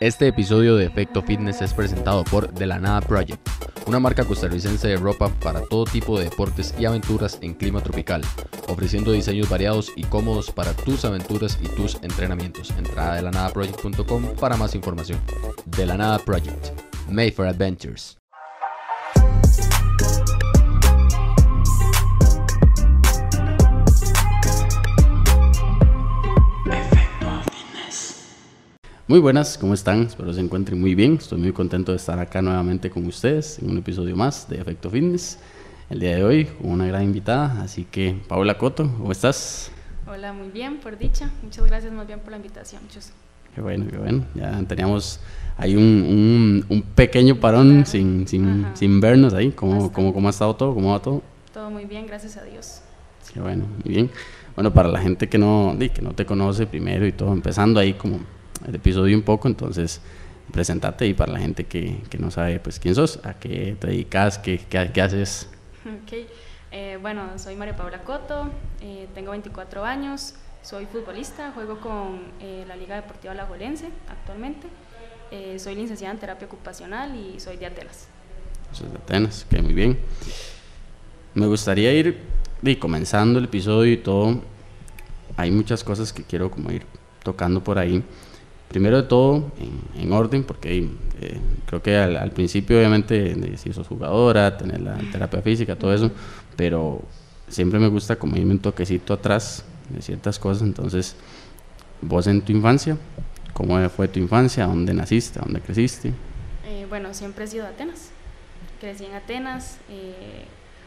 Este 0.00 0.28
episodio 0.28 0.76
de 0.76 0.86
Efecto 0.86 1.20
Fitness 1.20 1.60
es 1.60 1.74
presentado 1.74 2.24
por 2.24 2.48
The 2.54 2.64
La 2.64 2.78
Nada 2.78 3.02
Project, 3.02 3.46
una 3.86 4.00
marca 4.00 4.24
costarricense 4.24 4.88
de 4.88 4.96
ropa 4.96 5.28
para 5.28 5.60
todo 5.60 5.84
tipo 5.84 6.16
de 6.16 6.24
deportes 6.24 6.74
y 6.78 6.86
aventuras 6.86 7.36
en 7.42 7.52
clima 7.52 7.82
tropical, 7.82 8.22
ofreciendo 8.68 9.12
diseños 9.12 9.50
variados 9.50 9.92
y 9.96 10.04
cómodos 10.04 10.52
para 10.52 10.72
tus 10.72 11.04
aventuras 11.04 11.58
y 11.62 11.68
tus 11.68 11.96
entrenamientos. 11.96 12.70
Entrada 12.78 13.16
de 13.16 13.22
lanadaproject.com 13.24 14.36
para 14.40 14.56
más 14.56 14.74
información. 14.74 15.20
De 15.66 15.84
La 15.84 15.98
Nada 15.98 16.18
Project, 16.18 16.68
made 17.10 17.32
for 17.32 17.46
adventures. 17.46 18.16
Muy 29.10 29.18
buenas, 29.18 29.58
¿cómo 29.58 29.74
están? 29.74 30.02
Espero 30.02 30.32
se 30.32 30.38
encuentren 30.38 30.80
muy 30.80 30.94
bien. 30.94 31.14
Estoy 31.14 31.40
muy 31.40 31.50
contento 31.50 31.90
de 31.90 31.96
estar 31.96 32.20
acá 32.20 32.40
nuevamente 32.40 32.90
con 32.90 33.04
ustedes 33.06 33.58
en 33.58 33.68
un 33.68 33.78
episodio 33.78 34.14
más 34.14 34.48
de 34.48 34.60
Efecto 34.60 34.88
Fitness. 34.88 35.36
El 35.90 35.98
día 35.98 36.14
de 36.14 36.22
hoy 36.22 36.44
con 36.44 36.70
una 36.70 36.86
gran 36.86 37.02
invitada, 37.02 37.60
así 37.60 37.84
que 37.90 38.16
Paula 38.28 38.56
Coto, 38.56 38.84
¿cómo 38.84 39.10
estás? 39.10 39.72
Hola, 40.06 40.32
muy 40.32 40.50
bien, 40.50 40.78
por 40.78 40.96
dicha. 40.96 41.28
Muchas 41.42 41.66
gracias 41.66 41.92
más 41.92 42.06
bien 42.06 42.20
por 42.20 42.30
la 42.30 42.36
invitación. 42.36 42.82
Chus. 42.88 43.10
Qué 43.52 43.60
bueno, 43.60 43.86
qué 43.90 43.96
bueno. 43.96 44.26
Ya 44.36 44.62
teníamos 44.62 45.18
ahí 45.56 45.74
un, 45.74 46.64
un, 46.68 46.82
pequeño 46.82 47.34
parón 47.40 47.86
sin, 47.86 48.28
sin, 48.28 48.64
sin, 48.74 49.00
vernos 49.00 49.34
ahí. 49.34 49.50
¿Cómo, 49.50 49.92
cómo, 49.92 50.14
¿Cómo 50.14 50.28
ha 50.28 50.30
estado 50.30 50.54
todo? 50.54 50.72
¿Cómo 50.72 50.92
va 50.92 51.02
todo? 51.02 51.20
Todo 51.52 51.68
muy 51.68 51.84
bien, 51.84 52.06
gracias 52.06 52.36
a 52.36 52.44
Dios. 52.44 52.82
Qué 53.34 53.40
bueno, 53.40 53.64
muy 53.84 53.92
bien. 53.92 54.10
Bueno, 54.54 54.72
para 54.72 54.88
la 54.88 55.00
gente 55.00 55.28
que 55.28 55.36
no, 55.36 55.76
que 55.80 56.00
no 56.00 56.12
te 56.12 56.24
conoce 56.24 56.68
primero 56.68 57.04
y 57.08 57.10
todo, 57.10 57.32
empezando 57.32 57.80
ahí 57.80 57.94
como 57.94 58.20
el 58.66 58.74
episodio 58.74 59.16
un 59.16 59.22
poco, 59.22 59.48
entonces 59.48 60.00
presentate 60.50 61.06
y 61.06 61.14
para 61.14 61.32
la 61.32 61.38
gente 61.38 61.64
que, 61.64 62.02
que, 62.10 62.18
no 62.18 62.30
sabe 62.30 62.60
pues 62.60 62.78
quién 62.78 62.94
sos, 62.94 63.20
a 63.24 63.34
qué 63.34 63.76
te 63.78 63.86
dedicas, 63.86 64.38
qué, 64.38 64.58
qué, 64.58 64.90
qué 64.92 65.02
haces. 65.02 65.48
Ok, 65.84 66.12
eh, 66.72 66.98
bueno, 67.00 67.38
soy 67.38 67.56
María 67.56 67.76
Paula 67.76 68.02
Coto, 68.02 68.50
eh, 68.80 69.08
tengo 69.14 69.30
24 69.30 69.84
años, 69.84 70.34
soy 70.62 70.86
futbolista, 70.86 71.52
juego 71.52 71.80
con 71.80 72.20
eh, 72.40 72.64
la 72.68 72.76
Liga 72.76 72.96
Deportiva 72.96 73.34
Lagolense 73.34 73.88
actualmente, 74.08 74.68
soy 75.58 75.76
licenciada 75.76 76.12
en 76.12 76.18
terapia 76.18 76.48
ocupacional 76.48 77.14
y 77.14 77.38
soy 77.38 77.56
de 77.56 77.66
Atenas. 77.66 78.08
Soy 78.72 78.88
de 78.88 78.96
Atenas, 78.96 79.46
que 79.48 79.62
muy 79.62 79.74
bien. 79.74 79.96
Me 81.34 81.46
gustaría 81.46 81.92
ir 81.92 82.18
y 82.62 82.74
comenzando 82.76 83.38
el 83.38 83.44
episodio 83.44 83.92
y 83.92 83.96
todo, 83.96 84.40
hay 85.36 85.52
muchas 85.52 85.84
cosas 85.84 86.12
que 86.12 86.24
quiero 86.24 86.50
como 86.50 86.72
ir 86.72 86.84
tocando 87.22 87.62
por 87.62 87.78
ahí 87.78 88.02
primero 88.70 89.02
de 89.02 89.08
todo, 89.08 89.50
en, 89.96 90.12
orden, 90.12 90.44
porque 90.44 90.88
eh, 91.20 91.40
creo 91.66 91.82
que 91.82 91.96
al, 91.96 92.30
principio 92.30 92.78
obviamente 92.78 93.56
si 93.56 93.72
sos 93.72 93.88
jugadora, 93.88 94.56
tener 94.56 94.80
la 94.80 94.96
terapia 95.10 95.42
física, 95.42 95.74
todo 95.74 95.92
eso, 95.92 96.12
pero 96.56 97.02
siempre 97.48 97.80
me 97.80 97.88
gusta 97.88 98.14
como 98.14 98.36
irme 98.36 98.52
un 98.52 98.60
toquecito 98.60 99.12
atrás 99.12 99.64
de 99.88 100.00
ciertas 100.00 100.38
cosas, 100.38 100.62
entonces, 100.62 101.16
vos 102.00 102.28
en 102.28 102.42
tu 102.42 102.52
infancia, 102.52 102.96
¿cómo 103.54 103.88
fue 103.88 104.06
tu 104.06 104.20
infancia? 104.20 104.66
¿Dónde 104.66 104.94
naciste? 104.94 105.40
¿Dónde 105.40 105.60
creciste? 105.60 106.12
Eh, 106.64 106.86
bueno, 106.88 107.12
siempre 107.12 107.46
he 107.46 107.48
sido 107.48 107.64
de 107.64 107.70
Atenas, 107.70 108.10
crecí 108.80 109.04
en 109.04 109.14
Atenas, 109.14 109.78
eh, 109.90 110.44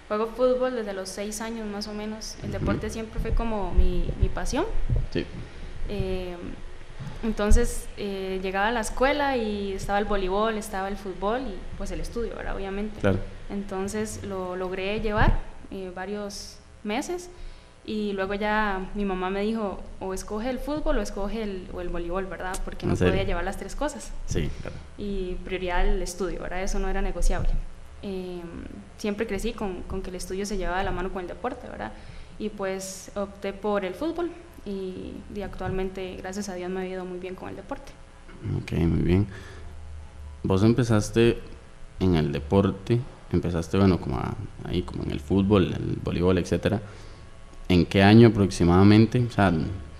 juego 0.07 0.27
fútbol 0.27 0.73
desde 0.73 0.93
los 0.93 1.09
seis 1.09 1.41
años 1.41 1.67
más 1.67 1.89
o 1.89 1.93
menos, 1.93 2.37
el 2.43 2.53
deporte 2.53 2.89
siempre 2.89 3.19
fue 3.19 3.31
como 3.31 3.73
mi, 3.73 4.09
mi 4.21 4.29
pasión. 4.29 4.63
Sí. 5.11 5.25
Entonces 7.23 7.87
eh, 7.97 8.39
llegaba 8.43 8.67
a 8.67 8.71
la 8.71 8.81
escuela 8.81 9.37
y 9.37 9.73
estaba 9.73 9.97
el 9.99 10.05
voleibol, 10.05 10.57
estaba 10.57 10.89
el 10.89 10.97
fútbol 10.97 11.41
y 11.41 11.55
pues 11.77 11.91
el 11.91 12.01
estudio, 12.01 12.35
¿verdad? 12.35 12.55
Obviamente. 12.55 12.99
Claro. 12.99 13.19
Entonces 13.49 14.23
lo 14.23 14.55
logré 14.55 14.99
llevar 14.99 15.39
eh, 15.71 15.91
varios 15.95 16.57
meses 16.83 17.29
y 17.85 18.13
luego 18.13 18.33
ya 18.33 18.89
mi 18.93 19.05
mamá 19.05 19.29
me 19.29 19.41
dijo 19.41 19.79
o 19.99 20.13
escoge 20.13 20.49
el 20.49 20.59
fútbol 20.59 20.97
o 20.97 21.01
escoge 21.01 21.43
el, 21.43 21.69
o 21.73 21.81
el 21.81 21.89
voleibol, 21.89 22.25
¿verdad? 22.25 22.57
Porque 22.65 22.85
no 22.85 22.95
podía 22.95 23.23
llevar 23.23 23.43
las 23.45 23.57
tres 23.57 23.75
cosas. 23.75 24.11
Sí, 24.25 24.49
claro. 24.61 24.75
Y 24.97 25.35
prioridad 25.45 25.85
el 25.87 26.01
estudio, 26.01 26.41
¿verdad? 26.41 26.63
Eso 26.63 26.79
no 26.79 26.89
era 26.89 27.01
negociable. 27.01 27.49
Em, 28.01 28.41
siempre 28.97 29.25
crecí 29.25 29.53
con, 29.53 29.81
con 29.83 30.01
que 30.01 30.09
el 30.09 30.17
estudio 30.17 30.45
se 30.45 30.57
llevaba 30.57 30.79
de 30.79 30.83
la 30.83 30.91
mano 30.91 31.11
con 31.11 31.21
el 31.21 31.27
deporte, 31.27 31.69
¿verdad? 31.69 31.93
Y 32.37 32.49
pues 32.49 33.11
opté 33.15 33.53
por 33.53 33.85
el 33.85 33.93
fútbol 33.93 34.31
y, 34.65 35.41
actualmente, 35.41 36.15
gracias 36.17 36.49
a 36.49 36.55
Dios, 36.55 36.69
me 36.69 36.81
ha 36.81 36.87
ido 36.87 37.05
muy 37.05 37.19
bien 37.19 37.35
con 37.35 37.49
el 37.49 37.55
deporte. 37.55 37.91
Ok, 38.61 38.73
muy 38.73 39.01
bien. 39.01 39.27
Vos 40.43 40.63
empezaste 40.63 41.39
en 41.99 42.15
el 42.15 42.31
deporte, 42.31 42.99
empezaste, 43.31 43.77
bueno, 43.77 43.99
como 43.99 44.21
ahí, 44.65 44.81
como 44.83 45.03
en 45.03 45.11
el 45.11 45.19
fútbol, 45.19 45.73
el 45.73 45.99
voleibol, 46.03 46.37
etcétera. 46.37 46.81
¿En 47.69 47.85
qué 47.85 48.03
año 48.03 48.27
aproximadamente, 48.27 49.25
o 49.25 49.31
sea, 49.31 49.53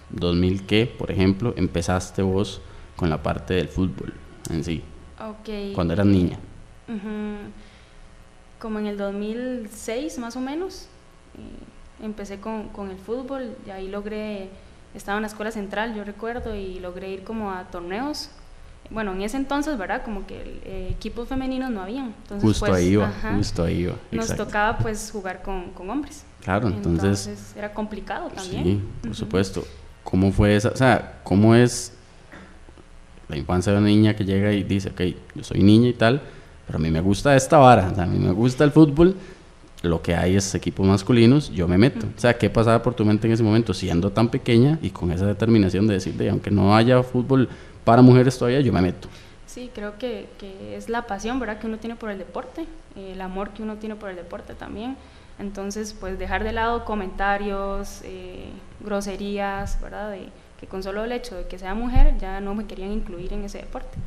2000 0.10 0.66
qué, 0.66 0.86
por 0.86 1.12
ejemplo, 1.12 1.54
empezaste 1.56 2.22
vos 2.22 2.62
con 2.96 3.10
la 3.10 3.24
parte 3.24 3.54
del 3.56 3.70
fútbol 3.70 4.14
en 4.50 4.64
sí? 4.64 4.84
Ok. 5.20 5.74
Cuando 5.74 5.94
eras 5.94 6.06
niña. 6.06 6.38
Como 8.60 8.80
en 8.80 8.88
el 8.88 8.98
2006, 8.98 10.20
más 10.20 10.36
o 10.36 10.42
menos. 10.42 10.88
Eh, 11.36 11.40
empecé 12.02 12.40
con, 12.40 12.70
con, 12.70 12.90
el 12.90 12.98
fútbol 12.98 13.56
y 13.66 13.70
ahí 13.70 13.88
logré, 13.88 14.50
estaba 14.94 15.18
en 15.18 15.24
la 15.24 15.28
escuela 15.28 15.52
central, 15.52 15.96
yo 15.96 16.04
recuerdo, 16.04 16.56
y 16.56 16.80
logré 16.80 17.10
ir 17.10 17.24
como 17.24 17.52
a 17.52 17.66
torneos. 17.66 18.30
Bueno, 18.90 19.14
en 19.14 19.22
ese 19.22 19.38
entonces, 19.38 19.78
¿verdad? 19.78 20.04
Como 20.04 20.28
que 20.28 20.62
eh, 20.66 20.90
equipos 20.92 21.28
femeninos 21.28 21.72
no 21.72 21.82
habían. 21.82 22.14
Entonces, 22.24 22.50
justo 22.50 22.66
pues, 22.66 22.78
ahí 22.78 22.88
iba, 22.90 23.12
justo 23.36 23.64
ahí 23.64 23.78
iba. 23.82 23.96
Nos 24.12 24.36
tocaba 24.36 24.78
pues 24.78 25.10
jugar 25.12 25.42
con, 25.42 25.72
con 25.72 25.90
hombres. 25.90 26.26
Claro, 26.44 26.68
entonces, 26.68 27.54
Era 27.56 27.74
complicado 27.74 28.30
también. 28.30 28.64
Sí, 28.64 28.84
por 29.02 29.16
supuesto. 29.16 29.64
¿Cómo 30.04 30.32
fue 30.32 30.56
esa, 30.58 30.70
o 30.70 30.76
sea, 30.76 31.22
cómo 31.24 31.56
es 31.56 31.94
la 33.30 33.38
infancia 33.38 33.72
de 33.72 33.80
una 33.80 33.88
niña 33.88 34.16
que 34.16 34.26
llega 34.26 34.52
y 34.52 34.64
dice, 34.64 34.90
ok, 34.90 35.02
yo 35.36 35.44
soy 35.44 35.64
niña 35.64 35.88
y 35.88 35.94
tal, 35.94 36.22
pero 36.68 36.78
a 36.78 36.82
mí 36.82 36.92
me 36.92 37.02
gusta 37.02 37.36
esta 37.36 37.58
vara, 37.58 37.90
o 37.92 37.96
sea, 37.96 38.04
a 38.04 38.08
mí 38.08 38.20
me 38.20 38.32
gusta 38.32 38.64
el 38.64 38.72
fútbol, 38.72 39.16
lo 39.84 40.02
que 40.02 40.16
hay 40.16 40.38
es 40.38 40.56
equipos 40.56 40.88
masculinos, 40.88 41.52
yo 41.52 41.68
me 41.68 41.78
meto. 41.78 42.08
O 42.16 42.20
sea, 42.20 42.38
¿qué 42.38 42.50
pasaba 42.50 42.82
por 42.82 42.94
tu 42.94 43.04
mente 43.04 43.28
en 43.28 43.34
ese 43.34 43.44
momento 43.44 43.74
siendo 43.74 44.10
tan 44.12 44.30
pequeña 44.30 44.80
y 44.82 44.90
con 44.90 45.12
esa 45.12 45.26
determinación 45.26 45.86
de 45.88 45.96
decir, 45.96 46.30
aunque 46.30 46.50
no 46.50 46.76
haya 46.76 47.04
fútbol 47.04 47.50
para 47.84 48.02
mujeres 48.02 48.38
todavía, 48.38 48.62
yo 48.62 48.72
me 48.72 48.82
meto? 48.82 49.10
Sí, 49.46 49.70
creo 49.76 49.98
que, 50.00 50.30
que, 50.40 50.78
es 50.78 50.88
la 50.88 51.06
pasión, 51.06 51.38
¿verdad?, 51.40 51.60
que 51.60 51.68
uno 51.68 51.78
tiene 51.78 51.98
por 51.98 52.10
el 52.10 52.18
deporte, 52.18 52.66
el 52.96 53.20
amor 53.20 53.50
que 53.50 53.62
uno 53.62 53.76
tiene 53.76 53.96
por 53.96 54.10
el 54.10 54.16
deporte 54.16 54.54
también. 54.54 54.96
Entonces, 55.38 55.94
pues 56.00 56.18
dejar 56.18 56.46
de 56.46 56.54
lado 56.54 56.86
comentarios, 56.86 58.02
eh, 58.04 58.46
groserías, 58.80 59.82
¿verdad?, 59.82 60.12
de 60.12 60.28
que 60.62 60.66
con 60.66 60.82
solo 60.82 61.04
el 61.04 61.12
hecho 61.12 61.36
de 61.36 61.46
que 61.46 61.60
sea 61.60 61.76
mujer 61.76 62.18
ya 62.20 62.40
no 62.40 62.56
me 62.56 62.66
querían 62.66 62.94
incluir 62.94 63.34
en 63.34 63.44
ese 63.44 63.58
deporte. 63.58 63.98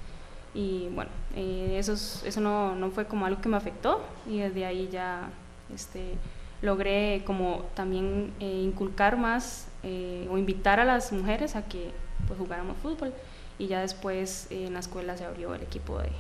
Y 0.55 0.89
bueno, 0.95 1.11
eh, 1.35 1.77
eso, 1.79 1.93
eso 1.93 2.41
no, 2.41 2.75
no 2.75 2.91
fue 2.91 3.05
como 3.05 3.27
algo 3.27 3.43
que 3.43 3.49
me 3.51 3.59
afectó 3.59 4.03
y 4.27 4.39
desde 4.39 4.65
ahí 4.65 4.89
ya 4.91 5.29
este, 5.75 6.15
logré 6.63 7.23
como 7.25 7.65
también 7.75 8.33
eh, 8.41 8.63
inculcar 8.65 9.17
más 9.17 9.69
eh, 9.83 10.29
o 10.31 10.39
invitar 10.39 10.81
a 10.81 10.85
las 10.85 11.13
mujeres 11.13 11.57
a 11.57 11.63
que 11.63 11.91
pues, 12.27 12.39
jugáramos 12.39 12.77
fútbol 12.79 13.13
y 13.59 13.67
ya 13.67 13.81
después 13.81 14.49
eh, 14.51 14.67
en 14.67 14.75
la 14.75 14.81
escuela 14.81 15.17
se 15.17 15.25
abrió 15.25 15.55
el 15.55 15.63
equipo 15.63 15.99
de, 15.99 16.11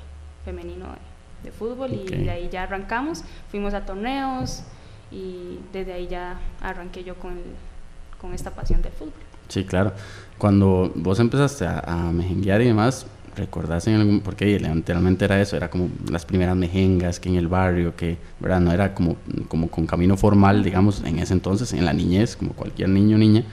femenino 0.44 0.86
de, 1.42 1.52
fútbol 1.52 1.92
y 1.92 2.04
de 2.04 2.30
ahí 2.30 2.48
ya 2.50 2.64
arrancamos, 2.64 3.22
fuimos 3.50 3.72
a 3.72 3.84
torneos 3.86 4.64
y 5.12 5.60
desde 5.72 5.92
ahí 5.92 6.08
ya 6.08 6.40
arranqué 6.60 7.04
yo 7.04 7.14
con, 7.14 7.38
con 8.20 8.34
esta 8.34 8.50
pasión 8.50 8.82
del 8.82 8.92
fútbol. 8.92 9.12
Sí, 9.48 9.64
claro. 9.64 9.92
Cuando 10.38 10.90
vos 10.96 11.20
empezaste 11.20 11.64
a, 11.64 11.78
a 11.78 11.96
mejenguear 12.10 12.62
y 12.62 12.66
demás, 12.66 13.06
¿Recordás 13.36 13.86
en 13.86 13.96
algún, 13.96 14.20
porque 14.20 14.58
literalmente 14.58 15.26
era 15.26 15.40
eso, 15.40 15.56
era 15.56 15.68
como 15.68 15.90
las 16.10 16.24
primeras 16.24 16.56
mejengas 16.56 17.20
que 17.20 17.28
en 17.28 17.34
el 17.36 17.48
barrio, 17.48 17.94
que, 17.94 18.16
¿verdad? 18.40 18.60
No 18.60 18.72
era 18.72 18.94
como, 18.94 19.16
como 19.48 19.68
con 19.68 19.86
camino 19.86 20.16
formal, 20.16 20.64
digamos, 20.64 21.02
en 21.04 21.18
ese 21.18 21.34
entonces, 21.34 21.74
en 21.74 21.84
la 21.84 21.92
niñez, 21.92 22.34
como 22.34 22.54
cualquier 22.54 22.88
niño 22.88 23.16
o 23.16 23.18
niña. 23.18 23.44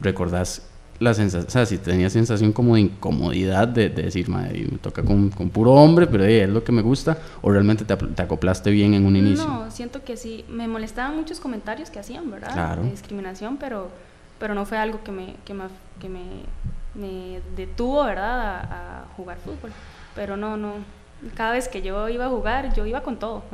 ¿Recordás 0.00 0.62
la 0.98 1.14
sensación, 1.14 1.46
o 1.46 1.50
sea, 1.50 1.66
si 1.66 1.78
tenías 1.78 2.12
sensación 2.12 2.52
como 2.52 2.74
de 2.74 2.82
incomodidad 2.82 3.68
de, 3.68 3.88
decir, 3.88 4.28
madre, 4.28 4.66
me 4.70 4.78
toca 4.78 5.02
con, 5.02 5.30
con 5.30 5.50
puro 5.50 5.72
hombre, 5.72 6.06
pero 6.06 6.24
es 6.24 6.48
lo 6.48 6.64
que 6.64 6.72
me 6.72 6.82
gusta, 6.82 7.16
o 7.42 7.50
realmente 7.50 7.84
te, 7.84 7.96
te, 7.96 8.22
acoplaste 8.22 8.70
bien 8.70 8.92
en 8.94 9.06
un 9.06 9.14
inicio? 9.14 9.46
No, 9.46 9.70
siento 9.70 10.04
que 10.04 10.16
sí, 10.16 10.44
me 10.48 10.66
molestaban 10.68 11.16
muchos 11.16 11.38
comentarios 11.38 11.90
que 11.90 12.00
hacían, 12.00 12.30
¿verdad? 12.30 12.52
Claro. 12.52 12.82
De 12.82 12.90
discriminación, 12.90 13.56
pero, 13.56 13.88
pero 14.38 14.54
no 14.54 14.66
fue 14.66 14.76
algo 14.76 15.02
que 15.02 15.12
me, 15.12 15.36
que 15.46 15.54
me, 15.54 15.64
que 16.00 16.08
me 16.08 16.20
me 16.94 17.40
detuvo, 17.56 18.04
¿verdad?, 18.04 18.64
a, 18.70 19.04
jugar 19.16 19.38
fútbol. 19.38 19.72
Pero 20.14 20.36
no, 20.36 20.56
no, 20.56 20.74
cada 21.34 21.52
vez 21.52 21.68
que 21.68 21.82
yo 21.82 22.08
iba 22.08 22.26
a 22.26 22.28
jugar, 22.28 22.74
yo 22.74 22.86
iba 22.86 23.02
con 23.02 23.18
todo. 23.18 23.42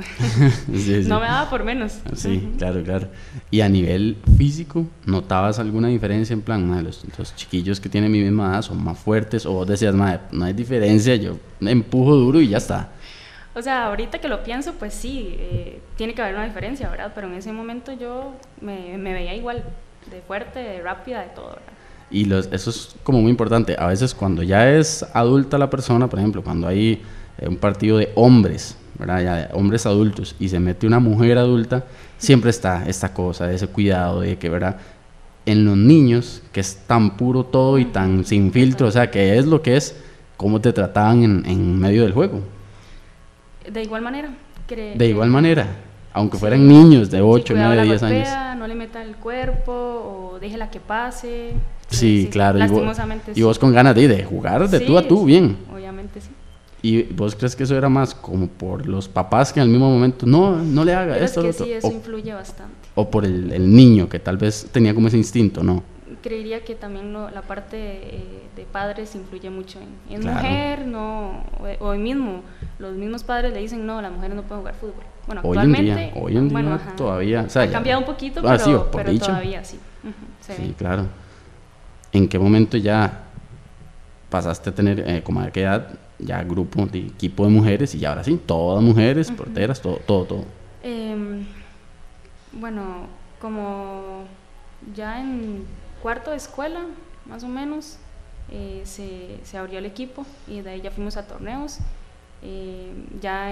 No 0.69 1.21
me 1.21 1.27
daba 1.27 1.51
por 1.51 1.65
menos. 1.65 2.01
Sí, 2.15 2.53
claro, 2.59 2.83
claro. 2.83 3.09
Y 3.51 3.61
a 3.61 3.69
nivel 3.69 4.17
físico, 4.37 4.87
¿notabas 5.05 5.59
alguna 5.59 5.89
diferencia 5.89 6.35
en 6.35 6.43
plan, 6.43 6.85
los, 6.85 7.05
chiquillos 7.35 7.81
que 7.81 7.89
tienen 7.89 8.11
mi 8.11 8.23
misma 8.23 8.53
edad 8.53 8.63
son 8.63 8.83
más 8.83 8.99
fuertes 8.99 9.47
o 9.47 9.53
vos 9.53 9.67
decías, 9.67 9.95
madre, 9.95 10.21
no 10.31 10.45
hay 10.45 10.53
diferencia, 10.53 11.17
yo 11.17 11.39
empujo 11.61 12.15
duro 12.15 12.41
y 12.41 12.49
ya 12.49 12.59
está? 12.59 12.91
O 13.55 13.63
sea, 13.63 13.87
ahorita 13.87 14.19
que 14.19 14.29
lo 14.29 14.45
pienso, 14.45 14.75
pues 14.75 14.93
sí, 14.93 15.35
eh, 15.39 15.81
tiene 15.97 16.15
que 16.15 16.21
haber 16.21 16.35
una 16.35 16.45
diferencia, 16.45 16.91
¿verdad? 16.91 17.13
Pero 17.15 17.27
en 17.27 17.35
ese 17.35 17.53
momento 17.53 17.93
yo 17.93 18.35
me, 18.61 18.99
me 18.99 19.15
veía 19.15 19.35
igual, 19.35 19.65
de 20.11 20.21
fuerte, 20.21 20.59
de 20.59 20.83
rápida, 20.83 21.23
de 21.23 21.29
todo, 21.29 21.49
¿verdad? 21.49 21.76
Y 22.11 22.25
los, 22.25 22.49
eso 22.53 22.71
es 22.71 22.95
como 23.03 23.21
muy 23.21 23.31
importante. 23.31 23.77
A 23.79 23.87
veces 23.87 24.15
cuando 24.15 24.43
ya 24.43 24.71
es 24.71 25.05
adulta 25.13 25.59
la 25.59 25.71
persona, 25.71 26.09
por 26.09 26.19
ejemplo, 26.19 26.43
cuando 26.43 26.69
hay 26.69 27.03
eh, 27.39 27.49
un 27.49 27.57
partido 27.57 27.99
de 27.99 28.11
hombres, 28.15 28.77
¿verdad? 28.99 29.23
Ya 29.23 29.35
de 29.37 29.55
hombres 29.55 29.87
adultos 29.87 30.35
y 30.39 30.49
se 30.49 30.61
mete 30.61 30.87
una 30.87 31.01
mujer 31.01 31.39
adulta, 31.39 31.85
siempre 32.19 32.51
está 32.51 32.87
esta 32.87 33.13
cosa, 33.13 33.53
ese 33.53 33.67
cuidado 33.67 34.21
de 34.21 34.39
que, 34.39 34.49
¿verdad? 34.49 34.79
En 35.45 35.65
los 35.65 35.77
niños, 35.77 36.43
que 36.53 36.61
es 36.61 36.77
tan 36.87 37.17
puro 37.17 37.45
todo 37.45 37.79
y 37.79 37.87
tan 37.87 38.25
sin 38.25 38.53
filtro, 38.53 38.89
o 38.89 38.91
sea, 38.91 39.11
que 39.11 39.37
es 39.39 39.47
lo 39.47 39.63
que 39.63 39.77
es, 39.77 39.97
cómo 40.37 40.61
te 40.61 40.73
trataban 40.73 41.23
en, 41.23 41.47
en 41.47 41.79
medio 41.79 42.03
del 42.03 42.13
juego. 42.13 42.41
De 43.71 43.83
igual 43.83 44.03
manera. 44.03 44.31
de 44.69 45.07
igual 45.09 45.31
manera, 45.31 45.67
aunque 46.17 46.39
fueran 46.39 46.67
niños 46.67 47.11
de 47.11 47.21
8, 47.21 47.53
9, 47.55 47.83
10 47.83 48.03
años. 48.03 48.29
No 48.57 48.67
le 48.67 48.75
meta 48.75 49.03
el 49.03 49.17
cuerpo 49.17 50.33
o 50.33 50.39
déjela 50.41 50.71
que 50.71 50.81
pase. 50.81 51.53
Sí, 51.91 52.31
claro. 52.33 52.59
Y 53.35 53.43
vos, 53.43 53.59
con 53.59 53.71
ganas 53.71 53.95
de, 53.95 54.09
de 54.09 54.25
jugar 54.25 54.67
de 54.67 54.81
tú 54.81 54.97
a 54.97 55.07
tú, 55.07 55.27
bien. 55.27 55.59
Obviamente 55.71 56.23
sí. 56.23 56.31
¿Y 56.81 57.03
vos 57.03 57.35
crees 57.35 57.55
que 57.55 57.65
eso 57.65 57.77
era 57.77 57.91
más 57.91 58.15
como 58.15 58.47
por 58.47 58.87
los 58.87 59.09
papás 59.09 59.53
que 59.53 59.61
en 59.61 59.65
el 59.65 59.71
mismo 59.71 59.91
momento, 59.91 60.25
no, 60.25 60.57
no 60.57 60.85
le 60.87 60.95
haga 60.95 61.19
esto? 61.19 61.47
Es 61.47 61.59
que 61.59 61.65
sí, 61.65 61.73
eso 61.73 61.93
influye 61.93 62.33
bastante. 62.33 62.75
O 62.95 63.11
por 63.11 63.27
el, 63.27 63.53
el, 63.53 63.75
niño 63.75 64.09
que 64.09 64.19
tal 64.19 64.39
vez 64.39 64.69
tenía 64.73 64.95
como 64.95 65.09
ese 65.09 65.19
instinto, 65.19 65.63
¿no? 65.63 65.83
Creería 66.23 66.65
que 66.65 66.75
también 66.75 67.13
la 67.13 67.43
parte 67.43 67.77
eh, 67.77 68.43
de 68.57 68.65
padres 68.65 69.15
influye 69.15 69.51
mucho 69.51 69.81
en, 69.81 70.15
en 70.15 70.33
mujer, 70.33 70.87
no, 70.87 71.45
o 71.81 71.87
hoy 71.87 71.99
mismo, 71.99 72.41
los 72.79 72.95
mismos 72.95 73.23
padres 73.23 73.53
le 73.53 73.61
dicen, 73.61 73.85
no, 73.85 74.01
las 74.01 74.13
mujeres 74.13 74.35
no 74.35 74.43
pueden 74.43 74.61
jugar 74.61 74.75
fútbol. 74.77 75.05
Bueno, 75.27 75.41
hoy 75.45 75.59
actualmente, 75.59 75.91
en 75.91 75.97
día, 75.97 76.13
hoy 76.15 76.37
en 76.37 76.49
día 76.49 76.95
todavía, 76.97 77.43
o 77.43 77.51
sea, 77.51 77.63
ha 77.63 77.71
cambiado 77.71 78.01
un 78.01 78.07
poquito, 78.07 78.41
ah, 78.45 78.57
pero, 78.57 78.91
pero 78.91 79.19
todavía 79.19 79.65
sí. 79.65 79.79
sí, 80.41 80.75
claro. 80.79 81.07
¿En 82.13 82.29
qué 82.29 82.39
momento 82.39 82.77
ya 82.77 83.25
pasaste 84.31 84.71
a 84.71 84.75
tener, 84.75 85.01
eh, 85.01 85.23
como 85.23 85.41
a 85.41 85.51
qué 85.51 85.63
edad, 85.63 85.99
ya 86.19 86.43
grupo 86.43 86.87
de 86.87 87.01
equipo 87.01 87.45
de 87.45 87.51
mujeres 87.51 87.95
y 87.95 87.99
ya 87.99 88.11
ahora 88.11 88.25
sí, 88.25 88.41
todas 88.47 88.83
mujeres, 88.83 89.31
porteras, 89.31 89.81
todo, 89.81 89.97
todo, 90.07 90.25
todo. 90.25 90.45
Em, 90.83 91.45
bueno, 92.53 93.07
como 93.41 94.25
ya 94.95 95.21
en 95.21 95.65
cuarto 96.03 96.31
de 96.31 96.37
escuela, 96.37 96.81
más 97.27 97.43
o 97.43 97.49
menos, 97.49 97.99
eh, 98.51 98.83
se, 98.85 99.41
se, 99.45 99.59
abrió 99.59 99.79
el 99.79 99.87
equipo 99.87 100.25
y 100.47 100.61
de 100.61 100.71
ahí 100.71 100.81
ya 100.81 100.91
fuimos 100.91 101.17
a 101.17 101.27
torneos. 101.27 101.79
Eh, 102.43 102.93
ya 103.21 103.51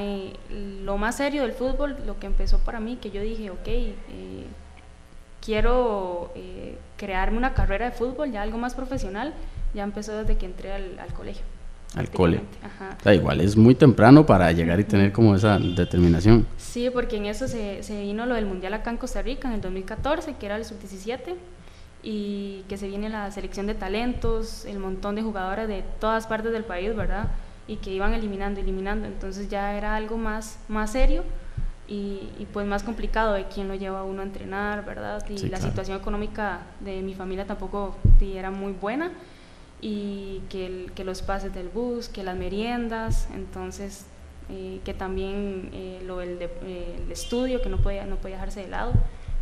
lo 0.50 0.98
más 0.98 1.16
serio 1.16 1.42
del 1.42 1.52
fútbol, 1.52 1.96
lo 2.06 2.19
que 2.19 2.26
empezó 2.26 2.58
para 2.58 2.81
mí, 2.81 2.96
que 2.96 3.10
yo 3.10 3.20
dije, 3.22 3.50
ok, 3.50 3.69
quiero 5.40 6.32
crearme 6.96 7.38
una 7.38 7.54
carrera 7.54 7.86
de 7.86 7.92
fútbol, 7.92 8.31
ya 8.31 8.42
algo 8.42 8.58
más 8.58 8.75
profesional, 8.75 9.34
ya 9.75 9.82
empezó 9.82 10.16
desde 10.16 10.36
que 10.36 10.46
entré 10.46 10.72
al, 10.72 10.98
al 10.98 11.12
colegio 11.12 11.44
al 11.96 12.10
cole. 12.10 12.40
Da 13.04 13.14
igual, 13.14 13.40
es 13.40 13.56
muy 13.56 13.75
temprano 13.75 14.26
para 14.26 14.50
llegar 14.52 14.81
y 14.81 14.84
tener 14.84 15.12
como 15.12 15.34
esa 15.34 15.58
determinación. 15.58 16.46
Sí, 16.56 16.90
porque 16.90 17.16
en 17.16 17.26
eso 17.26 17.46
se, 17.48 17.82
se, 17.82 18.00
vino 18.02 18.26
lo 18.26 18.34
del 18.34 18.46
Mundial 18.46 18.75
acá 18.75 18.90
en 18.90 18.96
Costa 18.96 19.22
Rica 19.22 19.48
en 19.48 19.54
el 19.54 19.60
2014, 19.60 20.34
que 20.34 20.46
era 20.46 20.56
el 20.56 20.64
sub-17, 20.64 21.34
y 22.02 22.64
que 22.69 22.76
se 22.76 22.88
viene 22.88 23.08
la 23.08 23.31
selección 23.31 23.66
de 23.66 23.75
talentos, 23.75 24.64
el 24.64 24.78
montón 24.78 25.14
de 25.14 25.22
jugadoras 25.22 25.69
de 25.69 25.84
todas 26.00 26.26
partes 26.26 26.52
del 26.52 26.64
país, 26.64 26.94
¿verdad? 26.94 27.28
Y 27.66 27.76
que 27.76 27.90
iban 27.90 28.12
eliminando, 28.12 28.61
eliminando, 28.61 29.06
entonces 29.06 29.49
ya 29.49 29.75
era 29.75 29.96
algo 29.96 30.19
más, 30.19 30.58
más 30.69 30.93
serio 30.93 31.25
y, 31.88 32.28
y 32.38 32.46
pues 32.52 32.66
más 32.66 32.82
complicado 32.82 33.32
de 33.34 33.44
quién 33.46 33.69
lo 33.69 33.75
lleva 33.75 34.00
a 34.00 34.05
uno 34.05 34.20
a 34.20 34.25
entrenar, 34.25 34.84
¿verdad? 34.84 35.26
Y 35.28 35.49
la 35.49 35.58
situación 35.58 35.99
económica 35.99 36.61
de 36.81 37.00
mi 37.02 37.14
familia 37.14 37.46
tampoco 37.46 37.96
era 38.20 38.50
muy 38.50 38.72
buena 38.72 39.12
y 39.81 40.40
que, 40.49 40.90
que, 40.94 41.05
los 41.05 41.20
pases 41.20 41.52
del 41.52 41.69
bus, 41.69 42.08
que 42.08 42.22
las 42.22 42.37
meriendas, 42.37 43.28
entonces 43.34 44.06
eh, 44.49 44.81
que 44.84 44.94
también 44.94 45.70
eh, 45.75 46.02
lo 46.06 46.19
del 46.19 46.38
eh, 46.40 47.00
el 47.05 47.12
estudio, 47.12 47.60
que 47.60 47.69
no 47.69 47.78
podía, 47.78 48.06
no 48.06 48.17
podía 48.17 48.37
dejarse 48.37 48.60
de 48.60 48.69
lado, 48.69 48.93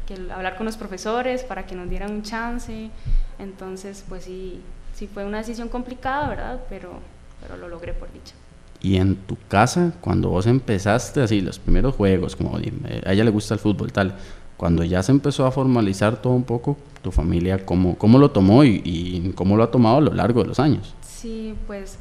que 0.07 0.15
hablar 0.33 0.57
con 0.57 0.67
los 0.67 0.77
profesores 0.77 1.45
para 1.45 1.65
que 1.65 1.77
nos 1.77 1.89
dieran 1.89 2.11
un 2.11 2.23
chance, 2.23 2.91
entonces 3.39 4.05
pues 4.09 4.25
sí, 4.25 4.61
sí 4.95 5.07
fue 5.07 5.25
una 5.25 5.39
decisión 5.39 5.69
complicada, 5.69 6.29
¿verdad? 6.29 6.61
Pero, 6.69 7.01
pero 7.43 7.56
lo 7.56 7.69
logré 7.69 7.93
por 7.93 8.12
dicha. 8.12 8.35
Y 8.81 8.97
en 8.97 9.17
tu 9.17 9.37
casa, 9.49 9.93
cuando 10.00 10.31
vos 10.31 10.47
empezaste 10.47 11.21
así, 11.21 11.41
los 11.41 11.59
primeros 11.59 11.94
juegos, 11.94 12.35
como 12.35 12.56
a 12.56 12.61
ella 12.61 13.25
le 13.25 13.31
gusta 13.31 13.55
el 13.55 13.61
fútbol, 13.61 13.93
tal, 13.93 14.17
cuando 14.56 14.83
ya 14.85 15.03
se 15.03 15.12
empezó 15.12 15.47
a 15.47 15.53
formalizar 15.53 16.21
todo 16.21 16.33
un 16.33 16.44
poco, 16.44 16.77
tu 17.03 17.12
familia, 17.12 17.65
cómo, 17.65 17.97
cómo 17.97 18.19
lo 18.19 18.31
tomó 18.31 18.65
y, 18.65 19.33
cómo 19.35 19.56
lo 19.56 19.62
ha 19.65 19.71
tomado 19.71 19.99
a 19.99 20.00
lo 20.00 20.12
largo 20.12 20.43
de 20.43 20.49
los 20.49 20.61
años. 20.61 20.94
Sí, 21.03 21.55
pues 21.67 21.99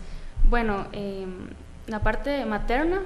bueno, 0.50 0.86
em, 0.92 1.50
la 1.88 2.00
parte 2.00 2.46
materna, 2.46 3.02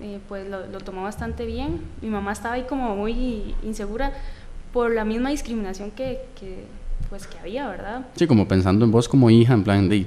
eh, 0.00 0.20
pues 0.28 0.48
lo, 0.48 0.80
tomó 0.80 1.02
bastante 1.02 1.44
bien. 1.44 1.82
Mi 2.02 2.08
mamá 2.08 2.32
estaba 2.32 2.54
ahí 2.54 2.64
como 2.68 2.96
muy 2.96 3.54
insegura 3.62 4.12
por 4.72 4.94
la 4.94 5.04
misma 5.04 5.30
discriminación 5.30 5.90
que, 5.90 6.26
que 6.38 6.64
pues 7.08 7.26
que 7.26 7.38
había, 7.38 7.68
¿verdad? 7.68 8.06
Sí, 8.16 8.26
como 8.26 8.46
pensando 8.46 8.84
en 8.84 8.90
vos 8.90 9.08
como 9.08 9.30
hija, 9.30 9.54
en 9.54 9.64
plan 9.64 9.88
de, 9.88 10.06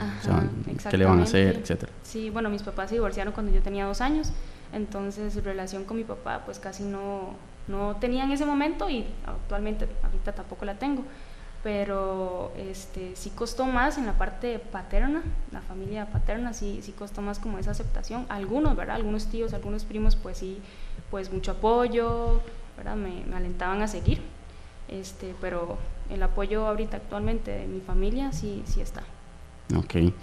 qué 0.90 0.98
le 0.98 1.06
van 1.06 1.20
a 1.20 1.24
hacer, 1.24 1.58
etcétera. 1.58 1.92
Sí, 2.04 2.30
bueno, 2.30 2.50
mis 2.50 2.64
papás 2.64 2.90
se 2.90 2.96
divorciaron 2.96 3.34
cuando 3.34 3.52
yo 3.52 3.62
tenía 3.62 3.86
dos 3.86 4.02
años, 4.02 4.32
entonces 4.74 5.34
su 5.34 5.42
relación 5.42 5.86
con 5.86 5.98
mi 5.98 6.04
papá 6.04 6.44
pues 6.46 6.60
casi 6.60 6.84
no, 6.84 7.36
no 7.68 7.96
tenía 7.98 8.24
en 8.24 8.32
ese 8.32 8.46
momento 8.46 8.90
y 8.90 9.06
actualmente 9.26 9.88
ahorita 10.04 10.34
tampoco 10.34 10.66
la 10.66 10.76
tengo 10.76 11.04
pero 11.64 12.52
este, 12.58 13.16
sí 13.16 13.30
costó 13.30 13.66
más 13.66 13.98
en 13.98 14.06
la 14.06 14.14
parte 14.14 14.58
paterna, 14.60 15.22
la 15.52 15.62
familia 15.62 16.08
paterna 16.08 16.54
sí, 16.54 16.80
sí 16.82 16.92
costó 16.92 17.22
más 17.22 17.38
como 17.40 17.60
esa 17.60 17.72
aceptación. 17.72 18.26
Algunos, 18.30 18.76
¿verdad? 18.76 18.96
Algunos 18.96 19.28
tíos, 19.28 19.54
algunos 19.54 19.86
primos, 19.86 20.16
pues 20.16 20.38
sí, 20.38 20.60
pues 21.12 21.32
mucho 21.32 21.52
apoyo, 21.52 22.42
¿verdad? 22.78 22.96
Me, 22.96 23.24
me 23.26 23.36
alentaban 23.36 23.82
a 23.84 23.88
seguir, 23.88 24.22
este, 24.88 25.36
pero 25.40 25.78
el 26.14 26.24
apoyo 26.24 26.68
ahorita 26.68 26.98
actualmente 26.98 27.52
de 27.52 27.68
mi 27.68 27.80
familia 27.80 28.32
sí, 28.32 28.64
sí 28.66 28.82
está. 28.82 29.04
Ok. 29.76 30.14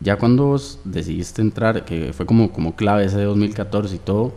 Ya 0.00 0.16
cuando 0.16 0.46
vos 0.46 0.80
decidiste 0.84 1.40
entrar, 1.42 1.84
que 1.84 2.12
fue 2.12 2.26
como, 2.26 2.52
como 2.52 2.76
clave 2.76 3.04
ese 3.04 3.16
de 3.16 3.24
2014 3.24 3.96
y 3.96 3.98
todo, 3.98 4.34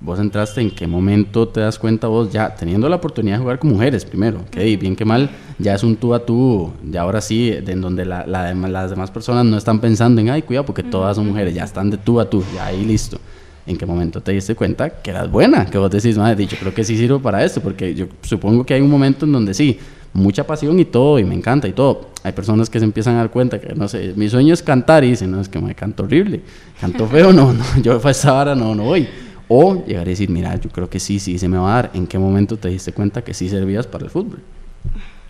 vos 0.00 0.18
entraste, 0.18 0.60
¿en 0.60 0.70
qué 0.70 0.86
momento 0.86 1.48
te 1.48 1.60
das 1.60 1.78
cuenta 1.78 2.08
vos 2.08 2.32
ya 2.32 2.54
teniendo 2.54 2.88
la 2.88 2.96
oportunidad 2.96 3.36
de 3.36 3.42
jugar 3.42 3.58
con 3.58 3.70
mujeres 3.70 4.04
primero? 4.04 4.44
Que 4.50 4.76
bien 4.76 4.96
que 4.96 5.04
mal, 5.04 5.30
ya 5.58 5.74
es 5.74 5.82
un 5.84 5.96
tú 5.96 6.14
a 6.14 6.24
tú, 6.24 6.72
ya 6.84 7.02
ahora 7.02 7.20
sí, 7.20 7.52
en 7.52 7.80
donde 7.80 8.04
la, 8.04 8.26
las 8.26 8.90
demás 8.90 9.10
personas 9.10 9.44
no 9.44 9.56
están 9.56 9.80
pensando 9.80 10.20
en, 10.20 10.30
ay, 10.30 10.42
cuidado, 10.42 10.66
porque 10.66 10.82
todas 10.82 11.16
son 11.16 11.26
mujeres, 11.28 11.54
ya 11.54 11.64
están 11.64 11.90
de 11.90 11.98
tú 11.98 12.20
a 12.20 12.28
tú, 12.28 12.44
ya 12.54 12.66
ahí 12.66 12.84
listo. 12.84 13.18
¿En 13.68 13.76
qué 13.76 13.86
momento 13.86 14.20
te 14.20 14.32
diste 14.32 14.54
cuenta 14.54 14.90
que 14.90 15.10
eras 15.10 15.30
buena? 15.30 15.66
Que 15.66 15.78
vos 15.78 15.90
decís, 15.90 16.18
madre, 16.18 16.34
dicho, 16.36 16.56
creo 16.58 16.74
que 16.74 16.82
sí 16.82 16.96
sirvo 16.96 17.20
para 17.20 17.44
esto, 17.44 17.60
porque 17.60 17.94
yo 17.94 18.06
supongo 18.22 18.64
que 18.64 18.74
hay 18.74 18.80
un 18.80 18.90
momento 18.90 19.26
en 19.26 19.32
donde 19.32 19.54
sí, 19.54 19.78
mucha 20.12 20.44
pasión 20.44 20.80
y 20.80 20.86
todo, 20.86 21.18
y 21.18 21.24
me 21.24 21.34
encanta 21.34 21.68
y 21.68 21.72
todo. 21.72 22.08
Hay 22.24 22.32
personas 22.32 22.68
que 22.68 22.78
se 22.78 22.84
empiezan 22.84 23.14
a 23.14 23.18
dar 23.18 23.30
cuenta 23.30 23.60
que, 23.60 23.74
no 23.74 23.86
sé, 23.86 24.14
mi 24.16 24.28
sueño 24.28 24.54
es 24.54 24.62
cantar 24.62 25.04
y 25.04 25.10
dicen, 25.10 25.30
no, 25.30 25.40
es 25.40 25.48
que 25.48 25.60
me 25.60 25.74
canto 25.74 26.02
horrible, 26.04 26.40
canto 26.80 27.06
feo, 27.08 27.32
no, 27.32 27.52
no, 27.52 27.64
yo 27.82 28.00
a 28.02 28.10
esa 28.10 28.34
hora 28.34 28.54
no, 28.54 28.74
no 28.74 28.84
voy 28.84 29.06
o 29.48 29.82
llegar 29.84 30.02
a 30.02 30.10
decir, 30.10 30.28
mira, 30.28 30.54
yo 30.56 30.70
creo 30.70 30.88
que 30.88 31.00
sí, 31.00 31.18
sí 31.18 31.38
se 31.38 31.48
me 31.48 31.58
va 31.58 31.72
a 31.72 31.82
dar. 31.82 31.90
¿En 31.94 32.06
qué 32.06 32.18
momento 32.18 32.56
te 32.56 32.68
diste 32.68 32.92
cuenta 32.92 33.22
que 33.22 33.34
sí 33.34 33.48
servías 33.48 33.86
para 33.86 34.04
el 34.04 34.10
fútbol? 34.10 34.40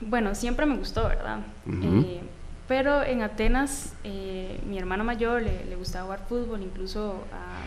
Bueno, 0.01 0.35
siempre 0.35 0.67
me 0.67 0.77
gustó, 0.77 1.05
¿verdad? 1.05 1.39
Eh, 1.67 2.21
pero 2.67 3.03
en 3.03 3.23
Atenas, 3.23 3.95
eh, 4.05 4.61
mi 4.69 4.79
hermano 4.79 5.05
mayor 5.05 5.43
le, 5.43 5.77
gustaba 5.77 6.05
jugar 6.05 6.27
fútbol, 6.29 6.63
incluso 6.63 7.25
a, 7.33 7.63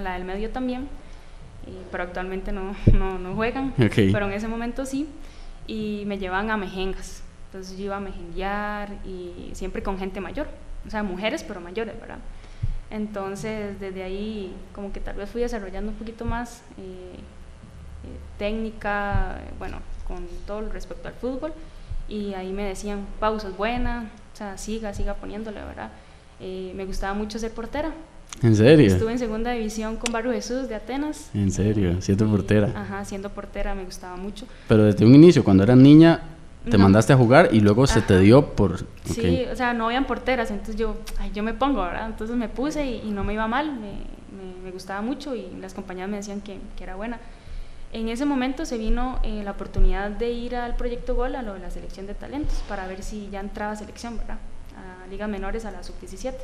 la 0.00 0.14
del 0.14 0.24
medio 0.24 0.50
también, 0.50 0.88
eh, 1.66 1.82
pero 1.90 2.04
actualmente 2.04 2.52
no, 2.52 2.74
no, 2.92 3.18
no 3.18 3.34
juegan, 3.34 3.74
pero 3.76 4.26
en 4.26 4.32
ese 4.32 4.48
momento 4.48 4.86
sí, 4.86 5.08
y 5.66 6.04
me 6.06 6.18
llevan 6.18 6.50
a 6.50 6.56
mejengas. 6.56 7.22
Entonces 7.46 7.78
yo 7.78 7.84
iba 7.86 7.96
a 7.96 8.00
mejenguear 8.00 8.90
y 9.04 9.50
siempre 9.54 9.82
con 9.82 9.98
gente 9.98 10.20
mayor, 10.20 10.48
o 10.86 10.90
sea, 10.90 11.02
mujeres 11.02 11.42
pero 11.42 11.60
mayores, 11.60 11.98
¿verdad? 12.00 12.18
Entonces, 12.90 13.78
desde 13.80 14.02
ahí, 14.02 14.54
como 14.72 14.92
que 14.92 15.00
tal 15.00 15.16
vez 15.16 15.28
fui 15.28 15.40
desarrollando 15.40 15.90
un 15.90 15.98
poquito 15.98 16.24
más 16.24 16.62
eh, 16.78 17.16
eh, 18.04 18.18
técnica, 18.38 19.40
bueno, 19.58 19.78
con 20.06 20.26
todo 20.46 20.68
respecto 20.68 21.08
al 21.08 21.14
fútbol. 21.14 21.52
Y 22.08 22.34
ahí 22.34 22.52
me 22.52 22.62
decían, 22.62 23.04
pausa 23.18 23.48
es 23.48 23.56
buena, 23.56 24.10
o 24.32 24.36
sea, 24.36 24.56
siga, 24.56 24.94
siga 24.94 25.14
poniéndole, 25.14 25.60
¿verdad? 25.60 25.90
Eh, 26.38 26.72
me 26.76 26.84
gustaba 26.84 27.14
mucho 27.14 27.38
ser 27.38 27.52
portera, 27.52 27.92
¿En 28.42 28.54
serio? 28.54 28.86
Estuve 28.86 29.12
en 29.12 29.18
segunda 29.18 29.52
división 29.52 29.96
con 29.96 30.12
Barrio 30.12 30.32
Jesús 30.32 30.68
de 30.68 30.74
Atenas. 30.74 31.30
¿En 31.34 31.50
serio? 31.50 32.00
Siendo 32.02 32.28
portera. 32.28 32.72
Ajá, 32.74 33.04
siendo 33.04 33.30
portera 33.30 33.74
me 33.74 33.84
gustaba 33.84 34.16
mucho. 34.16 34.46
Pero 34.68 34.84
desde 34.84 35.06
un 35.06 35.14
inicio, 35.14 35.42
cuando 35.42 35.62
eras 35.62 35.76
niña, 35.76 36.22
te 36.70 36.78
mandaste 36.78 37.12
a 37.12 37.16
jugar 37.16 37.48
y 37.52 37.60
luego 37.60 37.86
se 37.86 38.02
te 38.02 38.18
dio 38.18 38.54
por... 38.54 38.86
Sí, 39.04 39.44
o 39.50 39.56
sea, 39.56 39.72
no 39.72 39.86
habían 39.86 40.06
porteras, 40.06 40.50
entonces 40.50 40.76
yo, 40.76 40.96
ay, 41.18 41.30
yo 41.32 41.42
me 41.42 41.54
pongo, 41.54 41.82
¿verdad? 41.82 42.06
Entonces 42.06 42.36
me 42.36 42.48
puse 42.48 42.84
y, 42.84 43.10
no 43.10 43.24
me 43.24 43.34
iba 43.34 43.46
mal, 43.46 43.72
me, 43.72 43.92
me, 44.64 44.70
gustaba 44.72 45.00
mucho 45.00 45.34
y 45.34 45.48
las 45.60 45.74
compañeras 45.74 46.10
me 46.10 46.16
decían 46.16 46.40
que, 46.40 46.58
que 46.76 46.84
era 46.84 46.96
buena. 46.96 47.20
En 47.92 48.08
ese 48.08 48.24
momento 48.24 48.66
se 48.66 48.78
vino 48.78 49.20
eh, 49.22 49.42
la 49.44 49.52
oportunidad 49.52 50.10
de 50.10 50.32
ir 50.32 50.56
al 50.56 50.76
proyecto 50.76 51.14
Gol, 51.14 51.36
a 51.36 51.42
lo 51.42 51.54
de 51.54 51.60
la 51.60 51.70
selección 51.70 52.06
de 52.06 52.14
talentos, 52.14 52.62
para 52.68 52.86
ver 52.86 53.02
si 53.02 53.28
ya 53.30 53.40
entraba 53.40 53.76
selección, 53.76 54.18
¿verdad? 54.18 54.38
A 54.76 55.06
ligas 55.06 55.28
menores, 55.28 55.64
a 55.64 55.70
la 55.70 55.82
sub-17. 55.82 56.34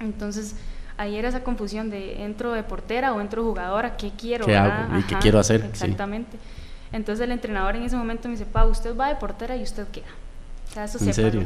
Entonces, 0.00 0.56
ahí 0.96 1.16
era 1.16 1.28
esa 1.28 1.42
confusión 1.42 1.90
de 1.90 2.24
entro 2.24 2.52
de 2.52 2.62
portera 2.62 3.12
o 3.12 3.20
entro 3.20 3.42
jugadora, 3.42 3.96
¿qué 3.96 4.12
quiero? 4.16 4.46
¿Qué 4.46 4.56
hago? 4.56 4.98
¿Y 4.98 5.02
qué 5.02 5.16
quiero 5.16 5.38
hacer? 5.38 5.64
Exactamente. 5.64 6.36
Entonces 6.92 7.24
el 7.24 7.32
entrenador 7.32 7.76
en 7.76 7.82
ese 7.82 7.96
momento 7.96 8.28
me 8.28 8.34
dice, 8.34 8.46
Pa, 8.46 8.64
usted 8.64 8.96
va 8.96 9.08
de 9.08 9.16
portera 9.16 9.56
y 9.56 9.62
usted 9.62 9.88
queda. 9.88 10.06
O 10.68 10.72
sea, 10.72 10.84
eso 10.84 11.04
¿En 11.04 11.12
serio? 11.12 11.42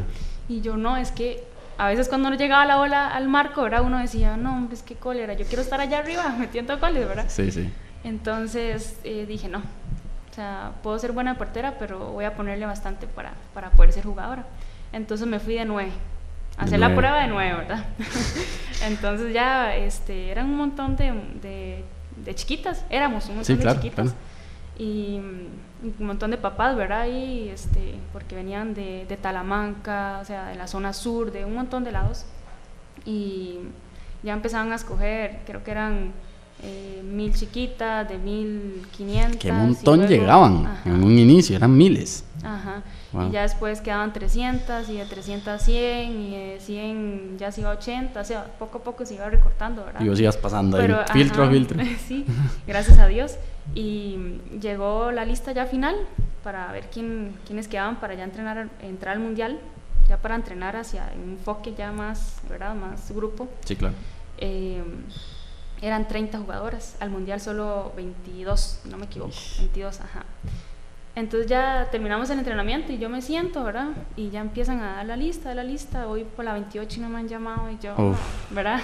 Y 0.49 0.61
yo 0.61 0.77
no, 0.77 0.97
es 0.97 1.11
que 1.11 1.43
a 1.79 1.89
veces 1.89 2.09
cuando 2.09 2.29
no 2.29 2.37
llegaba 2.37 2.67
la 2.67 2.77
bola 2.77 3.09
al 3.09 3.29
marco, 3.29 3.63
¿verdad? 3.63 3.83
Uno 3.83 3.99
decía, 3.99 4.37
no, 4.37 4.69
es 4.73 4.83
que 4.83 4.95
cólera, 4.95 5.35
yo 5.35 5.47
quiero 5.47 5.63
estar 5.63 5.81
allá 5.81 6.01
arriba 6.01 6.29
metiendo 6.39 6.79
goles, 6.79 7.09
¿verdad? 7.09 7.27
Sí, 7.29 7.51
sí. 7.51 7.71
Entonces 8.05 8.99
eh, 9.05 9.27
dije, 9.27 9.49
no, 9.49 9.59
o 9.59 10.35
sea, 10.35 10.73
puedo 10.83 10.99
ser 10.99 11.13
buena 11.13 11.39
portera, 11.39 11.77
pero 11.79 12.13
voy 12.13 12.25
a 12.25 12.35
ponerle 12.35 12.67
bastante 12.67 13.07
para, 13.07 13.33
para 13.55 13.71
poder 13.71 13.93
ser 13.93 14.05
jugadora. 14.05 14.45
Entonces 14.93 15.27
me 15.27 15.39
fui 15.39 15.55
de 15.55 15.65
nueve, 15.65 15.93
hacer 16.59 16.81
la 16.81 16.95
prueba 16.95 17.23
de 17.23 17.29
nueve, 17.29 17.57
¿verdad? 17.57 17.85
Entonces 18.87 19.33
ya 19.33 19.75
este, 19.75 20.31
eran 20.31 20.47
un 20.47 20.57
montón 20.57 20.97
de, 20.97 21.85
de, 22.25 22.35
chiquitas, 22.35 22.85
éramos 22.91 23.29
un 23.29 23.37
montón 23.37 23.59
de 23.59 23.75
chiquitas. 23.75 24.15
Y 24.79 25.19
un 25.19 26.07
montón 26.07 26.31
de 26.31 26.37
papás, 26.37 26.77
¿verdad? 26.77 27.07
Y 27.07 27.49
este, 27.49 27.95
porque 28.13 28.35
venían 28.35 28.75
de, 28.75 29.07
de 29.09 29.17
Talamanca, 29.17 30.19
o 30.23 30.25
sea, 30.25 30.49
de 30.49 30.55
la 30.55 30.67
zona 30.67 30.93
sur, 30.93 31.33
de 31.33 31.45
un 31.45 31.55
montón 31.55 31.85
de 31.85 31.93
lados. 31.93 32.27
Y 33.05 33.59
ya 34.23 34.33
empezaban 34.33 34.73
a 34.73 34.77
escoger, 34.77 35.41
creo 35.47 35.65
que 35.65 35.71
eran 35.71 36.13
eh, 36.63 37.03
mil 37.05 37.35
chiquitas, 37.35 38.09
de 38.09 38.19
mil 38.19 38.87
quinientas. 38.97 39.39
Qué 39.39 39.53
montón 39.53 40.07
llegaban 40.07 40.81
en 40.85 41.03
un 41.03 41.19
inicio, 41.19 41.57
eran 41.57 41.77
miles. 41.77 42.25
Ajá. 42.43 42.83
Y 43.13 43.31
ya 43.31 43.43
después 43.43 43.81
quedaban 43.81 44.13
300 44.13 44.89
y 44.91 44.99
de 44.99 45.05
300 45.07 45.49
a 45.49 45.59
100 45.59 46.21
y 46.21 46.31
de 46.31 46.61
100 46.61 47.39
ya 47.39 47.51
se 47.51 47.63
iba 47.63 47.71
a 47.71 47.75
80, 47.77 48.21
o 48.21 48.25
sea, 48.25 48.45
poco 48.59 48.79
a 48.79 48.83
poco 48.83 49.07
se 49.07 49.15
iba 49.15 49.29
recortando, 49.31 49.85
¿verdad? 49.85 50.01
Y 50.03 50.09
vos 50.09 50.21
ibas 50.21 50.37
pasando 50.37 50.77
ahí, 50.77 50.95
filtro 51.13 51.45
a 51.45 51.49
filtro. 51.49 51.83
sí, 52.07 52.27
gracias 52.67 52.99
a 52.99 53.07
Dios. 53.07 53.37
Y 53.75 54.41
llegó 54.61 55.11
la 55.11 55.25
lista 55.25 55.53
ya 55.53 55.67
final 55.67 55.97
para 56.45 56.71
ver 56.73 56.89
quién, 56.93 57.35
quiénes 57.47 57.69
quedaban 57.69 57.97
para 57.97 58.15
ya 58.15 58.25
entrenar, 58.25 58.69
entrar 58.83 59.17
al 59.17 59.23
mundial, 59.23 59.59
ya 60.09 60.19
para 60.19 60.35
entrenar 60.35 60.77
hacia 60.77 61.11
un 61.17 61.33
enfoque 61.33 61.75
ya 61.77 61.93
más, 61.93 62.41
¿verdad? 62.49 62.75
Más 62.75 63.11
grupo. 63.11 63.49
Sí, 63.65 63.77
claro. 63.77 63.95
Eh, 64.39 64.83
eran 65.81 66.09
30 66.09 66.39
jugadoras, 66.39 66.97
al 67.01 67.11
mundial 67.11 67.41
solo 67.41 67.93
22, 67.97 68.81
no 68.85 68.99
me 68.99 69.07
equivoco, 69.07 69.33
22, 69.59 70.01
ajá. 70.01 70.25
Entonces 71.19 71.51
ya 71.51 71.89
terminamos 71.91 72.31
el 72.31 72.39
entrenamiento 72.39 72.93
y 72.93 72.99
yo 72.99 73.09
me 73.09 73.21
siento, 73.21 73.65
¿verdad? 73.65 73.89
Y 74.15 74.31
ya 74.31 74.41
empiezan 74.41 74.79
a 74.79 74.97
dar 74.97 75.07
la 75.07 75.17
lista, 75.17 75.53
la 75.53 75.65
lista, 75.65 76.07
voy 76.07 76.23
por 76.23 76.45
la 76.45 76.53
28 76.53 76.97
y 76.97 77.03
no 77.03 77.09
me 77.09 77.19
han 77.19 77.27
llamado 77.27 77.69
y 77.69 77.77
yo, 77.83 78.15
¿verdad? 78.51 78.81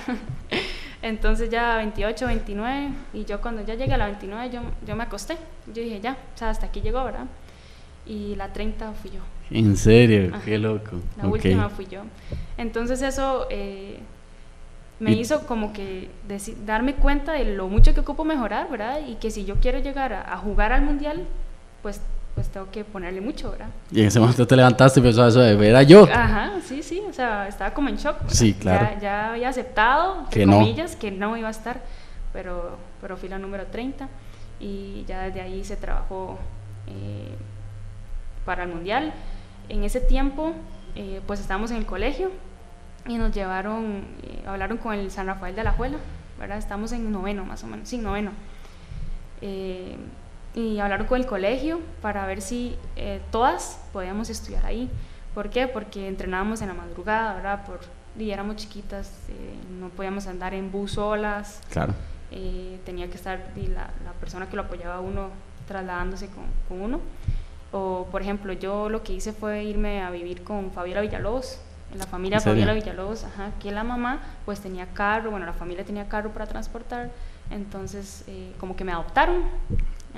Entonces 1.03 1.49
ya 1.49 1.77
28, 1.77 2.27
29 2.27 2.89
y 3.13 3.25
yo 3.25 3.41
cuando 3.41 3.65
ya 3.65 3.77
llegué 3.77 3.95
a 3.95 3.99
la 3.99 4.07
29 4.07 4.51
yo, 4.51 4.63
yo 4.85 4.97
me 4.97 5.05
acosté, 5.05 5.37
yo 5.69 5.81
dije 5.81 6.01
ya, 6.01 6.17
o 6.35 6.37
sea, 6.37 6.51
hasta 6.51 6.67
aquí 6.67 6.81
llegó, 6.81 7.05
¿verdad? 7.05 7.27
Y 8.05 8.35
la 8.35 8.53
30 8.53 8.93
fui 8.95 9.13
yo. 9.13 9.21
¿En 9.51 9.77
serio? 9.77 10.33
Qué 10.45 10.59
loco. 10.59 10.97
La 11.17 11.29
última 11.29 11.69
fui 11.69 11.87
yo. 11.87 12.01
Entonces 12.59 13.01
eso... 13.01 13.47
Eh, 13.49 14.01
me 15.01 15.13
hizo 15.13 15.47
como 15.47 15.73
que 15.73 16.09
darme 16.65 16.95
cuenta 16.95 17.33
de 17.33 17.45
lo 17.45 17.69
mucho 17.69 17.95
que 17.95 18.01
ocupo 18.01 18.25
mejorar, 18.25 18.71
¿verdad? 18.71 19.01
Y 19.07 19.17
que 19.17 19.31
si 19.31 19.45
yo 19.45 19.57
quiero 19.57 19.81
llegar 19.81 20.13
a, 20.13 20.37
jugar 20.39 20.73
al 20.73 20.83
mundial, 20.83 21.27
pues 21.83 22.01
pues 22.35 22.49
tengo 22.49 22.71
que 22.71 22.85
ponerle 22.85 23.21
mucho, 23.21 23.53
¿verdad? 23.53 23.69
Y 23.91 24.01
en 24.01 24.09
ese 24.09 24.19
momento 24.19 24.47
te 24.47 24.57
levantaste 24.57 25.01
y 25.01 25.03
pensó 25.03 25.27
eso 25.27 25.41
de 25.41 25.55
ver 25.55 25.77
a 25.77 25.83
yo. 25.83 26.09
Ajá, 26.13 26.53
sí, 26.67 26.83
sí, 26.83 27.01
o 27.09 27.13
sea, 27.13 27.47
estaba 27.47 27.73
como 27.73 27.89
en 27.89 27.97
shock. 27.97 28.17
Sí, 28.29 28.55
claro. 28.55 28.99
Ya, 29.01 29.31
había 29.31 29.49
aceptado, 29.49 30.21
entre 30.25 30.45
comillas, 30.45 30.97
que 30.97 31.11
no 31.11 31.37
iba 31.37 31.49
a 31.49 31.53
estar, 31.53 31.83
pero, 32.33 32.77
pero 33.01 33.17
fui 33.17 33.29
la 33.29 33.39
número 33.39 33.67
30 33.67 34.09
y 34.59 35.05
ya 35.07 35.23
desde 35.23 35.41
ahí 35.41 35.65
se 35.65 35.77
trabajó 35.77 36.39
eh, 36.89 37.37
para 38.45 38.65
el 38.65 38.71
mundial. 38.71 39.13
En 39.69 39.85
ese 39.85 40.01
tiempo, 40.01 40.53
eh, 40.97 41.21
pues 41.27 41.41
estábamos 41.41 41.71
en 41.71 41.79
el 41.79 41.87
colegio, 41.87 42.31
y 43.07 43.17
nos 43.19 43.33
llevaron, 43.33 44.05
eh, 44.23 44.43
hablaron 44.47 44.79
con 44.79 44.95
el 44.95 45.11
San 45.11 45.27
Rafael 45.27 45.55
de 45.55 45.63
la 45.63 45.73
Juela, 45.73 45.99
¿verdad? 46.39 46.59
Estamos 46.59 46.93
en 46.93 47.13
noveno 47.13 47.45
más 47.45 47.63
o 47.63 47.67
menos, 47.67 47.89
sí, 47.89 47.99
noveno. 47.99 48.31
Eh, 50.55 50.61
y 50.61 50.81
hablaron 50.81 51.07
con 51.07 51.21
el 51.21 51.27
colegio 51.27 51.81
para 52.01 52.27
ver 52.27 52.41
si 52.41 52.77
eh, 52.97 53.21
todas 53.31 53.81
podíamos 53.93 54.31
estudiar 54.31 54.65
ahí. 54.67 54.91
¿Por 55.35 55.51
qué? 55.51 55.67
Porque 55.67 56.07
entrenábamos 56.07 56.63
en 56.63 56.69
la 56.69 56.75
madrugada, 56.75 57.35
¿verdad? 57.35 57.67
Por, 57.67 57.81
y 58.19 58.31
éramos 58.31 58.57
chiquitas, 58.57 59.13
no 59.81 59.89
podíamos 59.89 60.27
andar 60.29 60.55
en 60.55 60.71
bus 60.71 60.93
solas. 60.93 61.61
Claro. 61.71 61.95
tenía 62.85 63.09
que 63.09 63.17
estar 63.17 63.41
y 63.57 63.67
la, 63.67 63.91
la, 64.05 64.13
persona 64.21 64.49
que 64.49 64.55
lo 64.55 64.63
apoyaba 64.63 64.97
a 64.97 65.01
uno 65.01 65.31
trasladándose 65.67 66.29
con, 66.29 66.45
con, 66.69 66.81
uno. 66.81 67.01
O, 67.73 68.07
por 68.13 68.23
ejemplo, 68.23 68.53
yo 68.53 68.89
lo 68.89 69.03
que 69.03 69.13
hice 69.13 69.33
fue 69.33 69.65
irme 69.65 70.03
a 70.03 70.11
vivir 70.11 70.45
con 70.45 70.71
Fabiola 70.71 71.01
Villalobos, 71.01 71.59
la 71.99 72.07
familia 72.07 72.41
Fabiola 72.41 72.73
Villalobos, 72.73 73.25
ajá, 73.25 73.53
que 73.61 73.71
la 73.71 73.85
mamá 73.85 74.21
pues 74.45 74.61
tenía 74.61 74.87
carro, 74.87 75.31
bueno, 75.31 75.47
la 75.47 75.53
familia 75.53 75.85
tenía 75.85 76.09
carro 76.09 76.31
para 76.31 76.47
transportar, 76.47 77.11
entonces 77.51 78.25
eh, 78.27 78.53
como 78.59 78.77
que 78.77 78.85
me 78.85 78.93
adoptaron. 78.93 79.45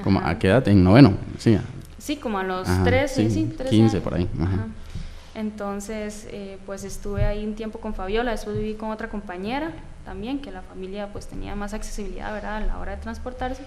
¿Como 0.02 0.20
¿A 0.20 0.38
qué 0.38 0.48
edad? 0.48 0.66
¿En 0.68 0.84
noveno? 0.84 1.14
Sí, 1.38 1.58
sí 1.98 2.16
como 2.16 2.38
a 2.38 2.44
los 2.44 2.68
13, 2.84 3.30
sí, 3.30 3.56
15 3.70 4.00
por 4.00 4.14
ahí. 4.14 4.28
Entonces, 5.34 6.26
eh, 6.30 6.58
pues 6.64 6.84
estuve 6.84 7.24
ahí 7.26 7.44
un 7.44 7.54
tiempo 7.54 7.78
con 7.78 7.94
Fabiola, 7.94 8.30
después 8.30 8.56
viví 8.56 8.74
con 8.74 8.90
otra 8.90 9.08
compañera 9.08 9.70
también, 10.04 10.40
que 10.40 10.50
la 10.50 10.62
familia 10.62 11.12
pues 11.12 11.26
tenía 11.26 11.54
más 11.54 11.74
accesibilidad, 11.74 12.32
¿verdad?, 12.32 12.56
a 12.56 12.60
la 12.60 12.78
hora 12.78 12.96
de 12.96 13.02
transportarse 13.02 13.62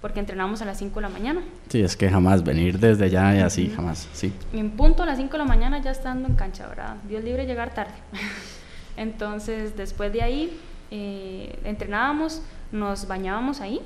porque 0.00 0.20
entrenamos 0.20 0.62
a 0.62 0.64
las 0.64 0.78
5 0.78 0.94
de 0.94 1.00
la 1.00 1.08
mañana. 1.08 1.40
Sí, 1.68 1.82
es 1.82 1.96
que 1.96 2.08
jamás 2.10 2.44
venir 2.44 2.78
desde 2.78 3.06
allá 3.06 3.34
y 3.36 3.40
así, 3.40 3.72
jamás, 3.74 4.08
sí. 4.12 4.32
en 4.52 4.70
punto 4.70 5.02
a 5.02 5.06
las 5.06 5.16
5 5.16 5.32
de 5.32 5.38
la 5.38 5.44
mañana 5.44 5.80
ya 5.80 5.90
estando 5.90 6.28
en 6.28 6.34
cancha, 6.34 6.68
¿verdad? 6.68 6.96
Dios 7.08 7.24
libre 7.24 7.46
llegar 7.46 7.74
tarde. 7.74 7.94
Entonces, 8.96 9.76
después 9.76 10.12
de 10.12 10.22
ahí, 10.22 10.60
eh, 10.90 11.58
entrenábamos, 11.64 12.42
nos 12.72 13.08
bañábamos 13.08 13.60
ahí, 13.60 13.80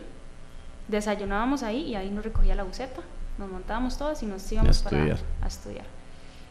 desayunábamos 0.90 1.62
ahí 1.62 1.82
y 1.82 1.94
ahí 1.94 2.10
nos 2.10 2.24
recogía 2.24 2.54
la 2.54 2.64
buceta, 2.64 3.00
nos 3.38 3.50
montábamos 3.50 3.96
todas 3.96 4.22
y 4.22 4.26
nos 4.26 4.50
íbamos 4.50 4.82
Para, 4.82 5.16
a 5.42 5.46
estudiar. 5.46 5.86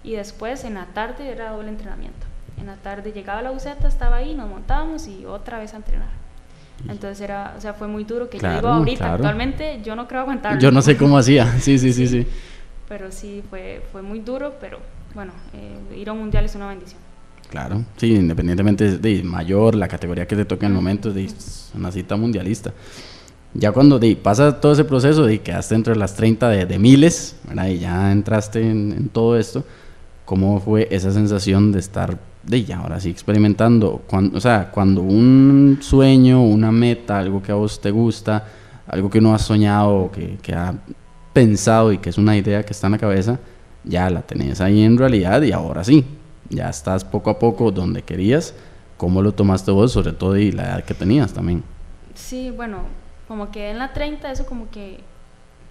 Y 0.04 0.14
después, 0.14 0.64
en 0.64 0.76
la 0.76 0.86
tarde, 0.88 1.30
era 1.30 1.52
doble 1.52 1.70
entrenamiento. 1.70 2.26
En 2.60 2.68
la 2.68 2.76
tarde 2.76 3.12
llegaba 3.12 3.42
la 3.42 3.52
buceta, 3.52 3.88
estaba 3.88 4.18
ahí, 4.18 4.34
nos 4.34 4.50
montábamos 4.50 5.08
y 5.08 5.26
otra 5.26 5.60
vez 5.60 5.74
a 5.74 5.78
entrenar. 5.78 6.10
Entonces 6.88 7.20
era, 7.22 7.56
o 7.58 7.62
sea, 7.62 7.74
fue 7.74 7.88
muy 7.88 8.06
duro 8.06 8.30
que 8.30 8.40
yo 8.40 8.54
digo 8.54 8.68
ahorita, 8.70 9.14
actualmente 9.14 9.82
yo 9.84 9.96
no 9.96 10.08
creo 10.08 10.22
aguantarlo. 10.22 10.60
Yo 10.60 10.72
no 10.72 10.82
sé 10.82 10.96
cómo 10.96 11.18
hacía, 11.18 11.46
sí, 11.60 11.78
sí, 11.78 11.92
sí, 11.92 12.08
sí. 12.08 12.26
Pero 12.88 13.12
sí, 13.12 13.44
fue, 13.50 13.84
fue 13.92 14.02
muy 14.02 14.20
duro, 14.20 14.56
pero 14.62 14.80
bueno, 15.14 15.34
eh, 15.54 15.98
ir 15.98 16.10
a 16.10 16.14
un 16.14 16.20
mundial 16.20 16.46
es 16.46 16.56
una 16.56 16.68
bendición. 16.68 17.02
Claro, 17.50 17.84
sí, 17.98 18.16
independientemente 18.16 18.98
de 18.98 19.24
mayor, 19.24 19.76
la 19.76 19.88
categoría 19.88 20.28
que 20.28 20.36
te 20.36 20.46
toque 20.46 20.66
en 20.66 20.72
el 20.72 20.76
momento, 20.76 21.12
de 21.12 21.30
una 21.76 21.92
cita 21.92 22.16
mundialista. 22.16 22.72
Ya 23.54 23.72
cuando 23.72 23.98
de, 23.98 24.16
pasa 24.16 24.62
todo 24.62 24.74
ese 24.74 24.84
proceso 24.84 25.26
de 25.26 25.42
quedaste 25.42 25.76
entre 25.76 25.96
las 25.96 26.16
30 26.16 26.50
de, 26.50 26.66
de 26.66 26.80
miles, 26.80 27.36
y 27.68 27.80
ya 27.80 28.12
entraste 28.12 28.62
en, 28.62 29.10
todo 29.10 29.38
esto, 29.38 29.64
¿cómo 30.26 30.60
fue 30.60 30.88
esa 30.92 31.12
sensación 31.12 31.72
de 31.72 31.80
estar 31.80 32.18
de 32.44 32.64
ya 32.64 32.78
ahora 32.78 33.00
sí 33.00 33.10
experimentando. 33.10 34.02
Cuando, 34.08 34.38
o 34.38 34.42
sea, 34.42 34.72
cuando 34.72 35.02
un 35.02 35.80
sueño, 35.82 36.42
una 36.42 36.72
meta, 36.72 37.20
algo 37.20 37.42
que 37.42 37.52
a 37.52 37.56
vos 37.56 37.82
te 37.82 37.92
gusta, 37.92 38.46
algo 38.88 39.10
que 39.10 39.22
no 39.22 39.34
has 39.34 39.42
soñado, 39.42 40.10
que, 40.12 40.38
que 40.42 40.54
ha 40.54 40.74
pensado 41.34 41.92
y 41.92 41.98
que 41.98 42.10
es 42.10 42.18
una 42.18 42.38
idea 42.38 42.64
que 42.64 42.74
está 42.74 42.88
en 42.88 42.94
la 42.94 42.98
cabeza, 42.98 43.40
ya 43.84 44.10
la 44.10 44.22
tenés 44.22 44.62
ahí 44.62 44.84
en 44.84 44.98
realidad 44.98 45.42
y 45.42 45.52
ahora 45.52 45.84
sí, 45.84 46.06
ya 46.50 46.70
estás 46.70 47.04
poco 47.04 47.30
a 47.30 47.40
poco 47.40 47.72
donde 47.72 48.02
querías. 48.02 48.54
¿Cómo 48.98 49.22
lo 49.22 49.32
tomaste 49.32 49.72
vos, 49.72 49.94
sobre 49.94 50.12
todo 50.12 50.38
y 50.38 50.52
la 50.52 50.64
edad 50.64 50.84
que 50.84 50.94
tenías 50.94 51.32
también? 51.34 51.64
Sí, 52.16 52.52
bueno, 52.52 52.80
como 53.30 53.52
que 53.52 53.70
en 53.70 53.78
la 53.78 53.94
30 53.94 54.32
eso 54.32 54.48
como 54.48 54.72
que, 54.72 55.02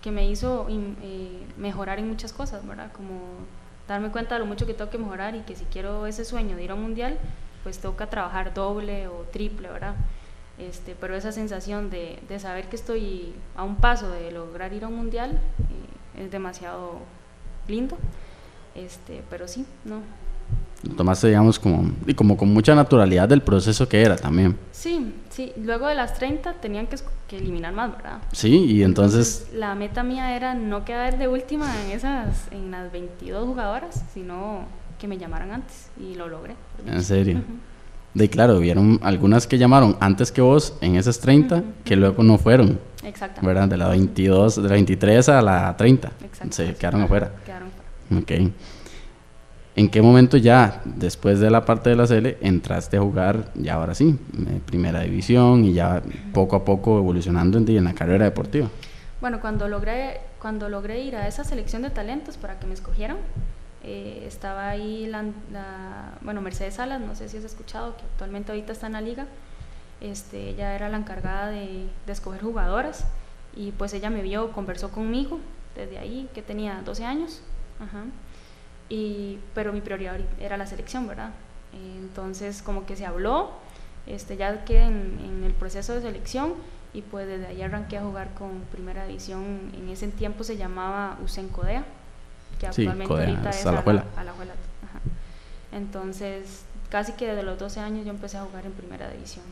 que 0.01 0.13
me 0.13 0.31
hizo 0.31 0.69
eh, 0.71 1.45
mejorar 1.57 1.99
en 1.99 2.09
muchas 2.09 2.33
cosas, 2.33 2.65
¿verdad? 2.65 2.93
Como 2.93 3.19
darme 3.89 4.11
cuenta 4.11 4.37
de 4.37 4.39
lo 4.39 4.47
mucho 4.47 4.65
que 4.65 4.75
tengo 4.75 4.91
que 4.91 4.97
mejorar 4.97 5.35
y 5.35 5.41
que 5.41 5.57
si 5.57 5.65
quiero 5.65 6.07
ese 6.07 6.25
sueño 6.25 6.55
de 6.55 6.63
ir 6.63 6.71
a 6.71 6.75
un 6.75 6.83
mundial, 6.83 7.19
pues 7.65 7.81
toca 7.81 8.09
trabajar 8.09 8.55
doble 8.55 9.09
o 9.09 9.27
triple, 9.33 9.69
¿verdad? 9.69 9.97
Este, 10.57 10.95
pero 10.95 11.17
esa 11.17 11.33
sensación 11.33 11.91
de, 11.91 12.21
de, 12.29 12.39
saber 12.39 12.69
que 12.69 12.77
estoy 12.77 13.35
a 13.57 13.65
un 13.65 13.75
paso 13.75 14.09
de 14.09 14.31
lograr 14.31 14.73
ir 14.73 14.85
a 14.85 14.89
un 14.89 14.95
mundial 14.95 15.33
eh, 15.33 16.23
es 16.23 16.31
demasiado 16.31 17.01
lindo. 17.67 17.99
Este, 18.77 19.25
pero 19.31 19.49
sí, 19.49 19.67
no, 19.85 20.03
lo 20.83 20.95
tomaste, 20.95 21.29
digamos, 21.29 21.59
como, 21.59 21.91
y 22.07 22.15
como 22.15 22.37
con 22.37 22.53
mucha 22.53 22.75
naturalidad 22.75 23.29
del 23.29 23.43
proceso 23.43 23.89
que 23.89 24.01
era 24.01 24.17
también. 24.17 24.57
Sí, 24.71 25.13
sí. 25.29 25.53
Luego 25.57 25.89
de 25.89 25.95
las 25.95 26.15
30 26.15 26.55
tenían 26.55 26.87
que, 26.87 27.37
eliminar 27.37 27.73
más, 27.73 27.93
¿verdad? 27.93 28.19
Sí, 28.33 28.65
y 28.65 28.83
entonces... 28.83 29.49
La 29.53 29.75
meta 29.75 30.03
mía 30.03 30.37
era 30.37 30.55
no 30.55 30.85
quedar 30.85 31.19
de 31.19 31.29
última 31.29 31.67
en, 31.85 31.91
esas, 31.91 32.49
en 32.53 32.71
las 32.71 32.93
22 32.93 33.47
jugadoras, 33.47 34.05
sino 34.15 34.67
que 34.99 35.09
me 35.09 35.19
llamaran 35.19 35.51
antes, 35.51 35.91
y 36.01 36.15
lo 36.15 36.29
logré. 36.29 36.55
¿En 36.87 37.03
serio? 37.03 37.43
De 38.15 38.31
claro, 38.31 38.57
hubieron 38.57 38.99
algunas 39.03 39.47
que 39.47 39.59
llamaron 39.59 39.97
antes 40.01 40.33
que 40.33 40.41
vos 40.41 40.77
en 40.81 40.97
esas 40.97 41.21
30, 41.21 41.63
que 41.85 41.97
luego 41.97 42.23
no 42.23 42.39
fueron. 42.39 42.81
Exactamente. 43.05 43.47
¿Verdad? 43.47 43.69
De 43.69 43.77
la 43.77 43.89
22, 43.89 44.57
de 44.57 44.63
la 44.63 44.75
23 44.75 45.29
a 45.29 45.43
la 45.43 45.77
30. 45.77 46.13
Se 46.51 46.75
quedaron 46.75 47.03
afuera. 47.03 47.33
Quedaron 47.45 47.69
afuera. 47.69 48.21
Ok. 48.23 48.53
¿En 49.79 49.89
qué 49.89 50.03
momento 50.03 50.37
ya, 50.37 50.83
después 50.85 51.39
de 51.39 51.53
la 51.53 51.65
parte 51.65 51.91
de 51.91 51.95
la 51.95 52.05
Sele, 52.05 52.37
entraste 52.41 52.97
a 52.97 53.01
jugar, 53.01 53.53
ya 53.55 53.75
ahora 53.75 53.95
sí, 53.95 54.19
eh, 54.37 54.61
primera 54.67 55.03
división 55.03 55.65
y 55.65 55.73
ya 55.73 56.03
poco 56.35 56.57
a 56.57 56.65
poco 56.65 56.99
evolucionando 56.99 57.59
en, 57.59 57.85
la 57.85 57.95
carrera 57.95 58.25
deportiva? 58.25 58.69
Bueno, 59.21 59.41
cuando 59.41 59.69
logré, 59.69 60.21
cuando 60.41 60.69
logré 60.69 61.05
ir 61.05 61.15
a 61.15 61.29
esa 61.29 61.45
selección 61.45 61.83
de 61.83 61.91
talentos 61.91 62.37
para 62.37 62.59
que 62.59 62.67
me 62.67 62.75
escogieran, 62.75 63.19
eh, 63.85 64.25
estaba 64.27 64.69
ahí 64.69 65.07
la, 65.07 65.23
bueno, 66.23 66.41
Mercedes 66.41 66.75
Salas, 66.75 67.01
no 67.01 67.15
sé 67.15 67.29
si 67.29 67.37
has 67.37 67.45
escuchado, 67.45 67.97
que 67.97 68.03
actualmente 68.03 68.51
ahorita 68.51 68.73
está 68.73 68.89
en 68.89 68.95
la 68.95 69.01
liga. 69.01 69.27
Este, 70.01 70.49
ella 70.49 70.75
era 70.75 70.89
la 70.89 70.97
encargada 70.97 71.51
de, 71.51 71.87
de 72.05 72.13
escoger 72.13 72.43
jugadoras 72.43 73.05
y 73.55 73.71
pues 73.71 73.95
ella 73.95 74.11
me 74.11 74.23
vio, 74.23 74.51
conversó 74.51 74.91
conmigo 74.91 75.39
desde 75.77 75.99
ahí, 75.99 76.29
que 76.35 76.43
tenía 76.43 76.83
12 76.85 77.05
años. 77.05 77.43
Ajá 77.79 78.07
y, 78.89 79.39
pero 79.55 79.73
mi 79.73 79.81
prioridad 79.81 80.17
era 80.41 80.57
la 80.57 80.67
selección, 80.67 81.07
¿verdad? 81.07 81.31
Entonces 81.73 82.63
como 82.63 82.87
que 82.87 82.97
se 82.97 83.07
habló, 83.07 83.51
este, 84.07 84.37
ya 84.37 84.65
quedé 84.65 84.85
en, 84.85 85.43
el 85.45 85.53
proceso 85.53 85.95
de 85.95 86.01
selección 86.01 86.55
y 86.95 87.03
pues 87.03 87.27
desde 87.27 87.47
ahí 87.47 87.63
arranqué 87.63 87.99
a 87.99 88.03
jugar 88.03 88.31
con 88.35 88.63
primera 88.73 89.07
división, 89.07 89.71
en 89.77 89.89
ese 89.91 90.09
tiempo 90.09 90.45
se 90.45 90.57
llamaba 90.57 91.19
Usen 91.23 91.49
Codea, 91.49 91.85
que 92.59 92.67
actualmente 92.67 93.13
ahorita 93.13 93.51
es 93.51 93.67
a 93.67 93.73
la, 93.73 94.05
Entonces 95.73 96.65
casi 96.89 97.13
que 97.13 97.27
desde 97.27 97.43
los 97.43 97.59
12 97.59 97.81
años 97.81 98.07
yo 98.07 98.11
empecé 98.11 98.39
a 98.39 98.43
jugar 98.43 98.65
en 98.65 98.73
primera 98.73 99.11
división. 99.11 99.45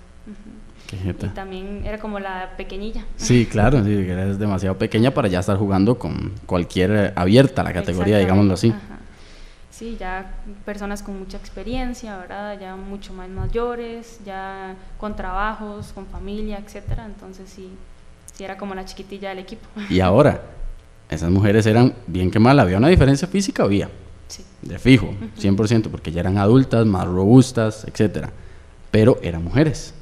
y 0.91 1.13
también 1.29 1.83
era 1.85 1.99
como 1.99 2.19
la 2.19 2.55
pequeñilla. 2.57 3.05
Sí, 3.17 3.47
claro, 3.47 3.85
sí, 3.85 3.93
eres 3.93 4.39
demasiado 4.39 4.79
pequeña 4.79 5.11
para 5.13 5.29
ya 5.29 5.41
estar 5.41 5.59
jugando 5.59 5.99
con 5.99 6.33
cualquier 6.47 7.13
abierta 7.15 7.63
la 7.63 7.75
categoría, 7.75 8.19
digámoslo 8.19 8.55
así. 8.55 8.73
Sí, 9.77 9.99
ya 10.01 10.33
personas 10.65 11.03
con 11.03 11.19
mucha 11.19 11.37
experiencia, 11.37 12.17
¿verdad? 12.17 12.59
Ya 12.59 12.77
mucho 12.77 13.13
más 13.13 13.29
mayores, 13.29 14.21
ya 14.25 14.75
con 14.97 15.15
trabajos, 15.15 15.93
con 15.93 16.07
familia, 16.07 16.59
etcétera. 16.65 17.05
Entonces 17.05 17.51
sí, 17.51 17.69
sí 18.35 18.43
era 18.43 18.57
como 18.57 18.75
la 18.75 18.87
chiquitilla 18.87 19.29
del 19.29 19.41
equipo. 19.41 19.69
Y 19.91 20.01
ahora, 20.01 20.41
esas 21.11 21.31
mujeres 21.31 21.67
eran 21.67 21.93
bien 22.07 22.31
que 22.31 22.39
mal, 22.39 22.59
había 22.59 22.79
una 22.79 22.89
diferencia 22.89 23.29
física, 23.29 23.65
había. 23.65 23.91
Sí. 24.29 24.43
De 24.63 24.79
fijo, 24.79 25.15
100%, 25.39 25.91
porque 25.91 26.11
ya 26.11 26.21
eran 26.21 26.39
adultas, 26.39 26.87
más 26.87 27.07
robustas, 27.07 27.85
etcétera. 27.85 28.31
Pero 28.91 29.19
eran 29.23 29.45
mujeres 29.45 29.93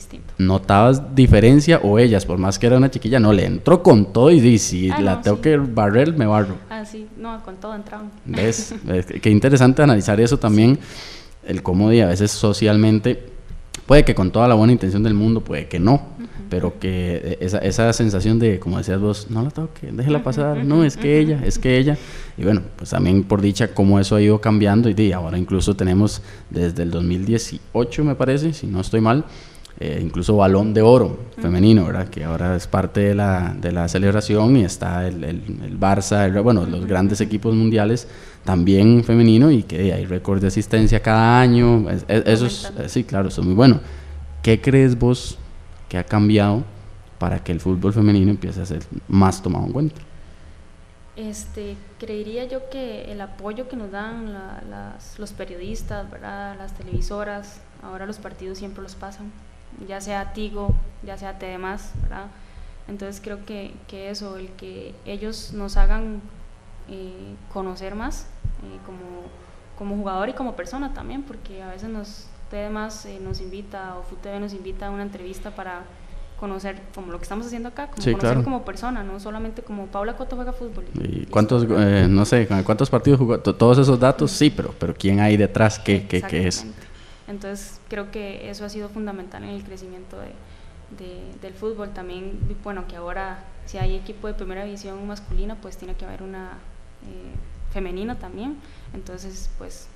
distinto. 0.00 0.32
¿Notabas 0.38 1.14
diferencia 1.14 1.80
o 1.82 1.98
ellas, 1.98 2.24
por 2.24 2.38
más 2.38 2.58
que 2.58 2.66
era 2.66 2.78
una 2.78 2.90
chiquilla, 2.90 3.20
no 3.20 3.32
le 3.32 3.44
entró 3.44 3.82
con 3.82 4.12
todo 4.12 4.30
y 4.30 4.40
dice, 4.40 4.68
si 4.70 4.90
ah, 4.90 5.00
la 5.00 5.20
tengo 5.20 5.40
que 5.40 5.56
barrer, 5.56 6.16
me 6.16 6.26
barro? 6.26 6.56
Ah, 6.70 6.84
sí, 6.84 7.06
no, 7.16 7.42
con 7.44 7.56
todo 7.56 7.74
entraban. 7.74 8.10
¿Ves? 8.24 8.74
Qué 9.22 9.30
interesante 9.30 9.82
analizar 9.82 10.20
eso 10.20 10.38
también, 10.38 10.78
el 11.44 11.62
cómo 11.62 11.88
a 11.88 12.06
veces 12.06 12.30
socialmente, 12.30 13.28
puede 13.86 14.04
que 14.04 14.14
con 14.14 14.30
toda 14.30 14.48
la 14.48 14.54
buena 14.54 14.72
intención 14.72 15.02
del 15.02 15.14
mundo, 15.14 15.42
puede 15.42 15.68
que 15.68 15.78
no, 15.78 16.02
pero 16.48 16.78
que 16.78 17.38
esa, 17.40 17.58
esa 17.58 17.92
sensación 17.92 18.38
de, 18.38 18.58
como 18.58 18.78
decías 18.78 19.00
vos, 19.00 19.26
no 19.30 19.42
la 19.42 19.50
toque, 19.50 19.92
déjela 19.92 20.22
pasar, 20.22 20.64
no, 20.64 20.84
es 20.84 20.96
que 20.96 21.18
ella, 21.18 21.40
es 21.44 21.58
que 21.58 21.78
ella, 21.78 21.96
y 22.36 22.42
bueno, 22.42 22.62
pues 22.76 22.90
también 22.90 23.22
por 23.22 23.40
dicha 23.40 23.68
cómo 23.68 24.00
eso 24.00 24.16
ha 24.16 24.20
ido 24.20 24.40
cambiando 24.40 24.90
y 24.90 25.12
ahora 25.12 25.38
incluso 25.38 25.76
tenemos 25.76 26.22
desde 26.50 26.82
el 26.82 26.90
2018 26.90 28.04
me 28.04 28.14
parece, 28.14 28.52
si 28.52 28.66
no 28.66 28.80
estoy 28.80 29.00
mal, 29.00 29.24
eh, 29.82 29.98
incluso 30.02 30.36
balón 30.36 30.74
de 30.74 30.82
oro 30.82 31.18
femenino, 31.40 31.86
¿verdad? 31.86 32.08
Que 32.08 32.22
ahora 32.24 32.54
es 32.54 32.66
parte 32.66 33.00
de 33.00 33.14
la, 33.14 33.56
de 33.58 33.72
la 33.72 33.88
celebración 33.88 34.58
y 34.58 34.64
está 34.64 35.08
el, 35.08 35.24
el, 35.24 35.42
el 35.64 35.80
Barça, 35.80 36.42
bueno, 36.42 36.66
los 36.66 36.84
grandes 36.84 37.22
equipos 37.22 37.54
mundiales 37.54 38.06
también 38.44 39.02
femenino 39.04 39.50
y 39.50 39.62
que 39.62 39.90
hay 39.94 40.04
récord 40.04 40.38
de 40.38 40.48
asistencia 40.48 41.00
cada 41.00 41.40
año. 41.40 41.86
eso 42.08 42.44
es, 42.44 42.70
eh, 42.78 42.90
sí, 42.90 43.04
claro, 43.04 43.28
eso 43.28 43.40
es 43.40 43.46
muy 43.46 43.56
bueno. 43.56 43.80
¿Qué 44.42 44.60
crees 44.60 44.98
vos 44.98 45.38
que 45.88 45.96
ha 45.96 46.04
cambiado 46.04 46.62
para 47.18 47.42
que 47.42 47.50
el 47.50 47.60
fútbol 47.60 47.94
femenino 47.94 48.30
empiece 48.30 48.60
a 48.60 48.66
ser 48.66 48.82
más 49.08 49.42
tomado 49.42 49.64
en 49.64 49.72
cuenta? 49.72 50.00
Este, 51.16 51.76
creería 51.98 52.44
yo 52.44 52.68
que 52.68 53.10
el 53.10 53.22
apoyo 53.22 53.66
que 53.66 53.76
nos 53.76 53.90
dan 53.90 54.30
las, 54.34 55.18
los 55.18 55.32
periodistas, 55.32 56.10
¿verdad? 56.10 56.56
las 56.58 56.74
televisoras, 56.74 57.62
ahora 57.82 58.04
los 58.04 58.18
partidos 58.18 58.58
siempre 58.58 58.82
los 58.82 58.94
pasan 58.94 59.32
ya 59.86 60.00
sea 60.00 60.32
Tigo, 60.32 60.74
ya 61.02 61.16
sea 61.16 61.38
TDMás, 61.38 61.92
¿verdad? 62.02 62.26
Entonces 62.88 63.20
creo 63.22 63.44
que, 63.44 63.72
que, 63.86 64.10
eso, 64.10 64.36
el 64.36 64.48
que 64.50 64.94
ellos 65.04 65.52
nos 65.52 65.76
hagan 65.76 66.20
eh, 66.88 67.34
conocer 67.52 67.94
más 67.94 68.26
eh, 68.64 68.78
como, 68.84 68.98
como 69.78 69.96
jugador 69.96 70.28
y 70.28 70.32
como 70.32 70.56
persona 70.56 70.92
también, 70.92 71.22
porque 71.22 71.62
a 71.62 71.68
veces 71.68 71.88
nos 71.88 72.26
TDMás 72.50 73.06
eh, 73.06 73.20
nos 73.22 73.40
invita 73.40 73.96
o 73.96 74.02
FUTV 74.02 74.40
nos 74.40 74.52
invita 74.52 74.88
a 74.88 74.90
una 74.90 75.04
entrevista 75.04 75.52
para 75.52 75.82
conocer 76.40 76.80
como 76.92 77.12
lo 77.12 77.18
que 77.18 77.24
estamos 77.24 77.46
haciendo 77.46 77.68
acá, 77.68 77.88
como 77.88 78.18
conocer 78.18 78.42
como 78.42 78.64
persona, 78.64 79.04
no 79.04 79.20
solamente 79.20 79.62
como 79.62 79.86
Paula 79.86 80.16
Coto 80.16 80.34
juega 80.34 80.52
fútbol. 80.52 80.84
¿Y 80.94 81.26
cuántos, 81.26 81.68
no 81.68 82.24
sé, 82.24 82.48
cuántos 82.64 82.90
partidos 82.90 83.20
jugó? 83.20 83.38
Todos 83.38 83.78
esos 83.78 84.00
datos, 84.00 84.32
sí, 84.32 84.50
pero, 84.50 84.74
pero 84.78 84.94
¿quién 84.94 85.20
hay 85.20 85.36
detrás? 85.36 85.78
¿Qué, 85.78 86.08
qué, 86.08 86.22
qué 86.22 86.48
es? 86.48 86.66
Entonces 87.30 87.80
creo 87.88 88.10
que 88.10 88.50
eso 88.50 88.64
ha 88.64 88.68
sido 88.68 88.88
fundamental 88.88 89.44
en 89.44 89.50
el 89.50 89.62
crecimiento 89.62 90.16
de, 90.18 90.32
del 91.40 91.54
fútbol. 91.54 91.90
También, 91.90 92.38
bueno, 92.64 92.86
que 92.88 92.96
ahora 92.96 93.44
si 93.66 93.78
hay 93.78 93.94
equipo 93.94 94.26
de 94.26 94.34
primera 94.34 94.64
división 94.64 95.06
masculina, 95.06 95.54
pues 95.54 95.76
tiene 95.76 95.94
que 95.94 96.04
haber 96.04 96.22
una 96.22 96.58
eh, 97.02 97.72
femenina 97.72 98.18
también. 98.18 98.56
Entonces, 98.92 99.48
pues 99.58 99.86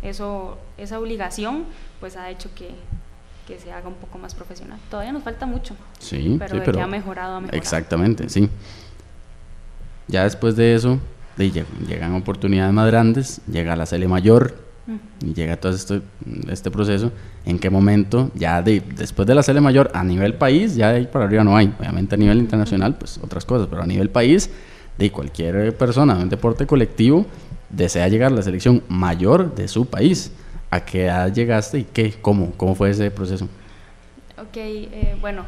eso, 0.00 0.58
esa 0.78 0.98
obligación, 0.98 1.66
pues 2.00 2.16
ha 2.16 2.30
hecho 2.30 2.48
que, 2.54 2.70
que 3.46 3.58
se 3.58 3.70
haga 3.70 3.88
un 3.88 3.96
poco 3.96 4.16
más 4.16 4.34
profesional. 4.34 4.78
Todavía 4.90 5.12
nos 5.12 5.22
falta 5.22 5.44
mucho, 5.44 5.76
sí, 5.98 6.36
pero, 6.38 6.72
que 6.72 6.80
ha 6.80 6.86
mejorado, 6.86 7.36
ha 7.36 7.40
mejorado. 7.40 7.58
Exactamente, 7.58 8.30
sí. 8.30 8.48
Ya 10.08 10.24
después 10.24 10.56
de 10.56 10.74
eso, 10.74 10.98
llegan 11.36 12.14
oportunidades 12.14 12.72
más 12.72 12.86
grandes, 12.86 13.42
llega 13.46 13.76
la 13.76 13.84
Sele 13.84 14.08
Mayor, 14.08 14.69
y 15.22 15.34
llega 15.34 15.56
todo 15.56 15.72
esto, 15.72 16.00
este 16.48 16.70
proceso, 16.70 17.12
en 17.44 17.58
qué 17.58 17.70
momento, 17.70 18.30
ya 18.34 18.62
de, 18.62 18.80
después 18.80 19.26
de 19.26 19.34
la 19.34 19.42
sele 19.42 19.60
mayor, 19.60 19.90
a 19.94 20.02
nivel 20.02 20.34
país, 20.34 20.74
ya 20.74 20.90
de 20.90 20.98
ahí 20.98 21.06
para 21.06 21.26
arriba 21.26 21.44
no 21.44 21.56
hay, 21.56 21.72
obviamente 21.78 22.14
a 22.14 22.18
nivel 22.18 22.38
internacional, 22.38 22.96
pues 22.96 23.18
otras 23.22 23.44
cosas, 23.44 23.68
pero 23.68 23.82
a 23.82 23.86
nivel 23.86 24.10
país, 24.10 24.50
de 24.98 25.10
cualquier 25.10 25.74
persona 25.76 26.14
un 26.14 26.28
deporte 26.28 26.66
colectivo 26.66 27.24
desea 27.70 28.06
llegar 28.08 28.32
a 28.32 28.34
la 28.34 28.42
selección 28.42 28.82
mayor 28.88 29.54
de 29.54 29.66
su 29.66 29.86
país. 29.86 30.32
¿A 30.70 30.84
qué 30.84 31.06
edad 31.06 31.32
llegaste 31.32 31.78
y 31.78 31.84
qué, 31.84 32.12
cómo, 32.20 32.52
cómo 32.56 32.74
fue 32.74 32.90
ese 32.90 33.10
proceso? 33.10 33.46
Ok, 34.38 34.56
eh, 34.56 35.16
bueno, 35.20 35.44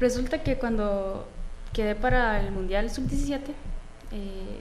resulta 0.00 0.42
que 0.42 0.56
cuando 0.56 1.28
quedé 1.72 1.94
para 1.94 2.40
el 2.40 2.52
Mundial 2.52 2.88
Sub-17, 2.90 3.40
eh, 4.12 4.60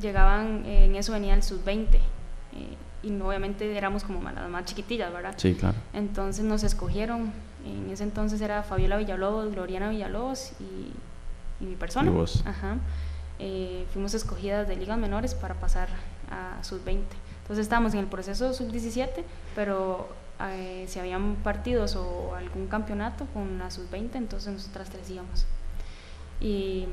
llegaban, 0.00 0.64
en 0.66 0.94
eso 0.94 1.12
venía 1.12 1.34
el 1.34 1.42
Sub-20 1.42 1.98
eh, 2.54 2.76
y 3.02 3.20
obviamente 3.20 3.76
éramos 3.76 4.04
como 4.04 4.22
las 4.30 4.48
más 4.48 4.64
chiquitillas, 4.64 5.12
¿verdad? 5.12 5.34
Sí, 5.36 5.54
claro. 5.54 5.76
Entonces 5.92 6.44
nos 6.44 6.62
escogieron, 6.62 7.32
en 7.66 7.90
ese 7.90 8.04
entonces 8.04 8.40
era 8.40 8.62
Fabiola 8.62 8.96
Villalobos, 8.96 9.50
Gloriana 9.50 9.90
Villalobos 9.90 10.52
y, 10.60 10.92
mi 11.64 11.76
persona. 11.76 12.10
¿Y 12.10 12.14
vos? 12.14 12.42
Ajá. 12.44 12.76
Eh, 13.38 13.86
fuimos 13.92 14.14
escogidas 14.14 14.66
de 14.66 14.76
ligas 14.76 14.98
menores 14.98 15.34
para 15.34 15.54
pasar 15.54 15.88
a 16.30 16.62
sub-20. 16.62 17.02
Entonces 17.42 17.64
estábamos 17.64 17.94
en 17.94 18.00
el 18.00 18.06
proceso 18.06 18.52
sub-17, 18.52 19.08
pero 19.54 20.08
eh, 20.40 20.84
si 20.88 20.98
habían 20.98 21.36
partidos 21.36 21.96
o 21.96 22.34
algún 22.34 22.66
campeonato 22.66 23.26
con 23.32 23.58
la 23.58 23.70
sub-20, 23.70 24.14
entonces 24.14 24.52
nosotras 24.52 24.90
tres 24.90 25.08
íbamos. 25.10 25.46
Y 26.40 26.86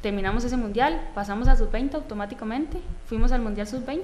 terminamos 0.00 0.44
ese 0.44 0.56
mundial, 0.56 1.10
pasamos 1.14 1.48
a 1.48 1.56
sub-20 1.56 1.94
automáticamente, 1.94 2.80
fuimos 3.06 3.32
al 3.32 3.42
mundial 3.42 3.66
sub-20 3.66 4.02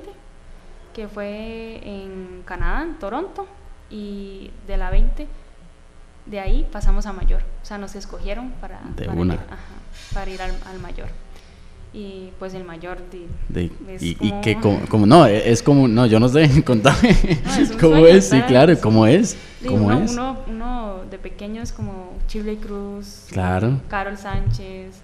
que 0.92 1.08
fue 1.08 1.80
en 1.84 2.42
Canadá, 2.44 2.82
en 2.82 2.98
Toronto, 2.98 3.46
y 3.90 4.50
de 4.66 4.76
la 4.76 4.90
20 4.90 5.28
De 6.26 6.40
ahí 6.40 6.66
pasamos 6.72 7.06
a 7.06 7.12
mayor, 7.12 7.42
o 7.62 7.66
sea, 7.66 7.78
nos 7.78 7.94
escogieron 7.94 8.50
para, 8.60 8.80
para 8.96 9.12
una. 9.12 9.34
ir, 9.34 9.40
ajá, 9.40 10.14
para 10.14 10.30
ir 10.30 10.40
al, 10.40 10.52
al 10.66 10.78
mayor. 10.80 11.08
Y 11.94 12.30
pues 12.38 12.54
el 12.54 12.64
mayor 12.64 12.98
de, 13.50 13.70
y, 14.00 14.32
que 14.40 14.58
como, 14.58 15.04
no 15.04 15.26
es 15.26 15.62
como 15.62 15.86
no 15.88 16.06
yo 16.06 16.18
no 16.18 16.28
sé 16.30 16.62
contame. 16.64 17.18
Cómo 17.78 18.06
es 18.06 18.30
sí 18.30 18.40
claro 18.42 18.80
cómo 18.80 19.06
es 19.06 19.36
cómo 19.62 19.88
uno, 19.88 20.00
es 20.00 20.12
uno, 20.12 20.38
uno, 20.48 21.00
de 21.10 21.18
pequeño 21.18 21.60
es 21.60 21.70
como 21.70 22.14
Chile 22.28 22.56
Cruz 22.56 23.26
claro. 23.30 23.78
Carol 23.88 24.16
Sánchez 24.16 25.02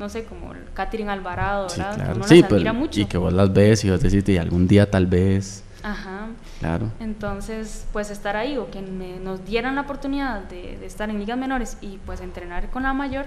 no 0.00 0.08
sé 0.08 0.24
como 0.24 0.52
Catherine 0.74 1.10
Alvarado 1.10 1.68
¿verdad? 1.68 1.94
sí, 1.94 2.00
claro. 2.00 2.24
sí 2.24 2.44
pero, 2.48 2.74
mucho. 2.74 3.00
y 3.00 3.04
que 3.04 3.18
vos 3.18 3.32
las 3.32 3.52
ves 3.52 3.84
y 3.84 3.90
vos 3.90 4.00
decís 4.00 4.28
y 4.28 4.38
algún 4.38 4.66
día 4.66 4.90
tal 4.90 5.06
vez 5.06 5.62
ajá 5.84 6.26
claro 6.58 6.90
entonces 6.98 7.86
pues 7.92 8.10
estar 8.10 8.34
ahí 8.34 8.56
o 8.56 8.70
que 8.70 8.82
me, 8.82 9.20
nos 9.20 9.44
dieran 9.44 9.76
la 9.76 9.82
oportunidad 9.82 10.40
de, 10.42 10.76
de 10.78 10.86
estar 10.86 11.08
en 11.08 11.18
ligas 11.18 11.38
menores 11.38 11.78
y 11.80 11.98
pues 12.04 12.20
entrenar 12.20 12.68
con 12.70 12.82
la 12.82 12.92
mayor 12.92 13.26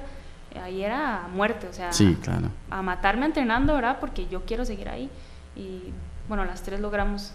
ahí 0.62 0.84
era 0.84 1.28
muerte, 1.34 1.68
o 1.68 1.74
sea, 1.74 1.92
sí, 1.92 2.18
claro. 2.22 2.50
a 2.70 2.82
matarme 2.82 3.26
entrenando, 3.26 3.74
¿verdad? 3.74 3.98
Porque 4.00 4.28
yo 4.30 4.44
quiero 4.46 4.66
seguir 4.66 4.90
ahí. 4.90 5.10
Y 5.56 5.92
bueno, 6.28 6.46
las 6.46 6.62
tres 6.64 6.80
logramos 6.80 7.34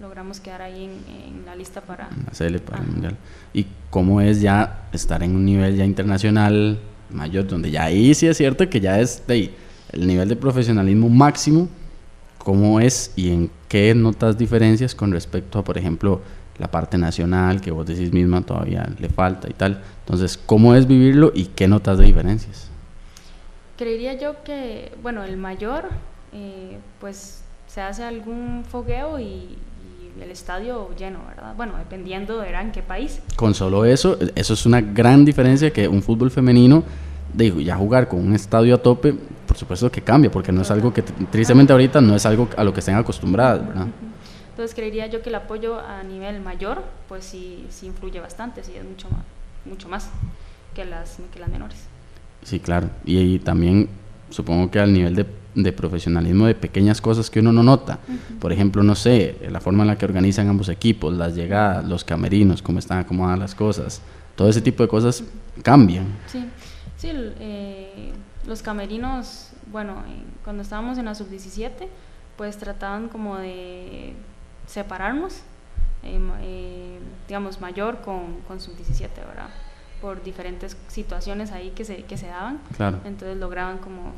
logramos 0.00 0.40
quedar 0.40 0.60
ahí 0.60 0.84
en, 0.84 1.46
la 1.46 1.54
lista 1.54 1.80
para... 1.80 2.08
La 2.10 2.58
para 2.58 2.82
el 2.82 2.88
Mundial. 2.88 3.16
¿Y 3.52 3.66
cómo 3.90 4.20
es 4.20 4.40
ya 4.40 4.88
estar 4.92 5.22
en 5.22 5.36
un 5.36 5.44
nivel 5.44 5.76
ya 5.76 5.84
internacional 5.84 6.80
mayor, 7.10 7.46
donde 7.46 7.70
ya 7.70 7.84
ahí 7.84 8.14
sí 8.14 8.26
es 8.26 8.36
cierto 8.36 8.68
que 8.68 8.80
ya 8.80 9.00
es 9.00 9.26
de 9.26 9.50
el 9.92 10.06
nivel 10.06 10.28
de 10.28 10.36
profesionalismo 10.36 11.08
máximo, 11.08 11.68
cómo 12.38 12.80
es 12.80 13.12
y 13.16 13.30
en 13.30 13.50
qué 13.68 13.94
notas 13.94 14.36
diferencias 14.36 14.94
con 14.94 15.12
respecto 15.12 15.58
a, 15.58 15.64
por 15.64 15.78
ejemplo, 15.78 16.20
la 16.58 16.70
parte 16.70 16.98
nacional 16.98 17.60
que 17.60 17.70
vos 17.70 17.86
decís 17.86 18.12
misma 18.12 18.42
todavía 18.42 18.88
le 18.98 19.08
falta 19.08 19.48
y 19.48 19.54
tal. 19.54 19.82
Entonces, 20.00 20.36
¿cómo 20.36 20.74
es 20.74 20.86
vivirlo 20.86 21.32
y 21.34 21.46
qué 21.46 21.68
notas 21.68 21.98
de 21.98 22.04
diferencias? 22.04 22.68
Creería 23.76 24.14
yo 24.14 24.42
que, 24.44 24.92
bueno, 25.02 25.24
el 25.24 25.36
mayor, 25.36 25.88
eh, 26.32 26.78
pues 27.00 27.42
se 27.66 27.80
hace 27.80 28.04
algún 28.04 28.64
fogueo 28.68 29.18
y, 29.18 29.56
el 30.20 30.30
estadio 30.30 30.90
lleno, 30.96 31.20
¿verdad? 31.26 31.54
Bueno, 31.56 31.76
dependiendo 31.76 32.40
de 32.40 32.50
en 32.50 32.72
qué 32.72 32.82
país. 32.82 33.20
Con 33.36 33.54
solo 33.54 33.84
eso, 33.84 34.16
eso 34.34 34.54
es 34.54 34.66
una 34.66 34.80
gran 34.80 35.24
diferencia 35.24 35.72
que 35.72 35.88
un 35.88 36.02
fútbol 36.02 36.30
femenino, 36.30 36.84
digo, 37.32 37.60
ya 37.60 37.76
jugar 37.76 38.08
con 38.08 38.20
un 38.20 38.34
estadio 38.34 38.74
a 38.76 38.78
tope, 38.78 39.14
por 39.46 39.56
supuesto 39.56 39.90
que 39.90 40.02
cambia, 40.02 40.30
porque 40.30 40.52
no 40.52 40.62
es 40.62 40.70
algo 40.70 40.92
que, 40.92 41.02
tristemente 41.02 41.72
ahorita, 41.72 42.00
no 42.00 42.14
es 42.14 42.24
algo 42.26 42.48
a 42.56 42.64
lo 42.64 42.72
que 42.72 42.80
estén 42.80 42.94
acostumbradas, 42.94 43.66
¿verdad? 43.66 43.86
Entonces 44.50 44.74
creería 44.74 45.08
yo 45.08 45.20
que 45.20 45.30
el 45.30 45.34
apoyo 45.34 45.80
a 45.80 46.04
nivel 46.04 46.40
mayor, 46.40 46.84
pues 47.08 47.24
sí, 47.24 47.66
sí 47.70 47.86
influye 47.86 48.20
bastante, 48.20 48.62
sí 48.62 48.72
es 48.76 48.84
mucho 48.84 49.08
más, 49.10 49.24
mucho 49.64 49.88
más 49.88 50.10
que 50.74 50.84
las, 50.84 51.18
que 51.32 51.40
las 51.40 51.48
menores. 51.48 51.78
Sí, 52.44 52.60
claro. 52.60 52.88
Y, 53.04 53.38
también 53.40 53.88
supongo 54.30 54.70
que 54.70 54.78
al 54.78 54.92
nivel 54.92 55.16
de, 55.16 55.26
de, 55.54 55.72
profesionalismo 55.72 56.46
de 56.46 56.54
pequeñas 56.54 57.00
cosas 57.00 57.30
que 57.30 57.40
uno 57.40 57.52
no 57.52 57.62
nota. 57.62 57.98
Por 58.40 58.52
ejemplo, 58.52 58.82
no 58.82 58.94
sé, 58.94 59.36
la 59.50 59.60
forma 59.60 59.82
en 59.82 59.88
la 59.88 59.98
que 59.98 60.04
organizan 60.04 60.48
ambos 60.48 60.68
equipos, 60.68 61.14
las 61.14 61.34
llegadas, 61.34 61.84
los 61.84 62.04
camerinos, 62.04 62.62
cómo 62.62 62.78
están 62.78 62.98
acomodadas 62.98 63.38
las 63.38 63.54
cosas. 63.54 64.00
Todo 64.36 64.48
ese 64.48 64.60
tipo 64.60 64.82
de 64.82 64.88
cosas 64.88 65.24
cambian. 65.62 66.06
Sí, 66.26 66.44
sí 66.96 67.10
eh, 67.12 68.12
los 68.46 68.62
camerinos, 68.62 69.50
bueno, 69.70 70.02
cuando 70.42 70.62
estábamos 70.62 70.98
en 70.98 71.06
la 71.06 71.14
sub-17, 71.14 71.86
pues 72.36 72.58
trataban 72.58 73.08
como 73.08 73.38
de 73.38 74.14
separarnos, 74.66 75.34
eh, 76.02 76.18
eh, 76.42 76.98
digamos, 77.28 77.60
mayor 77.60 78.00
con, 78.00 78.40
con 78.46 78.60
sub-17, 78.60 79.08
¿verdad? 79.16 79.50
Por 80.04 80.22
diferentes 80.22 80.76
situaciones 80.88 81.50
ahí 81.50 81.70
que 81.70 81.86
se, 81.86 82.02
que 82.02 82.18
se 82.18 82.26
daban. 82.26 82.60
Claro. 82.76 82.98
Entonces 83.06 83.38
lograban 83.38 83.78
como 83.78 84.12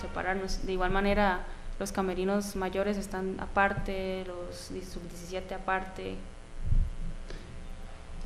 separarnos. 0.00 0.64
De 0.64 0.72
igual 0.72 0.90
manera, 0.90 1.44
los 1.78 1.92
camerinos 1.92 2.56
mayores 2.56 2.96
están 2.96 3.36
aparte, 3.38 4.24
los 4.26 4.56
sub-17 4.56 5.54
aparte. 5.54 6.14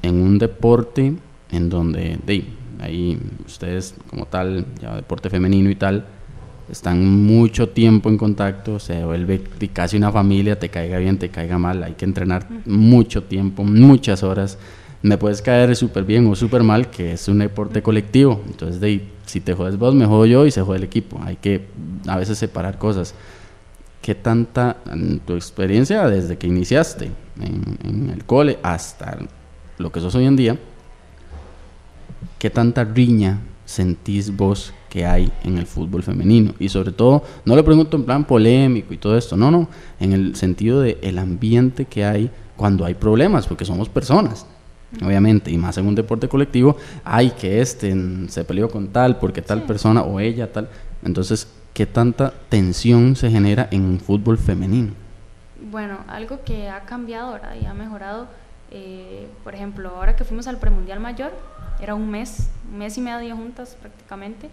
En 0.03 0.23
un 0.23 0.39
deporte 0.39 1.15
en 1.51 1.69
donde, 1.69 2.17
de, 2.25 2.45
ahí 2.79 3.19
ustedes 3.45 3.97
como 4.09 4.27
tal, 4.27 4.65
ya 4.81 4.95
deporte 4.95 5.29
femenino 5.31 5.69
y 5.69 5.75
tal, 5.75 6.07
están 6.71 7.05
mucho 7.05 7.71
tiempo 7.71 8.09
en 8.09 8.19
contacto, 8.19 8.79
se 8.79 9.05
vuelve 9.05 9.43
casi 9.73 9.97
una 9.97 10.13
familia, 10.13 10.57
te 10.57 10.69
caiga 10.69 10.99
bien, 10.99 11.19
te 11.19 11.29
caiga 11.29 11.59
mal, 11.59 11.83
hay 11.83 11.95
que 11.95 12.05
entrenar 12.05 12.47
mucho 12.67 13.25
tiempo, 13.25 13.65
muchas 13.65 14.23
horas. 14.23 14.59
Me 15.03 15.17
puedes 15.17 15.41
caer 15.41 15.75
súper 15.77 16.05
bien 16.05 16.27
o 16.27 16.35
súper 16.35 16.63
mal, 16.63 16.91
que 16.91 17.13
es 17.13 17.27
un 17.29 17.39
deporte 17.39 17.83
colectivo. 17.83 18.43
Entonces, 18.47 18.81
de, 18.81 19.09
si 19.27 19.41
te 19.41 19.55
jodes 19.55 19.79
vos, 19.79 19.95
me 19.95 20.07
jodo 20.07 20.27
yo 20.27 20.47
y 20.47 20.51
se 20.51 20.63
jode 20.63 20.79
el 20.79 20.85
equipo. 20.85 21.21
Hay 21.25 21.37
que 21.37 21.67
a 22.07 22.17
veces 22.19 22.37
separar 22.39 22.79
cosas. 22.79 23.15
¿Qué 24.03 24.15
tanta, 24.15 24.79
en 24.91 25.21
tu 25.21 25.35
experiencia 25.35 26.07
desde 26.09 26.37
que 26.37 26.47
iniciaste 26.47 27.11
en, 27.41 27.79
en 27.85 28.11
el 28.11 28.25
cole 28.25 28.59
hasta 28.63 29.19
lo 29.81 29.91
que 29.91 30.01
sos 30.01 30.15
hoy 30.15 30.27
en 30.27 30.37
día, 30.37 30.59
qué 32.39 32.51
tanta 32.51 32.85
riña 32.85 33.41
sentís 33.65 34.37
vos 34.37 34.73
que 34.89 35.07
hay 35.07 35.33
en 35.45 35.59
el 35.59 35.67
fútbol 35.67 36.03
femenino. 36.03 36.55
Y 36.59 36.69
sobre 36.69 36.93
todo, 36.93 37.25
no 37.45 37.57
le 37.57 37.63
pregunto 37.63 37.97
en 37.97 38.05
plan 38.05 38.25
polémico 38.25 38.93
y 38.93 38.99
todo 38.99 39.17
esto, 39.17 39.37
no, 39.37 39.51
no, 39.51 39.69
en 39.99 40.13
el 40.13 40.37
sentido 40.37 40.81
de 40.81 40.99
el 41.03 41.19
ambiente 41.19 41.87
que 41.87 42.05
hay 42.05 42.31
cuando 42.57 42.85
hay 42.85 42.95
problemas, 42.95 43.47
porque 43.47 43.65
somos 43.65 43.89
personas, 43.89 44.47
obviamente, 45.03 45.51
y 45.51 45.59
más 45.59 45.77
en 45.79 45.87
un 45.87 45.95
deporte 45.95 46.29
colectivo, 46.29 46.77
hay 47.05 47.31
que 47.31 47.61
este 47.61 47.95
se 48.29 48.45
peleó 48.45 48.71
con 48.71 48.89
tal, 48.89 49.19
porque 49.19 49.43
tal 49.43 49.63
persona 49.63 50.03
o 50.03 50.21
ella 50.21 50.53
tal. 50.53 50.69
Entonces, 51.05 51.49
¿qué 51.73 51.87
tanta 51.87 52.33
tensión 52.49 53.17
se 53.17 53.31
genera 53.31 53.69
en 53.71 53.83
un 53.83 54.01
fútbol 54.01 54.39
femenino? 54.39 54.93
Bueno, 55.71 55.99
algo 56.09 56.43
que 56.45 56.69
ha 56.69 56.81
cambiado 56.81 57.29
ahora 57.29 57.57
y 57.57 57.67
ha 57.67 57.75
mejorado, 57.75 58.29
eh, 58.71 59.29
por 59.45 59.55
ejemplo, 59.55 59.91
ahora 59.91 60.17
que 60.17 60.25
fuimos 60.25 60.47
al 60.47 60.59
premundial 60.59 61.01
mayor, 61.01 61.33
era 61.81 61.95
un 61.95 62.11
mes, 62.11 62.49
un 62.71 62.79
mes 62.79 62.97
y 62.99 63.01
medio 63.01 63.37
juntas 63.37 63.77
prácticamente, 63.81 64.51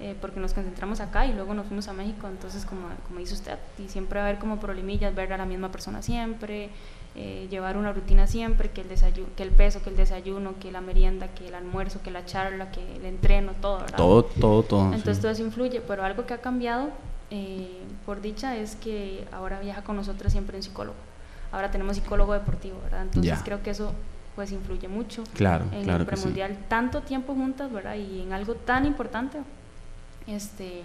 eh, 0.00 0.16
porque 0.20 0.40
nos 0.40 0.52
concentramos 0.52 1.00
acá 1.00 1.26
y 1.26 1.32
luego 1.32 1.54
nos 1.54 1.66
fuimos 1.66 1.88
a 1.88 1.92
México, 1.92 2.28
entonces 2.28 2.64
como, 2.64 2.88
como 3.06 3.18
dice 3.20 3.34
usted, 3.34 3.58
y 3.78 3.88
siempre 3.88 4.18
va 4.18 4.26
a 4.26 4.28
haber 4.28 4.40
como 4.40 4.58
problemillas, 4.58 5.14
ver 5.14 5.32
a 5.32 5.36
la 5.36 5.46
misma 5.46 5.70
persona 5.70 6.02
siempre, 6.02 6.70
eh, 7.14 7.46
llevar 7.50 7.76
una 7.76 7.92
rutina 7.92 8.26
siempre, 8.26 8.70
que 8.70 8.80
el, 8.80 8.88
desayuno, 8.88 9.28
que 9.36 9.42
el 9.42 9.50
peso, 9.50 9.82
que 9.82 9.90
el 9.90 9.96
desayuno, 9.96 10.54
que 10.58 10.72
la 10.72 10.80
merienda, 10.80 11.28
que 11.28 11.48
el 11.48 11.54
almuerzo, 11.54 12.00
que 12.02 12.10
la 12.10 12.24
charla, 12.24 12.70
que 12.70 12.96
el 12.96 13.04
entreno, 13.04 13.52
todo, 13.60 13.80
¿verdad? 13.80 13.96
Todo, 13.96 14.24
todo, 14.24 14.62
todo. 14.62 14.84
Entonces 14.86 15.20
todo 15.20 15.30
eso 15.30 15.42
influye, 15.42 15.80
pero 15.80 16.04
algo 16.04 16.24
que 16.24 16.34
ha 16.34 16.40
cambiado, 16.40 16.90
eh, 17.30 17.82
por 18.06 18.20
dicha, 18.20 18.56
es 18.56 18.76
que 18.76 19.26
ahora 19.32 19.60
viaja 19.60 19.82
con 19.82 19.96
nosotros 19.96 20.32
siempre 20.32 20.56
un 20.56 20.62
psicólogo. 20.62 20.96
Ahora 21.50 21.70
tenemos 21.70 21.96
psicólogo 21.96 22.32
deportivo, 22.32 22.78
¿verdad? 22.84 23.02
Entonces 23.02 23.38
creo 23.44 23.62
que 23.62 23.70
eso 23.70 23.92
pues 24.34 24.50
influye 24.50 24.88
mucho 24.88 25.24
claro, 25.34 25.66
en 25.72 25.82
claro 25.82 26.04
el 26.04 26.06
premundial 26.06 26.56
tanto 26.66 27.02
tiempo 27.02 27.34
juntas, 27.34 27.70
¿verdad? 27.70 27.96
Y 27.96 28.22
en 28.22 28.32
algo 28.32 28.54
tan 28.54 28.86
importante 28.86 29.38
este, 30.26 30.82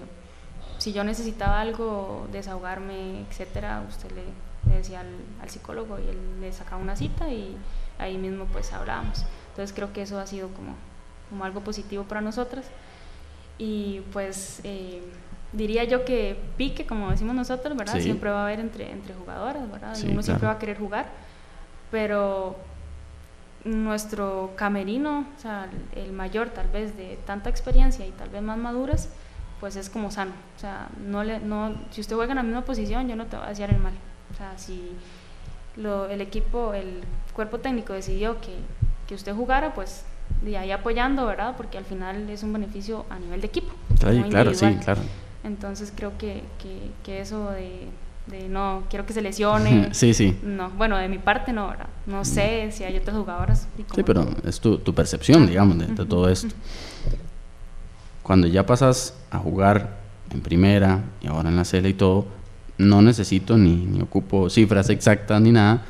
si 0.77 0.93
yo 0.93 1.03
necesitaba 1.03 1.61
algo, 1.61 2.27
desahogarme, 2.31 3.21
etcétera, 3.29 3.83
usted 3.87 4.11
le, 4.11 4.23
decía 4.75 5.01
al, 5.01 5.49
psicólogo 5.49 5.97
y 5.99 6.09
él 6.09 6.41
le 6.41 6.51
sacaba 6.51 6.81
una 6.81 6.95
cita 6.95 7.29
y 7.29 7.55
ahí 7.99 8.17
mismo 8.17 8.45
pues 8.45 8.73
hablábamos. 8.73 9.25
Entonces 9.49 9.73
creo 9.75 9.93
que 9.93 10.01
eso 10.01 10.19
ha 10.19 10.27
sido 10.27 10.49
como, 10.49 10.75
como 11.29 11.45
algo 11.45 11.61
positivo 11.61 12.03
para 12.03 12.21
nosotras. 12.21 12.65
Y 13.57 14.01
pues 14.13 14.61
eh, 14.63 15.01
diría 15.53 15.83
yo 15.85 16.05
que 16.05 16.39
pique, 16.57 16.85
como 16.85 17.09
decimos 17.09 17.35
nosotros, 17.35 17.75
¿verdad? 17.75 17.99
Siempre 17.99 18.29
va 18.29 18.41
a 18.41 18.43
haber 18.43 18.59
entre, 18.59 18.91
entre 18.91 19.13
jugadoras, 19.15 19.71
¿verdad? 19.71 19.97
y 19.97 20.11
uno 20.11 20.21
siempre 20.21 20.47
va 20.47 20.53
a 20.53 20.59
querer 20.59 20.77
jugar, 20.77 21.07
pero 21.89 22.57
nuestro 23.63 24.51
camerino, 24.55 25.25
o 25.35 25.41
sea, 25.41 25.69
el 25.95 26.11
mayor 26.13 26.49
tal 26.49 26.67
vez 26.67 26.95
de 26.95 27.17
tanta 27.25 27.49
experiencia 27.49 28.05
y 28.05 28.11
tal 28.11 28.29
vez 28.29 28.41
más 28.41 28.57
maduras, 28.57 29.09
pues 29.59 29.75
es 29.75 29.89
como 29.89 30.11
sano. 30.11 30.31
O 30.55 30.59
sea, 30.59 30.87
no 31.05 31.23
le, 31.23 31.39
no, 31.39 31.75
si 31.91 32.01
usted 32.01 32.15
juega 32.15 32.31
en 32.33 32.37
la 32.37 32.43
misma 32.43 32.61
posición, 32.61 33.07
yo 33.07 33.15
no 33.15 33.25
te 33.25 33.35
voy 33.35 33.45
a 33.45 33.49
hacer 33.49 33.69
el 33.71 33.79
mal. 33.79 33.93
O 34.37 34.39
sea, 34.39 34.55
si 34.55 34.91
lo, 35.77 36.07
el 36.07 36.21
equipo, 36.21 36.75
el 36.75 37.01
cuerpo 37.33 37.57
técnico 37.57 37.93
decidió 37.93 38.39
que, 38.39 38.53
que 39.07 39.15
usted 39.15 39.33
jugara, 39.33 39.73
pues 39.73 40.03
de 40.43 40.57
ahí 40.59 40.69
apoyando, 40.69 41.25
¿verdad? 41.25 41.55
Porque 41.57 41.79
al 41.79 41.85
final 41.85 42.29
es 42.29 42.43
un 42.43 42.53
beneficio 42.53 43.05
a 43.09 43.17
nivel 43.17 43.41
de 43.41 43.47
equipo. 43.47 43.73
claro, 44.29 44.53
sí, 44.53 44.77
claro. 44.83 45.01
Entonces 45.43 45.91
creo 45.95 46.15
que, 46.19 46.43
que, 46.61 46.91
que 47.03 47.21
eso 47.21 47.49
de, 47.49 47.87
de, 48.27 48.47
no, 48.47 48.83
quiero 48.91 49.07
que 49.07 49.13
se 49.13 49.23
lesione. 49.23 49.89
sí, 49.93 50.13
sí. 50.13 50.37
No, 50.43 50.69
bueno, 50.71 50.97
de 50.97 51.07
mi 51.07 51.17
parte 51.17 51.51
no, 51.51 51.69
¿verdad? 51.69 51.87
No 52.05 52.23
sé 52.23 52.71
si 52.71 52.83
hay 52.83 52.95
otras 52.95 53.17
jugadoras. 53.17 53.67
Sí, 53.95 54.03
pero 54.03 54.27
es 54.45 54.59
tu, 54.59 54.77
tu 54.77 54.93
percepción, 54.93 55.47
digamos, 55.47 55.79
de, 55.79 56.05
todo 56.05 56.29
esto. 56.29 56.53
Cuando 58.21 58.45
ya 58.45 58.67
pasas 58.67 59.15
a 59.31 59.39
jugar 59.39 59.97
en 60.29 60.41
primera 60.41 61.01
y 61.21 61.27
ahora 61.27 61.49
en 61.49 61.55
la 61.55 61.63
CL 61.63 61.87
y 61.87 61.93
todo, 61.93 62.36
no 62.77 63.01
necesito 63.01 63.57
ni, 63.57 63.75
ni 63.75 64.01
ocupo 64.01 64.49
cifras 64.49 64.89
exactas 64.89 65.41
ni 65.41 65.51
nada, 65.51 65.83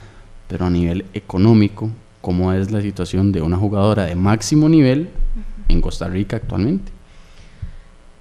pero 0.47 0.65
a 0.65 0.69
nivel 0.69 1.05
económico, 1.13 1.89
cómo 2.21 2.53
es 2.53 2.71
la 2.71 2.81
situación 2.81 3.31
de 3.31 3.41
una 3.41 3.57
jugadora 3.57 4.05
de 4.05 4.15
máximo 4.15 4.69
nivel 4.69 5.09
en 5.67 5.81
Costa 5.81 6.07
Rica 6.07 6.37
actualmente. 6.37 6.91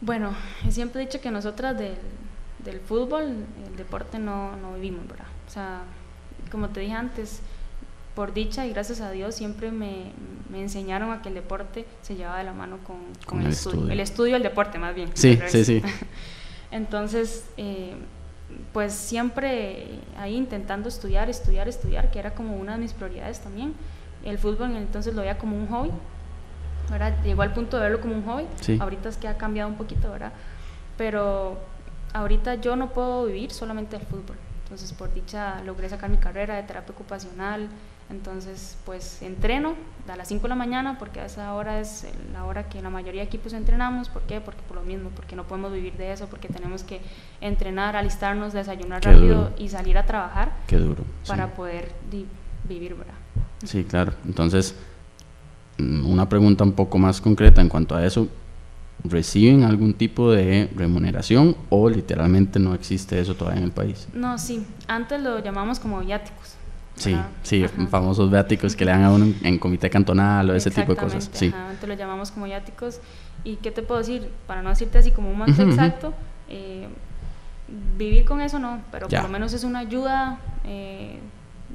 Bueno, 0.01 0.33
siempre 0.69 1.03
he 1.03 1.07
dicho 1.07 1.21
que 1.21 1.31
nosotras 1.31 1.79
del, 1.79 1.95
del 2.65 2.81
fútbol, 2.81 3.25
el 3.69 3.77
deporte 3.77 4.19
no, 4.19 4.57
no 4.57 4.75
vivimos, 4.75 5.07
¿verdad? 5.09 5.27
O 5.47 5.51
sea, 5.51 5.83
como 6.51 6.69
te 6.69 6.81
dije 6.81 6.93
antes, 6.93 7.41
por 8.15 8.33
dicha 8.33 8.67
y 8.67 8.71
gracias 8.71 9.01
a 9.01 9.11
Dios 9.11 9.35
siempre 9.35 9.71
me, 9.71 10.13
me, 10.51 10.63
enseñaron 10.63 11.13
a 11.13 11.23
que 11.23 11.29
el 11.29 11.35
deporte 11.35 11.85
se 12.03 12.17
llevaba 12.17 12.39
de 12.39 12.45
la 12.45 12.53
mano 12.53 12.79
con, 12.79 12.97
con, 13.27 13.43
el, 13.43 13.49
estudio. 13.49 13.91
El 13.91 14.01
estudio, 14.01 14.37
el 14.37 14.43
deporte 14.43 14.79
más 14.79 14.95
bien. 14.95 15.11
Sí, 15.15 15.39
sí, 15.49 15.65
sí. 15.65 15.83
Entonces, 16.71 17.45
eh, 17.57 17.95
pues 18.73 18.93
siempre 18.93 20.01
ahí 20.19 20.35
intentando 20.35 20.89
estudiar, 20.89 21.29
estudiar, 21.29 21.69
estudiar, 21.69 22.11
que 22.11 22.19
era 22.19 22.35
como 22.35 22.57
una 22.57 22.73
de 22.73 22.79
mis 22.79 22.93
prioridades 22.93 23.41
también. 23.41 23.75
El 24.25 24.39
fútbol 24.39 24.77
entonces 24.77 25.15
lo 25.15 25.23
veía 25.23 25.39
como 25.39 25.57
un 25.57 25.69
hobby, 25.69 25.91
¿verdad? 26.91 27.15
Llegó 27.23 27.43
al 27.43 27.53
punto 27.53 27.77
de 27.77 27.85
verlo 27.85 28.01
como 28.01 28.15
un 28.15 28.25
hobby. 28.25 28.47
Ahorita 28.81 29.09
es 29.09 29.17
que 29.17 29.29
ha 29.29 29.37
cambiado 29.37 29.69
un 29.69 29.77
poquito, 29.77 30.11
¿verdad? 30.11 30.33
Pero 30.97 31.59
ahorita 32.13 32.57
yo 32.57 32.77
no 32.77 32.93
puedo 32.93 33.27
vivir 33.27 33.51
solamente 33.53 33.97
del 33.97 34.07
fútbol. 34.07 34.37
Entonces, 34.65 34.93
por 34.93 35.13
dicha, 35.15 35.63
logré 35.63 35.89
sacar 35.89 36.11
mi 36.11 36.17
carrera 36.17 36.57
de 36.57 36.65
terapia 36.65 36.93
ocupacional. 36.93 37.69
Entonces, 38.09 38.77
pues 38.85 39.21
entreno 39.23 39.75
a 40.09 40.17
las 40.17 40.29
5 40.29 40.43
de 40.43 40.49
la 40.49 40.55
mañana 40.55 40.97
porque 40.99 41.21
a 41.21 41.27
esa 41.27 41.53
hora 41.55 41.81
es 41.81 42.07
la 42.33 42.45
hora 42.45 42.69
que 42.69 42.81
la 42.81 42.91
mayoría 42.91 43.23
de 43.23 43.27
equipos 43.27 43.53
entrenamos. 43.53 44.09
¿Por 44.09 44.23
qué? 44.23 44.41
Porque 44.41 44.61
por 44.69 44.77
lo 44.77 44.85
mismo, 44.85 45.11
porque 45.11 45.35
no 45.35 45.45
podemos 45.45 45.73
vivir 45.73 45.95
de 45.95 46.13
eso, 46.13 46.27
porque 46.27 46.49
tenemos 46.49 46.85
que 46.85 47.01
entrenar, 47.41 47.97
alistarnos, 47.97 48.53
desayunar 48.53 49.05
rápido 49.05 49.53
y 49.59 49.69
salir 49.69 49.99
a 49.99 50.07
trabajar. 50.07 50.53
Qué 50.69 50.77
duro. 50.77 51.03
Para 51.27 51.55
poder 51.55 51.93
vivir, 52.69 52.95
¿verdad? 52.95 53.15
Sí, 53.65 53.83
claro. 53.83 54.13
Entonces, 54.25 54.77
mm, 55.79 56.07
una 56.07 56.29
pregunta 56.29 56.63
un 56.63 56.73
poco 56.73 56.99
más 56.99 57.21
concreta 57.21 57.61
en 57.61 57.69
cuanto 57.69 57.97
a 57.97 58.07
eso 58.07 58.29
reciben 59.05 59.65
algún 59.65 59.95
tipo 59.95 60.31
de 60.31 60.71
remuneración 60.75 61.57
o 61.71 61.89
literalmente 61.89 62.59
no 62.59 62.75
existe 62.75 63.21
eso 63.21 63.35
todavía 63.35 63.59
en 63.59 63.65
el 63.65 63.73
país? 63.73 64.09
No, 64.15 64.39
sí, 64.39 64.65
antes 64.89 65.21
lo 65.21 65.43
llamamos 65.43 65.79
como 65.79 66.01
viáticos. 66.01 66.55
Sí, 66.97 67.17
sí, 67.43 67.67
famosos 67.91 68.31
viáticos 68.31 68.75
que 68.75 68.85
le 68.85 68.91
dan 68.91 69.05
a 69.05 69.13
uno 69.13 69.27
en, 69.43 69.59
comité 69.59 69.91
cantonal 69.91 70.51
o 70.51 70.55
ese 70.55 70.71
tipo 70.71 70.95
de 70.95 70.99
cosas. 70.99 71.31
Sí. 71.33 71.53
antes 71.55 71.89
lo 71.89 71.95
llamamos 71.95 72.31
como 72.31 72.47
viáticos. 72.47 73.01
¿Y 73.45 73.57
qué 73.57 73.71
te 73.71 73.83
puedo 73.83 74.01
decir? 74.01 74.31
Para 74.47 74.63
no 74.63 74.71
decirte 74.71 74.99
así 74.99 75.13
como 75.13 75.31
un 75.31 75.39
monto 75.39 75.63
exacto, 75.63 76.15
eh, 76.49 76.89
vivir 77.99 78.25
con 78.25 78.41
eso 78.41 78.59
no, 78.59 78.81
pero 78.91 79.09
por 79.09 79.23
lo 79.23 79.29
menos 79.29 79.53
es 79.53 79.63
una 79.63 79.81
ayuda 79.81 80.39
eh, 80.65 81.19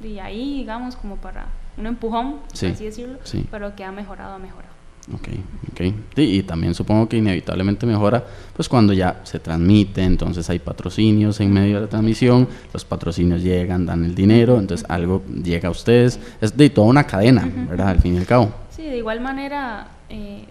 y 0.02 0.18
ahí, 0.18 0.58
digamos, 0.58 0.96
como 0.96 1.16
para 1.16 1.46
un 1.76 1.86
empujón, 1.86 2.40
así 2.52 2.72
decirlo, 2.72 3.18
pero 3.50 3.74
que 3.74 3.84
ha 3.84 3.92
mejorado, 3.92 4.34
ha 4.34 4.38
mejorado. 4.38 4.71
Ok, 5.12 5.28
ok. 5.72 5.80
Sí, 6.14 6.22
y 6.36 6.42
también 6.44 6.74
supongo 6.74 7.08
que 7.08 7.16
inevitablemente 7.16 7.86
mejora, 7.86 8.24
pues 8.54 8.68
cuando 8.68 8.92
ya 8.92 9.20
se 9.24 9.40
transmite, 9.40 10.02
entonces 10.02 10.48
hay 10.48 10.60
patrocinios 10.60 11.40
en 11.40 11.52
medio 11.52 11.76
de 11.76 11.80
la 11.82 11.86
transmisión, 11.88 12.46
los 12.72 12.84
patrocinios 12.84 13.42
llegan, 13.42 13.84
dan 13.84 14.04
el 14.04 14.14
dinero, 14.14 14.58
entonces 14.58 14.88
algo 14.88 15.22
llega 15.26 15.68
a 15.68 15.72
ustedes, 15.72 16.20
es 16.40 16.56
de 16.56 16.70
toda 16.70 16.86
una 16.86 17.04
cadena, 17.04 17.50
¿verdad? 17.68 17.88
Al 17.88 18.00
fin 18.00 18.14
y 18.14 18.18
al 18.18 18.26
cabo. 18.26 18.52
Sí, 18.70 18.84
de 18.84 18.98
igual 18.98 19.20
manera, 19.20 19.88
eh, 20.08 20.44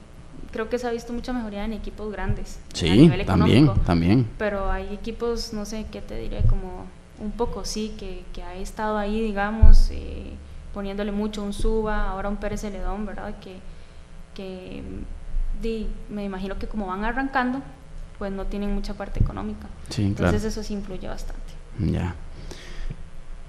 creo 0.52 0.70
que 0.70 0.78
se 0.78 0.88
ha 0.88 0.92
visto 0.92 1.14
mucha 1.14 1.32
mejoría 1.32 1.64
en 1.64 1.72
equipos 1.72 2.12
grandes. 2.12 2.60
Sí, 2.74 2.90
a 2.90 2.96
nivel 2.96 3.26
también, 3.26 3.72
también. 3.86 4.28
Pero 4.38 4.70
hay 4.70 4.94
equipos, 4.94 5.54
no 5.54 5.66
sé, 5.66 5.86
¿qué 5.92 6.02
te 6.02 6.18
diré? 6.18 6.42
Como 6.44 6.88
un 7.20 7.32
poco, 7.32 7.64
sí, 7.64 7.94
que, 7.98 8.24
que 8.34 8.44
ha 8.44 8.56
estado 8.56 8.98
ahí, 8.98 9.22
digamos, 9.22 9.90
eh, 9.92 10.34
poniéndole 10.74 11.14
mucho 11.14 11.42
un 11.42 11.54
Suba, 11.54 12.10
ahora 12.10 12.28
un 12.28 12.36
Pérez 12.36 12.62
Celedón, 12.62 13.06
¿verdad? 13.06 13.36
Que 13.40 13.56
que 14.34 14.84
me 16.10 16.24
imagino 16.24 16.58
que 16.58 16.67
como 16.67 16.88
van 16.88 17.04
arrancando, 17.04 17.62
pues 18.17 18.32
no 18.32 18.46
tienen 18.46 18.74
mucha 18.74 18.94
parte 18.94 19.20
económica. 19.20 19.67
Entonces 19.98 20.44
eso 20.44 20.63
sí 20.63 20.74
influye 20.74 21.08
bastante. 21.08 21.41
Ya. 21.80 22.15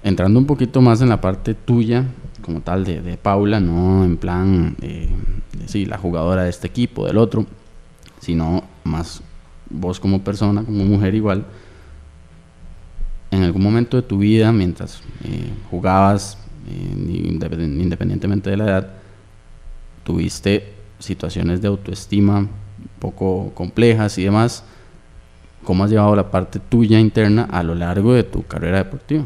Entrando 0.03 0.39
un 0.39 0.45
poquito 0.45 0.81
más 0.81 1.01
en 1.01 1.09
la 1.09 1.21
parte 1.21 1.53
tuya, 1.53 2.05
como 2.41 2.61
tal, 2.61 2.83
de, 2.83 3.17
Paula, 3.21 3.59
no 3.59 4.03
en 4.03 4.17
plan, 4.17 4.75
eh, 4.81 5.09
de, 5.57 5.67
sí, 5.67 5.85
la 5.85 5.97
jugadora 5.97 6.43
de 6.43 6.49
este 6.49 6.67
equipo, 6.67 7.05
del 7.05 7.17
otro, 7.17 7.45
sino 8.19 8.63
más 8.83 9.21
vos 9.69 9.99
como 9.99 10.23
persona, 10.23 10.63
como 10.63 10.83
mujer 10.83 11.15
igual, 11.15 11.45
en 13.31 13.43
algún 13.43 13.63
momento 13.63 13.97
de 13.97 14.03
tu 14.03 14.17
vida, 14.17 14.51
mientras 14.51 15.01
eh, 15.23 15.51
jugabas, 15.71 16.37
eh, 16.67 17.39
independientemente 17.79 18.49
de 18.49 18.57
la 18.57 18.65
edad, 18.65 18.93
tuviste 20.03 20.72
situaciones 21.03 21.61
de 21.61 21.67
autoestima 21.67 22.39
un 22.39 22.49
poco 22.99 23.51
complejas 23.53 24.17
y 24.17 24.23
demás. 24.23 24.63
¿Cómo 25.63 25.83
has 25.83 25.91
llevado 25.91 26.15
la 26.15 26.29
parte 26.29 26.59
tuya 26.59 26.99
interna 26.99 27.47
a 27.51 27.63
lo 27.63 27.75
largo 27.75 28.13
de 28.13 28.23
tu 28.23 28.43
carrera 28.45 28.79
deportiva? 28.79 29.23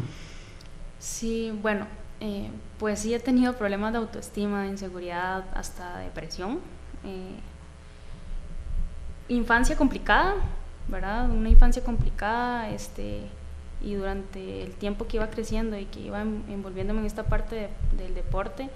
Sí, 0.98 1.52
bueno, 1.62 1.86
eh, 2.20 2.48
pues 2.78 3.00
sí 3.00 3.14
he 3.14 3.18
tenido 3.18 3.54
problemas 3.54 3.92
de 3.92 3.98
autoestima, 3.98 4.62
de 4.62 4.68
inseguridad, 4.68 5.44
hasta 5.54 5.98
depresión. 5.98 6.60
Eh, 7.04 7.40
infancia 9.28 9.76
complicada, 9.76 10.34
¿verdad? 10.88 11.28
Una 11.30 11.48
infancia 11.48 11.82
complicada, 11.82 12.70
este, 12.70 13.22
y 13.82 13.94
durante 13.94 14.62
el 14.62 14.72
tiempo 14.72 15.06
que 15.06 15.16
iba 15.16 15.28
creciendo 15.28 15.78
y 15.78 15.86
que 15.86 16.00
iba 16.00 16.22
envolviéndome 16.22 17.00
en 17.00 17.06
esta 17.06 17.24
parte 17.24 17.68
del 17.96 18.14
deporte, 18.14 18.70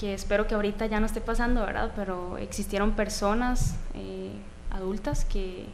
que 0.00 0.14
espero 0.14 0.46
que 0.46 0.54
ahorita 0.54 0.86
ya 0.86 0.98
no 0.98 1.04
esté 1.04 1.20
pasando, 1.20 1.60
¿verdad? 1.60 1.92
Pero 1.94 2.38
existieron 2.38 2.92
personas 2.92 3.76
eh, 3.92 4.32
adultas 4.70 5.26
que, 5.26 5.66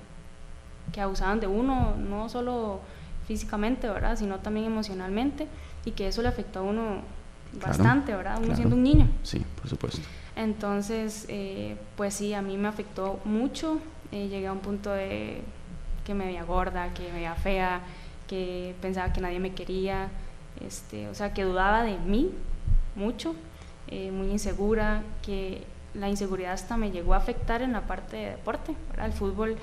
que 0.92 1.00
abusaban 1.00 1.38
de 1.38 1.46
uno, 1.46 1.94
no 1.96 2.28
solo 2.28 2.80
físicamente, 3.28 3.88
¿verdad? 3.88 4.18
Sino 4.18 4.40
también 4.40 4.66
emocionalmente 4.66 5.46
y 5.84 5.92
que 5.92 6.08
eso 6.08 6.22
le 6.22 6.28
afectó 6.28 6.58
a 6.58 6.62
uno 6.62 7.02
bastante, 7.64 8.16
¿verdad? 8.16 8.40
Uno 8.42 8.56
siendo 8.56 8.74
un 8.74 8.82
niño. 8.82 9.08
Sí, 9.22 9.44
por 9.60 9.68
supuesto. 9.68 10.00
Entonces, 10.34 11.26
eh, 11.28 11.76
pues 11.96 12.14
sí, 12.14 12.34
a 12.34 12.42
mí 12.42 12.56
me 12.56 12.66
afectó 12.66 13.20
mucho. 13.24 13.78
Eh, 14.10 14.26
llegué 14.26 14.48
a 14.48 14.52
un 14.52 14.58
punto 14.58 14.90
de 14.90 15.40
que 16.04 16.14
me 16.14 16.26
veía 16.26 16.42
gorda, 16.42 16.92
que 16.94 17.04
me 17.04 17.12
veía 17.12 17.36
fea, 17.36 17.80
que 18.26 18.74
pensaba 18.82 19.12
que 19.12 19.20
nadie 19.20 19.38
me 19.38 19.54
quería, 19.54 20.08
este, 20.60 21.08
o 21.08 21.14
sea, 21.14 21.32
que 21.32 21.44
dudaba 21.44 21.84
de 21.84 21.96
mí 21.98 22.32
mucho 22.96 23.36
eh, 23.88 24.10
muy 24.10 24.30
insegura, 24.30 25.02
que 25.22 25.64
la 25.94 26.08
inseguridad 26.08 26.52
hasta 26.52 26.76
me 26.76 26.90
llegó 26.90 27.14
a 27.14 27.18
afectar 27.18 27.62
en 27.62 27.72
la 27.72 27.82
parte 27.82 28.16
de 28.16 28.30
deporte. 28.30 28.74
El 29.02 29.12
fútbol 29.12 29.56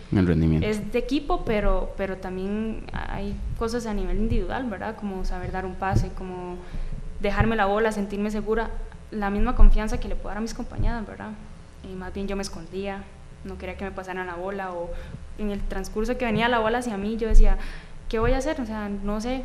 es 0.62 0.92
de 0.92 1.00
equipo, 1.00 1.44
pero, 1.46 1.94
pero 1.98 2.18
también 2.18 2.86
hay 2.92 3.36
cosas 3.58 3.86
a 3.86 3.94
nivel 3.94 4.18
individual, 4.18 4.70
¿verdad? 4.70 4.96
Como 4.96 5.26
saber 5.26 5.52
dar 5.52 5.66
un 5.66 5.76
pase, 5.76 6.10
como 6.18 6.58
dejarme 7.20 7.56
la 7.56 7.66
bola, 7.66 7.92
sentirme 7.92 8.32
segura, 8.32 8.72
la 9.12 9.30
misma 9.30 9.56
confianza 9.56 10.00
que 10.00 10.08
le 10.08 10.16
puedo 10.16 10.30
dar 10.30 10.38
a 10.38 10.42
mis 10.42 10.54
compañeras, 10.54 11.06
¿verdad? 11.06 11.32
Y 11.84 11.94
más 11.96 12.14
bien 12.14 12.28
yo 12.28 12.36
me 12.36 12.42
escondía, 12.42 13.04
no 13.44 13.58
quería 13.58 13.78
que 13.78 13.86
me 13.86 13.92
pasaran 13.92 14.26
la 14.26 14.36
bola 14.36 14.72
o 14.72 14.90
en 15.38 15.52
el 15.52 15.62
transcurso 15.62 16.18
que 16.18 16.26
venía 16.26 16.48
la 16.50 16.60
bola 16.60 16.80
hacia 16.80 16.98
mí 16.98 17.18
yo 17.18 17.28
decía, 17.28 17.58
¿qué 18.10 18.20
voy 18.20 18.32
a 18.34 18.38
hacer? 18.38 18.60
O 18.62 18.66
sea, 18.66 18.90
no 18.90 19.22
sé, 19.22 19.44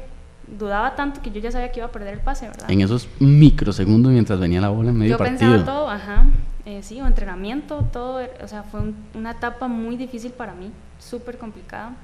dudaba 0.57 0.95
tanto 0.95 1.21
que 1.21 1.31
yo 1.31 1.41
ya 1.41 1.51
sabía 1.51 1.71
que 1.73 1.81
iba 1.81 1.87
a 1.87 1.93
perder 1.93 2.15
el 2.15 2.21
pase, 2.21 2.49
¿verdad? 2.49 2.71
En 2.71 2.81
esos 2.81 3.09
microsegundos 3.19 4.13
mientras 4.13 4.39
venía 4.39 4.61
la 4.61 4.69
bola 4.69 4.91
en 4.91 4.97
medio 4.97 5.19
partido. 5.19 5.41
Yo 5.41 5.57
pensaba 5.57 5.65
todo, 5.65 5.91
ajá, 5.91 6.25
eh, 6.65 6.83
sí, 6.83 7.01
o 7.01 7.07
entrenamiento, 7.07 7.89
todo, 7.93 8.21
o 8.43 8.49
sea, 8.49 8.63
fue 8.63 8.81
una 9.15 9.33
etapa 9.33 9.69
muy 9.69 9.97
difícil 9.97 10.33
para 10.33 10.55
mí, 10.55 10.71
súper 10.99 11.39
complicada, 11.39 11.97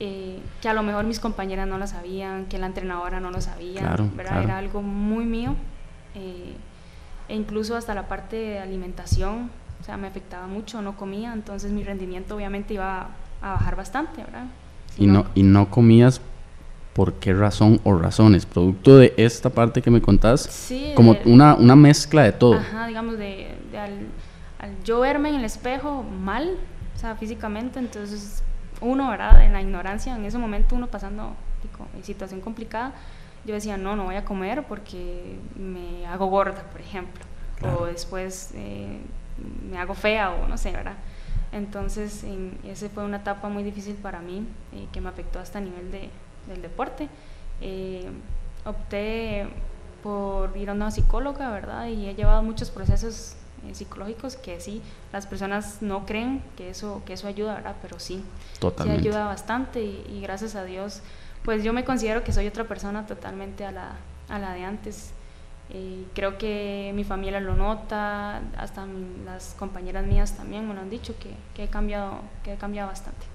eh, 0.00 0.40
que 0.60 0.68
a 0.68 0.74
lo 0.74 0.82
mejor 0.82 1.04
mis 1.04 1.20
compañeras 1.20 1.68
no 1.68 1.78
lo 1.78 1.86
sabían, 1.86 2.46
que 2.46 2.58
la 2.58 2.66
entrenadora 2.66 3.20
no 3.20 3.30
lo 3.30 3.40
sabía, 3.40 3.96
¿verdad? 4.16 4.42
Era 4.42 4.58
algo 4.58 4.82
muy 4.82 5.24
mío, 5.24 5.54
eh, 6.14 6.54
e 7.28 7.36
incluso 7.36 7.76
hasta 7.76 7.94
la 7.94 8.08
parte 8.08 8.36
de 8.36 8.58
alimentación, 8.58 9.50
o 9.80 9.84
sea, 9.84 9.96
me 9.96 10.08
afectaba 10.08 10.46
mucho, 10.46 10.82
no 10.82 10.96
comía, 10.96 11.32
entonces 11.32 11.72
mi 11.72 11.84
rendimiento 11.84 12.36
obviamente 12.36 12.74
iba 12.74 13.08
a, 13.40 13.52
bajar 13.52 13.76
bastante, 13.76 14.22
¿verdad? 14.22 14.46
y 14.98 15.06
no, 15.06 15.26
y 15.34 15.42
no 15.42 15.70
comías 15.70 16.20
por 16.92 17.14
qué 17.14 17.32
razón 17.32 17.80
o 17.84 17.96
razones, 17.96 18.44
producto 18.44 18.96
de 18.96 19.14
esta 19.16 19.50
parte 19.50 19.80
que 19.80 19.90
me 19.90 20.02
contás, 20.02 20.70
como 20.94 21.16
una, 21.24 21.54
una, 21.54 21.74
mezcla 21.74 22.22
de 22.22 22.32
todo. 22.32 22.54
Ajá, 22.54 22.86
digamos, 22.86 23.16
de, 23.18 23.48
al, 23.78 24.08
yo 24.84 25.00
verme 25.00 25.30
en 25.30 25.36
el 25.36 25.44
espejo 25.44 26.02
mal, 26.02 26.56
o 26.94 26.98
sea, 26.98 27.16
físicamente, 27.16 27.78
entonces 27.78 28.42
uno, 28.80 29.10
¿verdad? 29.10 29.42
En 29.42 29.52
la 29.52 29.62
ignorancia, 29.62 30.14
en 30.14 30.24
ese 30.24 30.38
momento 30.38 30.74
uno 30.74 30.88
pasando 30.88 31.34
en 31.96 32.04
situación 32.04 32.40
complicada, 32.40 32.92
yo 33.44 33.54
decía, 33.54 33.76
no, 33.76 33.96
no 33.96 34.04
voy 34.04 34.16
a 34.16 34.24
comer 34.24 34.64
porque 34.68 35.38
me 35.56 36.06
hago 36.06 36.26
gorda, 36.26 36.62
por 36.70 36.80
ejemplo, 36.80 37.24
o 37.76 37.86
después 37.86 38.52
eh, 38.54 39.00
me 39.70 39.78
hago 39.78 39.94
fea 39.94 40.32
o 40.32 40.46
no 40.46 40.58
sé, 40.58 40.72
¿verdad? 40.72 40.96
Entonces, 41.52 42.24
en, 42.24 42.58
esa 42.64 42.88
fue 42.88 43.04
una 43.04 43.18
etapa 43.18 43.48
muy 43.48 43.62
difícil 43.62 43.94
para 43.94 44.20
mí, 44.20 44.46
que 44.92 45.00
me 45.00 45.08
afectó 45.08 45.38
hasta 45.38 45.58
a 45.58 45.62
nivel 45.62 45.90
de, 45.90 46.08
del 46.46 46.62
deporte. 46.62 47.08
Eh, 47.60 48.10
opté 48.64 49.48
por 50.02 50.56
ir 50.56 50.70
a 50.70 50.72
una 50.72 50.90
psicóloga, 50.90 51.50
¿verdad? 51.50 51.86
Y 51.86 52.08
he 52.08 52.14
llevado 52.14 52.42
muchos 52.42 52.70
procesos 52.70 53.36
eh, 53.66 53.74
psicológicos 53.74 54.36
que 54.36 54.60
sí, 54.60 54.82
las 55.12 55.26
personas 55.26 55.82
no 55.82 56.04
creen 56.04 56.42
que 56.56 56.70
eso, 56.70 57.02
que 57.06 57.12
eso 57.12 57.28
ayuda, 57.28 57.54
¿verdad? 57.54 57.76
Pero 57.80 58.00
sí, 58.00 58.24
Totalmente. 58.58 59.02
sí 59.02 59.08
ayuda 59.08 59.26
bastante 59.26 59.82
y, 59.82 60.20
gracias 60.20 60.56
a 60.56 60.64
Dios, 60.64 61.00
pues 61.44 61.62
yo 61.62 61.72
me 61.72 61.84
considero 61.84 62.24
que 62.24 62.32
soy 62.32 62.48
otra 62.48 62.64
persona 62.64 63.06
totalmente 63.06 63.64
a 63.64 63.70
la, 63.70 63.92
a 64.28 64.38
la 64.38 64.52
de 64.54 64.64
antes. 64.64 65.12
Eh, 65.70 66.04
creo 66.12 66.38
que 66.38 66.92
mi 66.94 67.04
familia 67.04 67.40
lo 67.40 67.54
nota, 67.54 68.42
hasta 68.58 68.84
las 69.24 69.54
compañeras 69.58 70.04
mías 70.06 70.36
también 70.36 70.66
me 70.66 70.74
lo 70.74 70.80
han 70.80 70.90
dicho, 70.90 71.14
que, 71.18 71.30
que, 71.54 71.64
he 71.64 71.68
cambiado, 71.68 72.20
que 72.42 72.54
he 72.54 72.56
cambiado 72.56 72.88
bastante. 72.88 73.31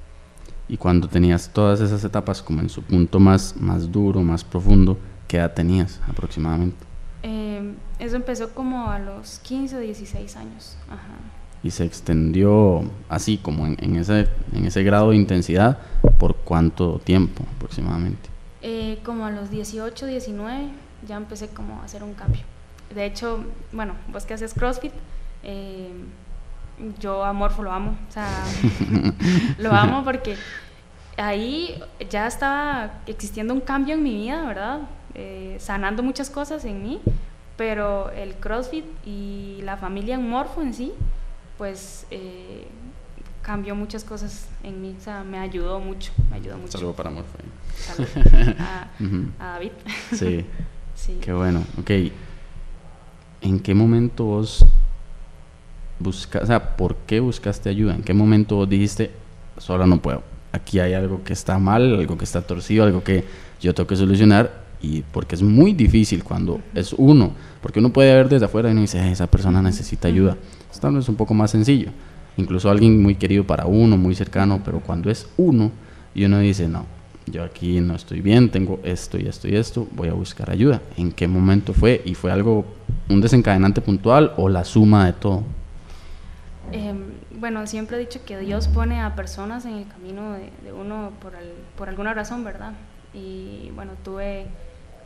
Y 0.70 0.78
cuando 0.78 1.08
tenías 1.08 1.50
todas 1.54 1.80
esas 1.80 2.04
etapas 2.04 2.42
como 2.42 2.62
en 2.62 2.70
su 2.70 2.82
punto 2.82 3.20
más, 3.20 3.56
más 3.58 3.92
duro, 3.92 4.22
más 4.22 4.44
profundo, 4.44 4.98
¿qué 5.28 5.38
edad 5.38 5.54
tenías 5.54 6.02
aproximadamente? 6.08 6.78
Eh, 7.24 7.74
eso 8.00 8.16
empezó 8.16 8.54
como 8.54 8.90
a 8.90 9.00
los 9.00 9.40
15 9.40 9.78
o 9.78 9.80
16 9.80 10.36
años. 10.36 10.78
Ajá. 10.88 11.16
Y 11.64 11.72
se 11.72 11.86
extendió 11.86 12.84
así, 13.10 13.38
como 13.38 13.66
en, 13.66 13.78
en, 13.82 13.96
ese, 13.96 14.28
en 14.54 14.66
ese 14.66 14.84
grado 14.84 15.12
de 15.12 15.16
intensidad, 15.16 15.80
¿por 16.20 16.36
cuánto 16.36 17.00
tiempo 17.00 17.44
aproximadamente? 17.56 18.30
Eh, 18.62 19.00
como 19.04 19.26
a 19.26 19.32
los 19.32 19.50
18, 19.50 20.06
19, 20.06 20.70
ya 21.08 21.16
empecé 21.16 21.48
como 21.48 21.82
a 21.82 21.86
hacer 21.86 22.04
un 22.04 22.14
cambio. 22.14 22.42
De 22.94 23.06
hecho, 23.06 23.44
bueno, 23.72 23.94
vos 24.12 24.26
que 24.26 24.34
haces 24.34 24.54
CrossFit, 24.54 24.94
eh, 25.44 25.90
yo 27.00 27.24
a 27.24 27.34
Morfo 27.34 27.64
lo 27.64 27.72
amo, 27.72 27.98
o 28.08 28.12
sea, 28.12 28.30
lo 29.58 29.72
amo 29.72 30.04
porque 30.04 30.36
ahí 31.18 31.82
ya 32.10 32.28
estaba 32.28 33.02
existiendo 33.08 33.54
un 33.54 33.62
cambio 33.62 33.96
en 33.96 34.04
mi 34.04 34.16
vida, 34.16 34.46
¿verdad? 34.46 34.82
Eh, 35.16 35.58
sanando 35.60 36.04
muchas 36.04 36.30
cosas 36.30 36.64
en 36.66 36.84
mí, 36.84 37.02
pero 37.56 38.12
el 38.12 38.36
CrossFit 38.36 38.86
y 39.06 39.62
la 39.64 39.78
familia 39.78 40.16
en 40.16 40.30
Morfo 40.30 40.62
en 40.62 40.74
sí, 40.74 40.94
pues 41.58 42.06
eh, 42.12 42.68
cambió 43.42 43.76
muchas 43.76 44.04
cosas 44.04 44.48
en 44.64 44.82
mí, 44.82 44.96
o 45.00 45.04
sea, 45.04 45.24
me 45.24 45.40
ayudó 45.40 45.80
mucho, 45.80 46.12
me 46.30 46.38
ayudó 46.38 46.58
mucho. 46.58 46.74
Saludo 46.74 46.94
para 46.94 47.10
Morfo. 47.10 47.38
Salud. 47.76 48.08
A, 48.60 48.88
a 49.40 49.46
David. 49.54 49.72
Sí. 50.14 50.46
sí. 50.96 51.18
Qué 51.22 51.34
bueno. 51.34 51.64
Ok. 51.80 51.92
¿En 53.42 53.60
qué 53.60 53.74
momento 53.74 54.26
vos 54.26 54.66
o 56.04 56.46
sea, 56.46 56.78
por 56.78 56.96
qué 57.08 57.20
buscaste 57.20 57.70
ayuda? 57.70 57.96
¿En 57.96 58.04
qué 58.04 58.14
momento 58.14 58.56
vos 58.58 58.70
dijiste, 58.70 59.12
sola 59.58 59.86
no 59.86 60.02
puedo? 60.02 60.24
Aquí 60.52 60.80
hay 60.80 60.94
algo 60.94 61.24
que 61.24 61.34
está 61.34 61.58
mal, 61.60 61.96
algo 61.96 62.18
que 62.18 62.24
está 62.24 62.42
torcido, 62.42 62.84
algo 62.84 63.04
que 63.04 63.24
yo 63.62 63.74
tengo 63.74 63.88
que 63.88 63.96
solucionar 63.96 64.68
y 64.82 65.02
porque 65.12 65.36
es 65.36 65.42
muy 65.42 65.74
difícil 65.74 66.24
cuando 66.24 66.62
es 66.74 66.94
uno, 66.94 67.32
porque 67.62 67.80
uno 67.80 67.92
puede 67.92 68.14
ver 68.14 68.30
desde 68.30 68.46
afuera 68.46 68.70
y 68.70 68.72
uno 68.74 68.82
dice, 68.82 69.12
esa 69.12 69.28
persona 69.28 69.62
necesita 69.62 70.08
ayuda. 70.08 70.38
Esto 70.72 70.98
es 70.98 71.10
un 71.10 71.16
poco 71.16 71.34
más 71.34 71.52
sencillo. 71.52 71.90
Incluso 72.38 72.70
alguien 72.70 73.02
muy 73.02 73.16
querido 73.16 73.44
para 73.44 73.66
uno, 73.66 73.98
muy 73.98 74.14
cercano, 74.14 74.62
pero 74.64 74.80
cuando 74.80 75.10
es 75.10 75.28
uno 75.38 75.72
y 76.14 76.26
uno 76.26 76.40
dice, 76.40 76.68
no, 76.68 76.86
yo 77.26 77.44
aquí 77.44 77.82
no 77.82 77.96
estoy 77.96 78.22
bien, 78.22 78.50
tengo 78.50 78.80
esto 78.84 79.18
y 79.18 79.28
esto 79.28 79.48
y 79.48 79.56
esto, 79.56 79.88
voy 79.92 80.10
a 80.10 80.14
buscar 80.14 80.52
ayuda. 80.52 80.82
¿En 80.96 81.12
qué 81.12 81.28
momento 81.28 81.74
fue? 81.74 82.02
¿Y 82.06 82.14
fue 82.14 82.32
algo, 82.32 82.66
un 83.10 83.22
desencadenante 83.22 83.82
puntual 83.82 84.34
o 84.38 84.50
la 84.50 84.64
suma 84.64 85.08
de 85.08 85.14
todo? 85.14 85.44
Eh, 86.72 86.94
bueno, 87.32 87.66
siempre 87.66 87.98
he 87.98 88.00
dicho 88.00 88.24
que 88.26 88.38
Dios 88.40 88.68
pone 88.68 89.02
a 89.02 89.16
personas 89.16 89.66
en 89.66 89.74
el 89.76 89.88
camino 89.88 90.34
de, 90.34 90.52
de 90.64 90.74
uno 90.74 91.12
por, 91.76 91.88
alguna 91.88 92.14
razón, 92.14 92.44
¿verdad? 92.44 92.74
Y 93.14 93.72
bueno, 93.74 93.94
tuve, 94.04 94.48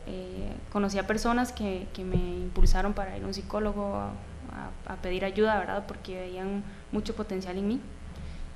eh, 0.06 0.52
conocí 0.72 0.98
a 0.98 1.06
personas 1.06 1.52
que, 1.52 1.86
que, 1.92 2.04
me 2.04 2.16
impulsaron 2.16 2.94
para 2.94 3.16
ir 3.16 3.22
a 3.22 3.26
un 3.26 3.34
psicólogo 3.34 3.94
a, 3.94 4.06
a, 4.06 4.92
a, 4.92 4.96
pedir 4.96 5.24
ayuda, 5.24 5.58
¿verdad? 5.58 5.84
Porque 5.86 6.20
veían 6.20 6.64
mucho 6.90 7.14
potencial 7.14 7.56
en 7.56 7.68
mí 7.68 7.80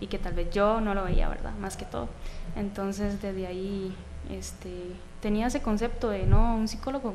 y 0.00 0.08
que 0.08 0.18
tal 0.18 0.34
vez 0.34 0.50
yo 0.50 0.80
no 0.80 0.94
lo 0.94 1.04
veía, 1.04 1.28
¿verdad? 1.28 1.52
Más 1.60 1.76
que 1.76 1.84
todo. 1.84 2.08
Entonces, 2.56 3.22
desde 3.22 3.46
ahí 3.46 3.94
este, 4.30 4.92
tenía 5.20 5.46
ese 5.46 5.62
concepto 5.62 6.10
de, 6.10 6.26
no, 6.26 6.56
un 6.56 6.66
psicólogo, 6.66 7.14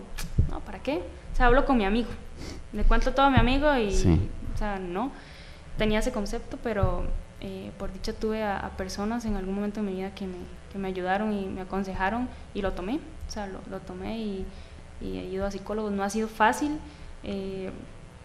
no, 0.50 0.62
¿para 0.62 0.80
qué? 0.80 1.04
O 1.34 1.36
sea, 1.36 1.48
hablo 1.48 1.66
con 1.66 1.78
mi 1.78 1.86
amigo, 1.86 2.10
le 2.72 2.84
cuento 2.84 3.14
todo 3.14 3.26
a 3.26 3.30
mi 3.30 3.38
amigo 3.38 3.74
y, 3.76 3.92
sí. 3.92 4.30
o 4.54 4.58
sea, 4.58 4.80
no 4.80 5.12
tenía 5.78 6.00
ese 6.00 6.12
concepto, 6.12 6.58
pero 6.64 7.04
eh, 7.42 7.72
por 7.78 7.92
dicha 7.92 8.14
tuve 8.14 8.44
a, 8.44 8.58
a, 8.60 8.70
personas 8.72 9.26
en 9.26 9.36
algún 9.36 9.56
momento 9.56 9.82
de 9.82 9.88
mi 9.88 9.96
vida 9.96 10.12
que 10.14 10.28
me, 10.28 10.38
que 10.72 10.78
me, 10.78 10.88
ayudaron 10.88 11.34
y 11.34 11.46
me 11.48 11.62
aconsejaron 11.62 12.28
y 12.54 12.62
lo 12.62 12.74
tomé, 12.74 13.00
o 13.28 13.32
sea, 13.32 13.48
lo, 13.48 13.60
lo 13.70 13.80
tomé 13.80 14.20
y, 14.20 14.46
y, 15.02 15.18
he 15.18 15.26
ido 15.26 15.46
a 15.46 15.52
psicólogos. 15.52 15.92
No 15.92 16.04
ha 16.04 16.10
sido 16.10 16.28
fácil, 16.28 16.78
eh, 17.24 17.72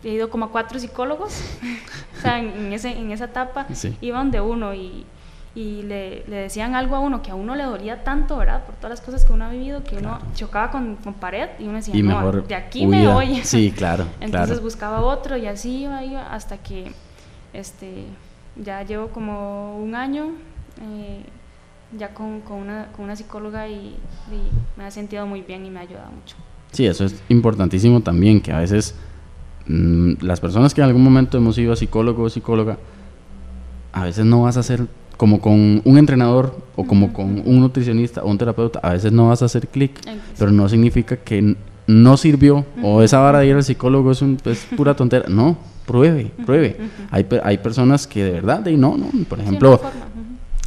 he 0.05 0.11
ido 0.11 0.29
como 0.29 0.47
a 0.47 0.53
cuatro 0.53 0.79
psicólogos, 0.79 1.41
o 2.19 2.21
sea, 2.21 2.39
en, 2.39 2.49
en, 2.67 2.73
ese, 2.73 2.91
en 2.91 3.11
esa 3.11 3.25
etapa 3.27 3.67
sí. 3.73 3.97
iban 4.03 4.31
de 4.31 4.41
uno 4.43 4.75
y, 4.75 5.07
y 5.55 5.81
le, 5.85 6.23
le, 6.27 6.37
decían 6.37 6.75
algo 6.75 6.95
a 6.97 6.99
uno 7.01 7.23
que 7.23 7.31
a 7.31 7.35
uno 7.35 7.55
le 7.55 7.65
dolía 7.65 8.05
tanto, 8.05 8.37
¿verdad? 8.37 8.65
Por 8.67 8.75
todas 8.75 8.91
las 8.91 9.01
cosas 9.01 9.25
que 9.25 9.33
uno 9.33 9.47
ha 9.47 9.49
vivido, 9.49 9.83
que 9.83 9.97
uno 9.97 10.19
Claro. 10.19 10.35
chocaba 10.35 10.71
con, 10.71 10.97
con 10.97 11.15
pared 11.15 11.49
y 11.59 11.65
uno 11.65 11.77
decía, 11.77 11.97
Y 11.97 12.03
no, 12.03 12.31
de 12.43 12.55
aquí 12.55 12.85
huida. 12.87 12.99
me 13.09 13.13
voy. 13.15 13.41
Sí, 13.43 13.73
claro, 13.75 14.05
Entonces 14.21 14.49
claro. 14.51 14.63
buscaba 14.63 15.01
otro 15.01 15.39
y 15.39 15.47
así 15.47 15.85
iba, 15.85 16.05
iba 16.05 16.27
hasta 16.31 16.59
que 16.59 16.93
este, 17.59 18.05
ya 18.63 18.83
llevo 18.83 19.09
como 19.09 19.79
un 19.79 19.95
año 19.95 20.33
eh, 20.81 21.25
ya 21.97 22.13
con, 22.13 22.41
con, 22.41 22.59
una, 22.59 22.93
con, 22.93 23.05
una, 23.05 23.17
psicóloga 23.17 23.69
y, 23.69 23.97
y, 24.31 24.77
me 24.77 24.85
ha 24.85 24.91
sentido 24.91 25.27
muy 25.27 25.43
bien 25.43 25.65
y 25.65 25.71
me 25.71 25.79
ha 25.79 25.83
ayudado 25.83 26.11
mucho. 26.11 26.37
Sí, 26.73 26.87
eso 26.87 27.05
es 27.05 27.23
importantísimo 27.29 28.01
también, 28.01 28.41
que 28.41 28.53
a 28.53 28.59
veces 28.59 28.95
mmm, 29.67 30.15
las 30.21 30.41
personas 30.41 30.75
que 30.75 30.81
en 30.81 30.89
algún 30.89 31.03
momento 31.03 31.39
hemos 31.39 31.57
ido 31.59 31.73
a 31.73 31.77
psicólogo 31.77 32.25
o 32.25 32.29
psicóloga, 32.31 32.77
a 33.93 34.05
veces 34.05 34.25
no 34.27 34.43
vas 34.43 34.57
a 34.57 34.61
hacer 34.61 34.87
como 35.17 35.41
con 35.41 35.81
un 35.85 35.99
entrenador 35.99 36.55
o 36.75 36.85
como 36.87 37.07
uh 37.07 37.09
-huh. 37.09 37.13
con 37.13 37.43
un 37.47 37.61
nutricionista 37.61 38.23
o 38.23 38.29
un 38.29 38.37
terapeuta, 38.37 38.81
a 38.81 38.93
veces 38.93 39.13
no 39.13 39.29
vas 39.29 39.41
a 39.43 39.47
hacer 39.47 39.69
clic, 39.69 39.99
pero 40.39 40.51
no 40.51 40.69
significa 40.69 41.17
que 41.17 41.57
no 41.87 42.17
sirvió 42.17 42.57
uh 42.57 42.65
-huh. 42.79 42.85
o 42.85 43.03
esa 43.03 43.19
vara 43.19 43.41
de 43.41 43.47
ir 43.47 43.55
al 43.55 43.65
psicólogo 43.65 44.11
es, 44.11 44.23
un, 44.23 44.39
es 44.45 44.67
pura 44.77 44.95
tontera. 44.95 45.29
No, 45.29 45.57
pruebe, 45.87 46.31
pruebe. 46.45 46.77
Uh 46.79 46.83
-huh. 46.83 47.09
hay, 47.11 47.27
hay 47.45 47.59
personas 47.59 48.07
que 48.07 48.25
de 48.25 48.31
verdad, 48.33 48.61
de 48.61 48.77
no, 48.77 48.97
no, 48.97 49.11
por 49.29 49.41
ejemplo, 49.41 49.81
sí, 49.81 50.17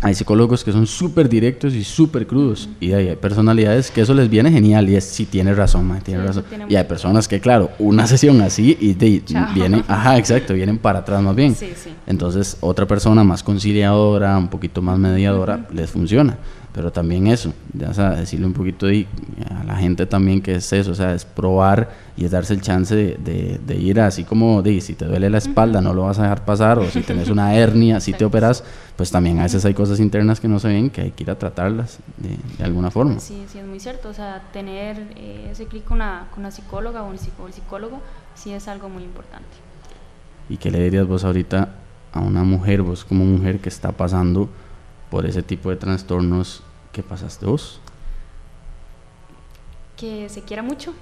hay 0.02 0.16
psicólogos 0.16 0.64
que 0.64 0.72
son 0.72 0.88
súper 0.88 1.28
directos 1.28 1.74
y 1.74 1.84
súper 1.84 2.26
crudos 2.26 2.70
y 2.80 2.94
hay, 2.94 3.10
hay, 3.10 3.16
personalidades 3.18 3.92
que 3.92 4.00
eso 4.00 4.14
les 4.14 4.30
viene 4.30 4.50
genial 4.50 4.88
y 4.88 4.96
es 4.96 5.04
si 5.04 5.26
sí, 5.26 5.26
tiene 5.26 5.54
razón, 5.54 5.88
man, 5.88 6.00
tiene 6.02 6.22
sí, 6.22 6.28
razón. 6.28 6.46
Tiene 6.48 6.66
y 6.70 6.76
hay 6.78 6.86
personas 6.86 7.28
que 7.28 7.42
claro, 7.42 7.72
una 7.80 8.08
sesión 8.14 8.42
así 8.42 8.78
y 8.80 8.94
de, 8.94 9.22
vienen, 9.54 9.84
ajá, 9.88 10.18
exacto, 10.18 10.54
vienen 10.54 10.78
para 10.78 11.00
atrás 11.00 11.22
más 11.22 11.36
bien. 11.36 11.54
Sí, 11.54 11.72
Entonces, 12.08 12.58
otra 12.62 12.88
persona 12.88 13.26
más 13.26 13.44
conciliadora, 13.44 14.38
un 14.38 14.48
poquito 14.48 14.82
más 14.82 14.98
mediadora, 14.98 15.68
les 15.74 15.90
funciona. 15.90 16.38
Pero 16.80 16.94
también 16.94 17.28
eso, 17.28 17.52
ya 17.74 17.94
sabes, 17.94 18.20
decirle 18.20 18.46
un 18.46 18.54
poquito 18.54 18.86
de, 18.86 19.06
a 19.54 19.66
la 19.66 19.76
gente 19.76 20.06
también 20.06 20.42
que 20.42 20.56
es 20.56 20.72
eso, 20.72 20.92
o 20.92 20.96
sea, 20.96 21.14
es 21.14 21.26
probar 21.26 21.90
y 22.16 22.24
es 22.24 22.32
darse 22.32 22.54
el 22.54 22.62
chance 22.62 22.96
de, 22.96 23.18
de, 23.18 23.60
de 23.62 23.76
ir 23.76 24.00
así 24.00 24.24
como, 24.24 24.62
de, 24.62 24.80
si 24.80 24.94
te 24.94 25.04
duele 25.04 25.30
la 25.30 25.40
espalda, 25.40 25.82
no 25.82 25.94
lo 25.94 26.04
vas 26.04 26.20
a 26.20 26.22
dejar 26.22 26.46
pasar, 26.46 26.80
o 26.80 26.86
si 26.90 27.02
tienes 27.02 27.28
una 27.28 27.54
hernia, 27.54 28.00
si 28.00 28.14
te 28.14 28.24
operas, 28.24 28.64
pues 28.96 29.12
también 29.12 29.40
a 29.40 29.44
veces 29.44 29.66
hay 29.66 29.74
cosas 29.74 30.00
internas 30.00 30.40
que 30.40 30.48
no 30.48 30.58
se 30.58 30.70
ven 30.70 30.90
que 30.90 31.02
hay 31.02 31.12
que 31.12 31.24
ir 31.24 31.32
a 31.32 31.38
tratarlas 31.38 32.00
de, 32.16 32.38
de 32.58 32.64
alguna 32.64 32.90
forma. 32.92 33.20
Sí, 33.20 33.44
sí, 33.52 33.60
es 33.60 33.66
muy 33.66 33.82
cierto, 33.82 34.08
o 34.08 34.14
sea, 34.14 34.42
tener 34.54 35.06
eh, 35.18 35.50
ese 35.52 35.66
clic 35.66 35.84
con 35.84 35.98
una, 35.98 36.30
con 36.32 36.40
una 36.40 36.52
psicóloga 36.52 37.04
o 37.04 37.10
un 37.10 37.18
psicólogo 37.18 38.00
sí 38.36 38.54
es 38.54 38.70
algo 38.70 38.88
muy 38.88 39.04
importante. 39.04 39.50
¿Y 40.48 40.56
qué 40.56 40.72
le 40.72 40.82
dirías 40.82 41.06
vos 41.06 41.26
ahorita 41.26 41.76
a 42.14 42.22
una 42.22 42.44
mujer, 42.44 42.84
vos 42.84 43.04
como 43.04 43.26
mujer 43.26 43.60
que 43.60 43.68
está 43.68 43.92
pasando 43.92 44.48
por 45.10 45.26
ese 45.26 45.44
tipo 45.44 45.70
de 45.72 45.76
trastornos 45.76 46.64
que 46.92 47.04
pasaste 47.04 47.46
vos? 47.46 47.80
Que 49.98 50.30
se 50.30 50.44
quiera 50.44 50.64
mucho, 50.64 50.94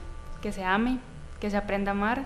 que 0.41 0.51
se 0.51 0.63
ame, 0.63 0.99
que 1.39 1.49
se 1.49 1.57
aprenda 1.57 1.91
a 1.91 1.95
amar, 1.95 2.25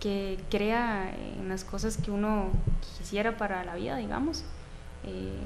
que 0.00 0.38
crea 0.50 1.14
en 1.38 1.48
las 1.48 1.64
cosas 1.64 1.96
que 1.96 2.10
uno 2.10 2.50
quisiera 2.98 3.36
para 3.36 3.64
la 3.64 3.74
vida, 3.74 3.96
digamos, 3.96 4.44
eh, 5.04 5.38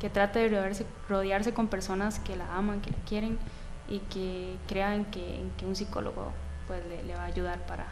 que 0.00 0.10
trate 0.10 0.40
de 0.40 0.48
rodearse, 0.48 0.86
rodearse, 1.08 1.54
con 1.54 1.68
personas 1.68 2.18
que 2.18 2.36
la 2.36 2.56
aman, 2.56 2.80
que 2.80 2.90
la 2.90 2.98
quieren 3.06 3.38
y 3.88 3.98
que 4.00 4.56
crean 4.66 5.04
que, 5.06 5.40
en 5.40 5.50
que 5.52 5.66
un 5.66 5.76
psicólogo 5.76 6.32
pues, 6.66 6.84
le, 6.86 7.02
le 7.04 7.14
va 7.14 7.22
a 7.22 7.26
ayudar 7.26 7.64
para, 7.66 7.86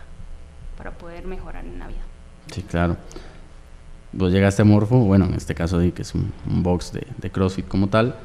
para 0.77 0.91
poder 0.93 1.27
mejorar 1.27 1.65
en 1.65 1.79
la 1.79 1.87
vida. 1.87 2.03
Sí, 2.53 2.63
claro 2.63 2.97
vos 4.13 4.33
llegaste 4.33 4.63
a 4.63 4.65
Morfo, 4.65 4.99
bueno, 4.99 5.27
en 5.27 5.35
este 5.35 5.55
caso 5.55 5.79
que 5.79 6.03
es 6.03 6.15
un, 6.15 6.33
un 6.49 6.63
box 6.63 6.93
de, 6.93 7.07
de, 7.19 7.31
CrossFit 7.31 7.69
como 7.69 7.89
tal, 7.89 8.17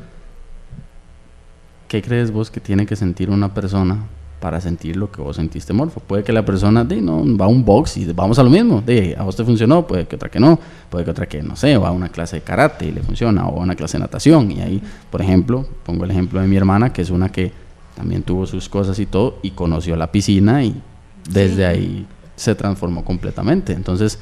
¿qué 1.87 2.01
crees 2.01 2.31
vos 2.31 2.49
que 2.51 2.59
tiene 2.59 2.85
que 2.85 2.95
sentir 2.95 3.29
una 3.29 3.53
persona 3.53 4.05
para 4.39 4.61
sentir 4.61 4.95
lo 4.95 5.11
que 5.11 5.21
vos 5.21 5.35
sentiste 5.35 5.73
Morfo? 5.73 5.99
Puede 5.99 6.23
que 6.23 6.33
la 6.33 6.45
persona 6.45 6.83
de, 6.83 7.01
no, 7.01 7.23
va 7.37 7.45
a 7.45 7.47
un 7.47 7.63
box 7.63 7.97
y 7.97 8.05
vamos 8.13 8.37
a 8.39 8.43
lo 8.43 8.49
mismo, 8.49 8.81
de, 8.85 9.15
a 9.17 9.23
vos 9.23 9.35
te 9.35 9.43
funcionó, 9.43 9.87
puede 9.87 10.07
que 10.07 10.15
otra 10.15 10.29
que 10.29 10.39
no, 10.39 10.59
puede 10.89 11.05
que 11.05 11.11
otra 11.11 11.27
que, 11.27 11.41
no 11.41 11.55
sé, 11.55 11.77
va 11.77 11.89
a 11.89 11.91
una 11.91 12.09
clase 12.09 12.37
de 12.37 12.41
karate 12.41 12.85
y 12.85 12.91
le 12.91 13.01
funciona, 13.01 13.47
o 13.47 13.59
a 13.59 13.63
una 13.63 13.75
clase 13.75 13.97
de 13.97 14.01
natación, 14.01 14.51
y 14.51 14.61
ahí, 14.61 14.81
por 15.09 15.21
ejemplo, 15.21 15.65
pongo 15.85 16.05
el 16.05 16.11
ejemplo 16.11 16.41
de 16.41 16.47
mi 16.47 16.57
hermana, 16.57 16.91
que 16.91 17.01
es 17.01 17.09
una 17.09 17.31
que 17.31 17.51
también 17.95 18.23
tuvo 18.23 18.45
sus 18.45 18.67
cosas 18.69 18.99
y 18.99 19.05
todo, 19.05 19.39
y 19.41 19.51
conoció 19.51 19.95
la 19.95 20.11
piscina 20.11 20.63
y 20.63 20.81
desde 21.29 21.65
ahí 21.65 22.05
se 22.35 22.53
transformó 22.55 23.03
completamente. 23.03 23.73
Entonces, 23.73 24.19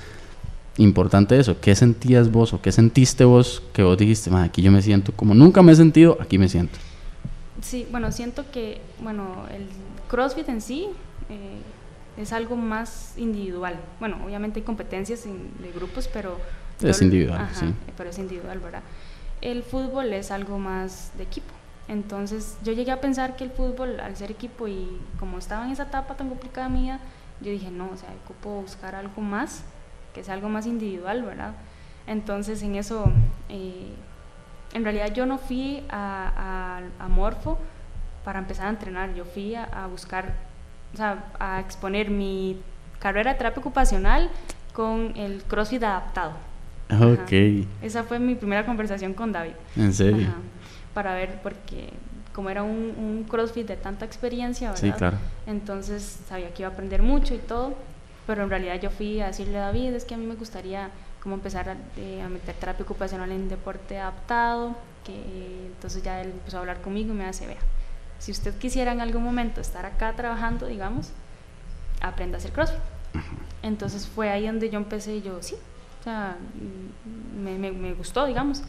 importante 0.78 1.38
eso, 1.38 1.60
¿qué 1.60 1.76
sentías 1.76 2.32
vos 2.32 2.54
o 2.54 2.62
qué 2.62 2.72
sentiste 2.72 3.26
vos 3.26 3.62
que 3.74 3.84
vos 3.84 3.98
dijiste, 3.98 4.34
aquí 4.36 4.62
yo 4.62 4.72
me 4.72 4.82
siento 4.82 5.12
como 5.16 5.34
nunca 5.34 5.62
me 5.62 5.72
he 5.72 5.76
sentido, 5.76 6.18
aquí 6.22 6.38
me 6.38 6.48
siento? 6.48 6.78
Sí, 7.64 7.88
bueno, 7.90 8.12
siento 8.12 8.52
que, 8.52 8.82
bueno, 9.00 9.46
el 9.50 9.68
CrossFit 10.10 10.50
en 10.50 10.62
sí 10.62 10.90
eh, 11.30 11.62
es 12.22 12.34
algo 12.34 12.56
más 12.56 13.14
individual. 13.18 13.80
Bueno, 14.00 14.20
obviamente 14.24 14.60
hay 14.60 14.66
competencias 14.66 15.24
de 15.24 15.72
grupos, 15.74 16.08
pero... 16.08 16.38
Es 16.82 17.02
individual, 17.02 17.50
sí. 17.54 17.74
Pero 17.98 18.10
es 18.10 18.20
individual, 18.20 18.60
¿verdad? 18.60 18.84
El 19.42 19.64
fútbol 19.64 20.12
es 20.12 20.30
algo 20.30 20.60
más 20.60 21.12
de 21.18 21.24
equipo. 21.24 21.54
Entonces 21.88 22.58
yo 22.64 22.74
llegué 22.74 22.92
a 22.92 23.00
pensar 23.00 23.36
que 23.36 23.46
el 23.46 23.52
fútbol, 23.52 24.00
al 24.00 24.16
ser 24.16 24.32
equipo 24.32 24.68
y 24.68 25.00
como 25.20 25.38
estaba 25.38 25.66
en 25.66 25.72
esa 25.72 25.84
etapa 25.84 26.16
tan 26.16 26.30
complicada 26.30 26.68
mía, 26.70 27.00
yo 27.42 27.52
dije, 27.52 27.72
no, 27.72 27.90
o 27.92 27.98
sea, 27.98 28.10
ocupo 28.26 28.62
buscar 28.62 28.96
algo 28.96 29.22
más, 29.22 29.64
que 30.14 30.24
sea 30.24 30.34
algo 30.34 30.50
más 30.50 30.66
individual, 30.66 31.24
¿verdad? 31.24 31.54
Entonces 32.08 32.62
en 32.64 32.76
eso, 32.76 33.12
eh, 33.50 33.94
en 34.74 34.84
realidad 34.84 35.14
yo 35.14 35.26
no 35.26 35.38
fui 35.38 35.84
a, 35.90 36.82
Morfo 37.10 37.58
para 38.26 38.40
empezar 38.40 38.68
a 38.68 38.70
entrenar, 38.70 39.14
yo 39.14 39.26
fui 39.26 39.56
a, 39.56 39.88
buscar, 39.90 40.34
o 40.94 40.98
sea, 40.98 41.26
a 41.40 41.60
exponer 41.60 42.10
mi 42.10 42.60
carrera 43.00 43.34
de 43.34 43.38
terapia 43.38 43.60
ocupacional 43.60 44.30
con 44.74 45.14
el 45.16 45.44
CrossFit 45.44 45.84
adaptado. 45.84 46.34
Ok. 46.90 47.66
Esa 47.82 48.04
fue 48.04 48.20
mi 48.20 48.36
primera 48.36 48.66
conversación 48.66 49.14
con 49.14 49.32
David. 49.32 49.54
¿En 49.76 49.94
serio? 49.94 50.28
Para 50.94 51.14
ver, 51.14 51.40
porque 51.42 51.90
como 52.34 52.50
era 52.50 52.64
un, 52.64 52.94
un, 52.98 53.26
CrossFit 53.30 53.68
de 53.68 53.78
tanta 53.78 54.06
experiencia, 54.06 54.72
¿verdad? 54.72 54.82
Sí, 54.82 54.92
claro. 54.92 55.18
Entonces 55.46 56.20
sabía 56.28 56.52
que 56.54 56.64
iba 56.64 56.70
a 56.70 56.74
aprender 56.74 57.04
mucho 57.04 57.36
y 57.36 57.40
todo, 57.40 57.76
pero 58.26 58.44
en 58.44 58.50
realidad 58.50 58.80
yo 58.82 58.90
fui 58.90 59.22
a 59.22 59.28
decirle 59.28 59.58
a 59.58 59.68
David, 59.68 59.94
es 59.94 60.06
que 60.06 60.16
a 60.16 60.18
mí 60.18 60.26
me 60.26 60.36
gustaría 60.36 60.90
como 61.24 61.36
empezar 61.36 61.70
a, 61.70 61.78
eh, 61.96 62.28
meter 62.30 62.54
terapia 62.56 62.84
ocupacional 62.84 63.32
en 63.32 63.48
deporte 63.48 63.98
adaptado, 63.98 64.76
que 65.06 65.68
entonces 65.68 66.04
ya 66.04 66.22
él 66.22 66.32
empezó 66.32 66.58
a 66.58 66.60
hablar 66.60 66.82
conmigo 66.82 67.14
y 67.14 67.16
me 67.16 67.26
hace, 67.26 67.48
vea, 67.48 67.62
si 68.20 68.32
usted 68.32 68.54
quisiera 68.58 68.92
en 68.92 69.00
algún 69.00 69.24
momento 69.24 69.62
estar 69.62 69.86
acá 69.86 70.14
trabajando, 70.18 70.68
digamos, 70.68 71.12
aprenda 72.02 72.36
a 72.38 72.40
hacer 72.40 72.52
CrossFit. 72.52 72.82
Entonces 73.62 74.06
fue 74.06 74.30
ahí 74.30 74.48
donde 74.48 74.70
yo 74.70 74.78
empecé 74.78 75.16
y 75.16 75.22
yo, 75.22 75.42
sí, 75.42 75.56
o 76.02 76.04
sea, 76.04 76.36
me, 77.42 77.58
me, 77.58 77.72
me 77.72 77.94
gustó, 77.94 78.26
digamos. 78.26 78.62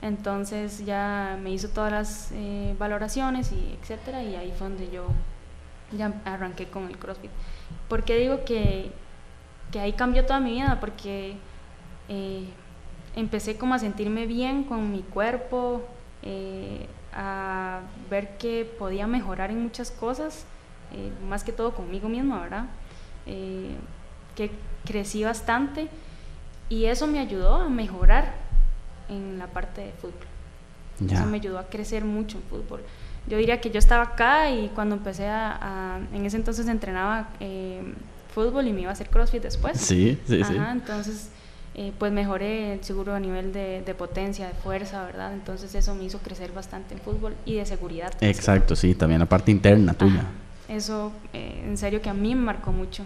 Entonces 0.00 0.82
ya 0.86 1.38
me 1.42 1.50
hizo 1.50 1.68
todas 1.68 1.92
las 1.92 2.32
eh, 2.32 2.74
valoraciones 2.78 3.52
y 3.52 3.76
etcétera 3.78 4.22
y 4.22 4.36
ahí 4.36 4.54
fue 4.56 4.70
donde 4.70 4.90
yo 4.90 5.04
ya 5.92 6.14
arranqué 6.24 6.66
con 6.68 6.88
el 6.88 6.96
CrossFit. 6.96 7.30
¿Por 7.90 8.04
qué 8.04 8.16
digo 8.16 8.46
que, 8.46 8.90
que 9.70 9.80
ahí 9.80 9.92
cambió 9.92 10.24
toda 10.24 10.40
mi 10.40 10.52
vida? 10.52 10.78
Porque 10.80 11.36
eh, 12.10 12.44
empecé 13.16 13.56
como 13.56 13.72
a 13.72 13.78
sentirme 13.78 14.26
bien 14.26 14.64
con 14.64 14.92
mi 14.92 15.00
cuerpo, 15.00 15.86
eh, 16.22 16.86
a 17.14 17.80
ver 18.10 18.36
que 18.36 18.70
podía 18.78 19.06
mejorar 19.06 19.50
en 19.50 19.62
muchas 19.62 19.90
cosas, 19.90 20.44
más 21.28 21.44
que 21.44 21.52
todo 21.52 21.72
conmigo 21.72 22.08
misma, 22.08 22.40
¿verdad? 22.40 22.66
que 24.34 24.50
crecí 24.84 25.22
bastante 25.24 25.88
y 26.68 26.86
eso 26.86 27.06
me 27.06 27.18
ayudó 27.18 27.56
a 27.56 27.68
mejorar 27.68 28.32
en 29.08 29.38
la 29.38 29.46
parte 29.48 29.82
de 29.82 29.92
fútbol. 29.92 30.26
Eso 31.10 31.26
me 31.26 31.38
ayudó 31.38 31.58
a 31.58 31.66
crecer 31.66 32.04
mucho 32.04 32.38
en 32.38 32.44
fútbol. 32.44 32.80
Yo 33.26 33.38
diría 33.38 33.60
que 33.60 33.70
yo 33.70 33.78
estaba 33.78 34.02
acá 34.02 34.50
y 34.50 34.68
cuando 34.68 34.96
empecé 34.96 35.26
a, 35.26 36.00
en 36.12 36.26
ese 36.26 36.36
entonces 36.36 36.68
entrenaba 36.68 37.30
eh, 37.40 37.82
fútbol 38.34 38.66
y 38.66 38.72
me 38.72 38.82
iba 38.82 38.90
a 38.90 38.92
hacer 38.92 39.08
CrossFit 39.08 39.42
después. 39.42 39.80
Sí, 39.80 40.18
sí, 40.26 40.42
sí. 40.44 40.54
Entonces, 40.56 41.30
eh, 41.74 41.92
pues 41.98 42.10
mejoré 42.12 42.72
el 42.74 42.84
seguro 42.84 43.14
a 43.14 43.20
nivel 43.20 43.52
de, 43.52 43.94
potencia, 43.96 44.48
de 44.48 44.54
fuerza, 44.54 45.04
¿verdad? 45.04 45.32
Entonces 45.32 45.74
eso 45.74 45.94
me 45.94 46.04
hizo 46.04 46.18
crecer 46.18 46.52
bastante 46.52 46.94
en 46.94 47.00
fútbol 47.00 47.34
y 47.44 47.54
de 47.54 47.66
seguridad. 47.66 48.12
Exacto, 48.20 48.74
sí, 48.74 48.94
también 48.94 49.20
la 49.20 49.26
parte 49.26 49.52
interna 49.52 49.94
tuya. 49.94 50.24
Eso, 50.68 51.12
eh, 51.32 51.62
en 51.64 51.76
serio 51.78 52.02
que 52.02 52.10
a 52.10 52.14
mí 52.14 52.34
me 52.34 52.42
marcó 52.42 52.72
mucho. 52.72 53.04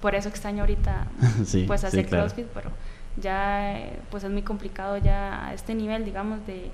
Por 0.00 0.14
eso 0.14 0.28
extraño 0.28 0.60
ahorita, 0.62 1.06
pues 1.66 1.84
hacer 1.84 2.08
CrossFit, 2.08 2.46
pero 2.48 2.70
ya 3.16 3.78
pues 4.10 4.24
es 4.24 4.30
muy 4.30 4.42
complicado 4.42 4.98
ya 4.98 5.46
a 5.46 5.54
este 5.54 5.74
nivel, 5.74 6.04
digamos, 6.04 6.46
de, 6.46 6.70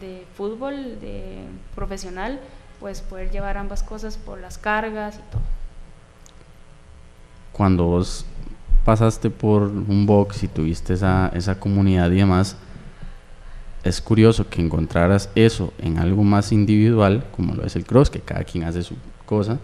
de 0.00 0.24
fútbol, 0.36 1.00
de 1.00 1.38
profesional, 1.74 2.38
pues 2.78 3.00
poder 3.00 3.30
llevar 3.30 3.56
ambas 3.56 3.82
cosas 3.82 4.16
por 4.16 4.40
las 4.40 4.56
cargas 4.56 5.16
y 5.16 5.32
todo. 5.32 5.42
Cuando 7.52 7.84
vos 7.86 8.24
pasaste 8.84 9.30
por 9.30 9.62
un 9.62 10.06
box 10.06 10.42
y 10.42 10.48
tuviste 10.48 10.94
esa, 10.94 11.30
esa 11.34 11.58
comunidad 11.58 12.10
y 12.10 12.16
demás, 12.16 12.56
es 13.82 14.00
curioso 14.00 14.48
que 14.48 14.60
encontraras 14.60 15.30
eso 15.34 15.72
en 15.78 15.98
algo 15.98 16.22
más 16.22 16.52
individual, 16.52 17.24
como 17.34 17.54
lo 17.54 17.64
es 17.64 17.76
el 17.76 17.84
cross, 17.84 18.10
que 18.10 18.20
cada 18.20 18.44
quien 18.44 18.64
hace 18.64 18.82
su 18.82 18.94
cosa, 19.24 19.58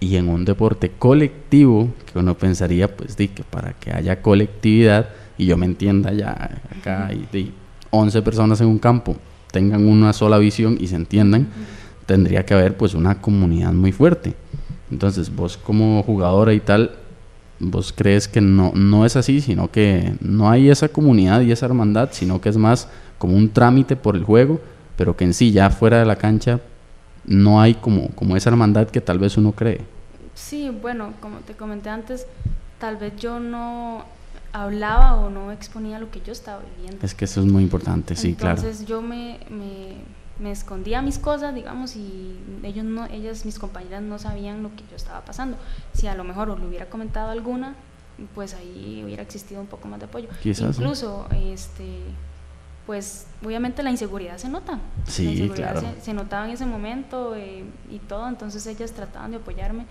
y 0.00 0.16
en 0.16 0.28
un 0.28 0.44
deporte 0.44 0.92
colectivo, 0.98 1.90
que 2.10 2.18
uno 2.18 2.36
pensaría, 2.36 2.94
pues, 2.94 3.16
di 3.16 3.28
que 3.28 3.42
para 3.42 3.72
que 3.72 3.92
haya 3.92 4.20
colectividad 4.20 5.08
y 5.38 5.46
yo 5.46 5.56
me 5.56 5.66
entienda 5.66 6.12
ya 6.12 6.60
acá 6.78 7.10
y 7.12 7.26
de 7.32 7.50
11 7.90 8.22
personas 8.22 8.60
en 8.60 8.66
un 8.66 8.78
campo 8.78 9.16
tengan 9.50 9.86
una 9.86 10.12
sola 10.12 10.38
visión 10.38 10.76
y 10.78 10.88
se 10.88 10.96
entiendan, 10.96 11.48
tendría 12.04 12.44
que 12.44 12.54
haber 12.54 12.76
pues 12.76 12.94
una 12.94 13.20
comunidad 13.20 13.72
muy 13.72 13.92
fuerte. 13.92 14.34
Entonces, 14.90 15.34
vos 15.34 15.56
como 15.56 16.02
jugadora 16.02 16.52
y 16.52 16.60
tal, 16.60 16.94
vos 17.58 17.92
crees 17.96 18.28
que 18.28 18.40
no, 18.40 18.72
no 18.74 19.06
es 19.06 19.16
así, 19.16 19.40
sino 19.40 19.70
que 19.70 20.14
no 20.20 20.50
hay 20.50 20.70
esa 20.70 20.88
comunidad 20.88 21.40
y 21.40 21.52
esa 21.52 21.66
hermandad, 21.66 22.10
sino 22.12 22.40
que 22.40 22.48
es 22.48 22.56
más 22.56 22.88
como 23.18 23.36
un 23.36 23.50
trámite 23.50 23.96
por 23.96 24.16
el 24.16 24.24
juego, 24.24 24.60
pero 24.96 25.16
que 25.16 25.24
en 25.24 25.34
sí 25.34 25.52
ya 25.52 25.70
fuera 25.70 25.98
de 25.98 26.04
la 26.04 26.16
cancha 26.16 26.60
no 27.24 27.60
hay 27.60 27.74
como, 27.74 28.08
como 28.10 28.36
esa 28.36 28.50
hermandad 28.50 28.88
que 28.88 29.00
tal 29.00 29.18
vez 29.18 29.36
uno 29.36 29.52
cree. 29.52 29.80
Sí, 30.34 30.70
bueno, 30.70 31.14
como 31.20 31.38
te 31.38 31.54
comenté 31.54 31.88
antes, 31.88 32.26
tal 32.78 32.96
vez 32.96 33.14
yo 33.16 33.40
no 33.40 34.04
hablaba 34.52 35.14
o 35.14 35.30
no 35.30 35.52
exponía 35.52 35.98
lo 35.98 36.10
que 36.10 36.20
yo 36.20 36.32
estaba 36.32 36.62
viviendo. 36.76 37.04
Es 37.04 37.14
que 37.14 37.24
eso 37.24 37.40
es 37.40 37.46
muy 37.46 37.62
importante, 37.62 38.16
sí, 38.16 38.34
claro. 38.34 38.58
Entonces 38.58 38.86
yo 38.86 39.02
me, 39.02 39.38
me, 39.50 39.96
me, 40.38 40.50
escondía 40.50 41.02
mis 41.02 41.18
cosas, 41.18 41.54
digamos, 41.54 41.96
y 41.96 42.38
ellos 42.62 42.84
no, 42.84 43.06
ellas, 43.06 43.44
mis 43.44 43.58
compañeras 43.58 44.02
no 44.02 44.18
sabían 44.18 44.62
lo 44.62 44.70
que 44.74 44.84
yo 44.90 44.96
estaba 44.96 45.24
pasando. 45.24 45.56
Si 45.92 46.06
a 46.06 46.14
lo 46.14 46.24
mejor 46.24 46.58
le 46.58 46.66
hubiera 46.66 46.86
comentado 46.86 47.30
alguna, 47.30 47.74
pues 48.34 48.54
ahí 48.54 49.02
hubiera 49.04 49.22
existido 49.22 49.60
un 49.60 49.66
poco 49.66 49.88
más 49.88 50.00
de 50.00 50.06
apoyo. 50.06 50.28
Quizás. 50.42 50.78
Incluso, 50.78 51.26
este 51.32 52.00
pues 52.86 53.26
obviamente 53.44 53.82
la 53.82 53.90
inseguridad 53.90 54.38
se 54.38 54.48
nota. 54.48 54.78
Sí, 55.06 55.50
claro. 55.54 55.82
Se, 56.00 56.14
notaba 56.14 56.46
en 56.46 56.52
ese 56.52 56.66
momento 56.66 57.34
eh, 57.34 57.64
y 57.90 57.98
todo, 57.98 58.28
entonces 58.28 58.64
ellas 58.68 58.92
trataban 58.92 59.32
de 59.32 59.38
apoyarme, 59.38 59.86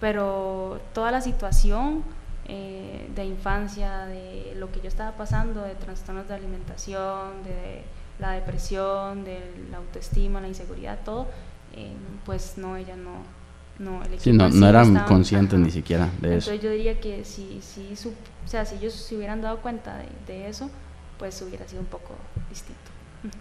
pero 0.00 0.80
toda 0.94 1.10
la 1.10 1.20
situación 1.20 2.04
eh, 2.46 3.10
de 3.14 3.24
infancia, 3.24 4.06
de 4.06 4.54
lo 4.56 4.70
que 4.70 4.80
yo 4.80 4.86
estaba 4.86 5.16
pasando, 5.16 5.62
de 5.62 5.74
trastornos 5.74 6.28
de 6.28 6.34
alimentación, 6.34 7.42
de 7.42 7.82
la 8.18 8.32
depresión, 8.32 9.24
de 9.24 9.38
la 9.70 9.78
autoestima, 9.78 10.40
la 10.40 10.48
inseguridad, 10.48 10.98
todo, 11.04 11.26
eh, 11.74 11.92
pues 12.24 12.58
no, 12.58 12.76
ella 12.76 12.96
no... 12.96 13.36
No, 13.78 14.00
no, 14.32 14.68
eran 14.68 15.04
conscientes 15.04 15.58
ni 15.58 15.70
siquiera 15.70 16.08
de 16.22 16.38
eso. 16.38 16.50
Entonces 16.50 16.62
yo 16.62 16.70
diría 16.70 16.98
que 16.98 17.26
si, 17.26 17.60
si, 17.60 17.92
o 17.92 18.48
sea, 18.48 18.64
si 18.64 18.76
ellos 18.76 18.94
se 18.94 19.14
hubieran 19.14 19.42
dado 19.42 19.58
cuenta 19.58 20.02
de 20.26 20.48
eso, 20.48 20.70
pues 21.18 21.40
hubiera 21.42 21.68
sido 21.68 21.80
un 21.80 21.86
poco 21.86 22.14
distinto. 22.48 22.80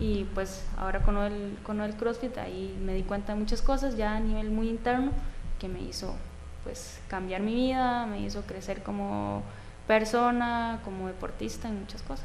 Y 0.00 0.24
pues 0.34 0.64
ahora 0.76 1.02
con 1.02 1.16
el, 1.18 1.56
con 1.62 1.80
el 1.80 1.94
CrossFit 1.94 2.36
ahí 2.38 2.76
me 2.84 2.94
di 2.94 3.02
cuenta 3.02 3.32
de 3.32 3.38
muchas 3.38 3.62
cosas 3.62 3.96
ya 3.96 4.16
a 4.16 4.20
nivel 4.20 4.50
muy 4.50 4.68
interno 4.68 5.12
que 5.60 5.68
me 5.68 5.80
hizo 5.80 6.16
pues 6.64 6.98
cambiar 7.06 7.42
mi 7.42 7.54
vida, 7.54 8.04
me 8.06 8.20
hizo 8.20 8.42
crecer 8.42 8.82
como 8.82 9.44
persona, 9.86 10.80
como 10.82 11.06
deportista 11.06 11.68
en 11.68 11.78
muchas 11.80 12.02
cosas. 12.02 12.24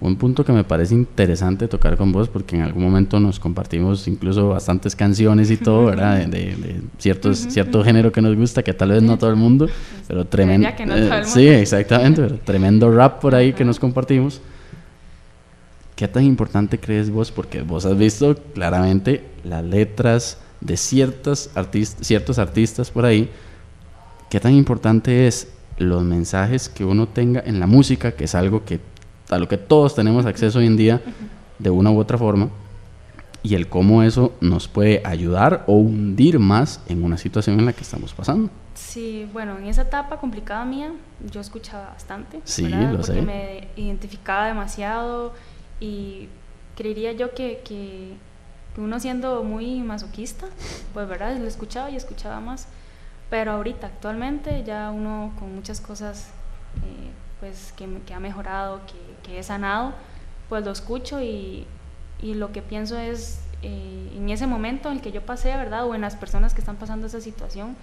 Un 0.00 0.16
punto 0.16 0.46
que 0.46 0.52
me 0.52 0.64
parece 0.64 0.94
interesante 0.94 1.68
tocar 1.68 1.98
con 1.98 2.10
vos, 2.10 2.28
porque 2.28 2.56
en 2.56 2.62
algún 2.62 2.82
momento 2.82 3.20
nos 3.20 3.38
compartimos 3.38 4.08
incluso 4.08 4.48
bastantes 4.48 4.96
canciones 4.96 5.50
y 5.50 5.58
todo, 5.58 5.86
¿verdad? 5.86 6.26
De, 6.26 6.80
ciertos, 6.96 7.38
cierto 7.50 7.84
género 7.84 8.10
que 8.10 8.22
nos 8.22 8.34
gusta, 8.34 8.62
que 8.62 8.72
tal 8.72 8.92
vez 8.92 9.02
no 9.02 9.18
todo 9.18 9.28
el 9.28 9.36
mundo, 9.36 9.68
pero 10.08 10.24
tremendo. 10.24 10.66
Eh, 10.68 11.22
sí, 11.24 11.46
exactamente, 11.46 12.22
tremendo 12.44 12.90
rap 12.90 13.20
por 13.20 13.34
ahí 13.34 13.52
que 13.52 13.62
nos 13.62 13.78
compartimos. 13.78 14.40
¿Qué 15.96 16.08
tan 16.08 16.24
importante 16.24 16.78
crees 16.78 17.10
vos? 17.10 17.30
Porque 17.30 17.60
vos 17.60 17.84
has 17.84 17.98
visto 17.98 18.34
claramente 18.54 19.22
las 19.44 19.62
letras 19.62 20.38
de 20.62 20.78
ciertos 20.78 21.50
artistas, 21.54 22.06
ciertos 22.06 22.38
artistas 22.38 22.90
por 22.90 23.04
ahí. 23.04 23.28
¿Qué 24.30 24.40
tan 24.40 24.54
importante 24.54 25.26
es 25.26 25.48
los 25.76 26.02
mensajes 26.02 26.70
que 26.70 26.86
uno 26.86 27.06
tenga 27.06 27.42
en 27.44 27.60
la 27.60 27.66
música, 27.66 28.12
que 28.12 28.24
es 28.24 28.34
algo 28.34 28.64
que 28.64 28.80
a 29.30 29.38
lo 29.38 29.48
que 29.48 29.56
todos 29.56 29.94
tenemos 29.94 30.26
acceso 30.26 30.58
hoy 30.58 30.66
en 30.66 30.76
día 30.76 31.00
de 31.58 31.70
una 31.70 31.90
u 31.90 31.98
otra 31.98 32.18
forma, 32.18 32.48
y 33.42 33.54
el 33.54 33.68
cómo 33.68 34.02
eso 34.02 34.34
nos 34.40 34.68
puede 34.68 35.00
ayudar 35.04 35.64
o 35.66 35.74
hundir 35.74 36.38
más 36.38 36.80
en 36.88 37.02
una 37.02 37.16
situación 37.16 37.58
en 37.58 37.66
la 37.66 37.72
que 37.72 37.80
estamos 37.82 38.12
pasando. 38.12 38.50
Sí, 38.74 39.28
bueno, 39.32 39.56
en 39.58 39.64
esa 39.64 39.82
etapa 39.82 40.18
complicada 40.18 40.64
mía, 40.64 40.92
yo 41.30 41.40
escuchaba 41.40 41.90
bastante. 41.90 42.40
Sí, 42.44 42.68
lo 42.68 42.98
Porque 42.98 43.04
sé. 43.04 43.22
me 43.22 43.68
identificaba 43.76 44.46
demasiado 44.46 45.32
y 45.80 46.28
creería 46.76 47.12
yo 47.12 47.34
que, 47.34 47.62
que, 47.64 48.14
que 48.74 48.80
uno 48.80 49.00
siendo 49.00 49.42
muy 49.42 49.80
masoquista, 49.80 50.46
pues 50.92 51.08
verdad, 51.08 51.36
lo 51.38 51.46
escuchaba 51.46 51.90
y 51.90 51.96
escuchaba 51.96 52.40
más. 52.40 52.68
Pero 53.30 53.52
ahorita, 53.52 53.86
actualmente, 53.86 54.64
ya 54.66 54.90
uno 54.90 55.32
con 55.38 55.54
muchas 55.54 55.80
cosas 55.80 56.28
eh, 56.84 57.10
pues 57.40 57.72
que, 57.76 58.14
ha 58.14 58.20
mejorado, 58.20 58.80
que, 58.86 59.28
que 59.28 59.38
he 59.38 59.42
sanado, 59.42 59.92
pues 60.48 60.64
lo 60.64 60.70
escucho 60.70 61.20
y, 61.20 61.66
y 62.20 62.34
lo 62.34 62.52
que 62.52 62.62
pienso 62.62 62.98
es 62.98 63.40
eh, 63.62 64.12
en 64.14 64.28
ese 64.30 64.46
momento 64.46 64.88
en 64.88 64.96
el 64.96 65.02
que 65.02 65.12
yo 65.12 65.22
pasé, 65.22 65.56
¿verdad? 65.56 65.86
O 65.86 65.94
en 65.94 66.00
las 66.00 66.16
personas 66.16 66.54
que 66.54 66.60
están 66.60 66.76
pasando 66.76 67.06
esa 67.06 67.20
situación 67.20 67.76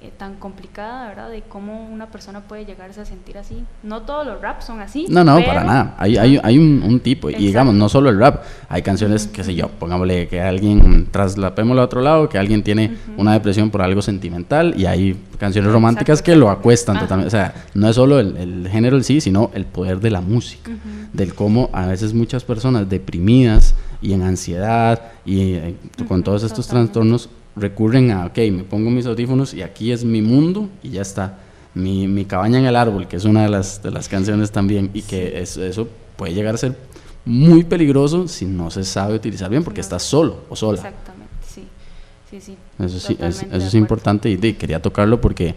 eh, 0.00 0.12
tan 0.16 0.36
complicada, 0.36 1.08
¿verdad? 1.08 1.30
De 1.30 1.42
cómo 1.42 1.88
una 1.88 2.06
persona 2.06 2.40
puede 2.42 2.64
llegarse 2.64 3.00
a 3.00 3.04
sentir 3.04 3.36
así. 3.36 3.64
No 3.82 4.02
todos 4.02 4.24
los 4.24 4.40
raps 4.40 4.64
son 4.66 4.80
así. 4.80 5.06
No, 5.08 5.24
no, 5.24 5.34
pero- 5.36 5.46
para 5.48 5.64
nada. 5.64 5.94
Hay, 5.98 6.16
hay, 6.16 6.38
hay 6.42 6.56
un, 6.58 6.82
un 6.86 7.00
tipo. 7.00 7.28
Y 7.28 7.32
Exacto. 7.32 7.46
digamos, 7.48 7.74
no 7.74 7.88
solo 7.88 8.08
el 8.10 8.18
rap. 8.18 8.44
Hay 8.68 8.82
canciones, 8.82 9.26
qué 9.26 9.42
sé 9.42 9.54
yo, 9.56 9.66
pongámosle 9.68 10.28
que 10.28 10.40
alguien, 10.40 11.08
traslapémoslo 11.10 11.82
a 11.82 11.84
otro 11.86 12.00
lado, 12.00 12.28
que 12.28 12.38
alguien 12.38 12.62
tiene 12.62 12.96
Ujú. 13.12 13.20
una 13.22 13.32
depresión 13.32 13.70
por 13.70 13.82
algo 13.82 14.00
sentimental. 14.00 14.74
Y 14.78 14.86
hay 14.86 15.12
canciones 15.38 15.66
Exacto, 15.68 15.72
románticas 15.72 16.22
que 16.22 16.36
lo 16.36 16.48
acuestan 16.50 16.96
Ajá. 16.96 17.04
totalmente. 17.06 17.28
O 17.28 17.30
sea, 17.38 17.54
no 17.74 17.88
es 17.88 17.96
solo 17.96 18.20
el, 18.20 18.36
el 18.36 18.68
género 18.68 18.96
en 18.96 19.02
sí, 19.04 19.20
sino 19.20 19.50
el 19.54 19.64
poder 19.64 19.98
de 20.00 20.10
la 20.12 20.20
música. 20.20 20.70
Ujú. 20.70 20.78
Del 21.12 21.34
cómo 21.34 21.70
a 21.72 21.86
veces 21.86 22.14
muchas 22.14 22.44
personas 22.44 22.88
deprimidas 22.88 23.74
y 24.00 24.12
en 24.12 24.22
ansiedad 24.22 25.02
y 25.24 25.54
eh, 25.54 25.74
con 26.06 26.22
todos 26.22 26.44
estos 26.44 26.66
totalmente. 26.66 26.92
trastornos 26.92 27.28
recurren 27.58 28.10
a, 28.10 28.26
ok, 28.26 28.38
me 28.52 28.64
pongo 28.64 28.90
mis 28.90 29.06
audífonos 29.06 29.54
y 29.54 29.62
aquí 29.62 29.92
es 29.92 30.04
mi 30.04 30.22
mundo 30.22 30.68
y 30.82 30.90
ya 30.90 31.02
está. 31.02 31.38
Mi, 31.74 32.08
mi 32.08 32.24
cabaña 32.24 32.58
en 32.58 32.64
el 32.66 32.74
árbol, 32.76 33.06
que 33.06 33.16
es 33.16 33.24
una 33.24 33.42
de 33.42 33.48
las, 33.50 33.82
de 33.82 33.90
las 33.90 34.08
canciones 34.08 34.50
también, 34.50 34.90
y 34.94 35.02
que 35.02 35.40
es- 35.40 35.56
eso 35.56 35.88
puede 36.16 36.34
llegar 36.34 36.54
a 36.54 36.58
ser 36.58 36.76
muy 37.24 37.62
peligroso 37.64 38.26
si 38.26 38.46
no 38.46 38.70
se 38.70 38.84
sabe 38.84 39.14
utilizar 39.14 39.48
bien, 39.50 39.62
porque 39.62 39.78
No. 39.80 39.82
estás 39.82 40.02
solo 40.02 40.38
o 40.48 40.56
sola. 40.56 40.78
Exactamente, 40.78 41.32
sí. 41.46 41.62
Sí, 42.30 42.40
sí. 42.40 42.56
Eso 42.82 42.98
sí, 42.98 43.16
es, 43.20 43.48
de 43.48 43.56
eso 43.56 43.66
es 43.68 43.74
importante 43.74 44.28
y 44.30 44.36
di, 44.36 44.54
quería 44.54 44.80
tocarlo 44.82 45.20
porque 45.20 45.54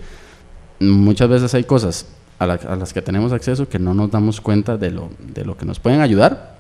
muchas 0.79 1.29
veces 1.29 1.53
hay 1.53 1.63
cosas 1.63 2.05
a, 2.39 2.45
la- 2.47 2.53
a 2.55 2.75
las 2.75 2.93
que 2.93 3.01
tenemos 3.01 3.31
acceso 3.31 3.67
que 3.69 3.79
no 3.79 3.93
nos 3.93 4.11
damos 4.11 4.41
cuenta 4.41 4.77
de 4.77 4.91
lo, 4.91 5.09
de 5.33 5.45
lo 5.45 5.55
que 5.57 5.65
nos 5.65 5.79
pueden 5.79 6.01
ayudar, 6.01 6.57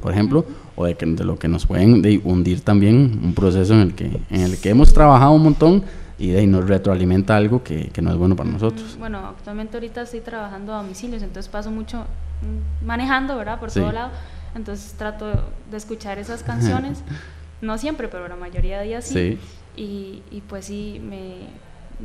Por 0.00 0.12
ejemplo, 0.12 0.44
o 0.76 0.86
de, 0.86 0.94
que- 0.96 1.06
de 1.06 1.24
lo 1.24 1.38
que 1.38 1.48
nos 1.48 1.66
pueden 1.66 2.00
di, 2.00 2.20
hundir 2.24 2.60
también, 2.62 3.20
un 3.22 3.34
proceso 3.34 3.74
en 3.74 3.80
el 3.80 3.94
que, 3.94 4.06
en 4.30 4.40
el 4.40 4.58
que 4.58 4.70
hemos 4.70 4.92
trabajado 4.94 5.32
un 5.32 5.42
montón 5.42 5.82
y 6.18 6.28
de 6.30 6.40
ahí 6.40 6.46
nos 6.46 6.66
retroalimenta 6.66 7.36
algo 7.36 7.62
que, 7.62 7.88
que 7.88 8.00
no 8.02 8.10
es 8.10 8.16
bueno 8.16 8.36
para 8.36 8.50
nosotros. 8.50 8.96
Bueno, 8.98 9.18
actualmente 9.18 9.76
ahorita 9.76 10.02
estoy 10.02 10.20
trabajando 10.20 10.72
a 10.74 10.78
domicilios, 10.82 11.22
entonces 11.22 11.50
paso 11.50 11.70
mucho 11.70 11.98
mm, 12.00 12.86
manejando, 12.86 13.36
¿verdad? 13.36 13.58
Por 13.60 13.70
Sí. 13.70 13.80
todo 13.80 13.92
lado. 13.92 14.10
Entonces 14.54 14.94
trato 14.98 15.26
de 15.70 15.76
escuchar 15.76 16.18
esas 16.18 16.42
canciones. 16.42 17.02
no 17.60 17.76
siempre, 17.78 18.08
pero 18.08 18.26
la 18.28 18.36
mayoría 18.36 18.78
de 18.80 18.86
días 18.86 19.04
sí. 19.04 19.14
Sí, 19.14 19.38
Y, 19.82 20.22
y 20.36 20.40
pues 20.48 20.64
sí, 20.66 21.00
me, 21.04 21.34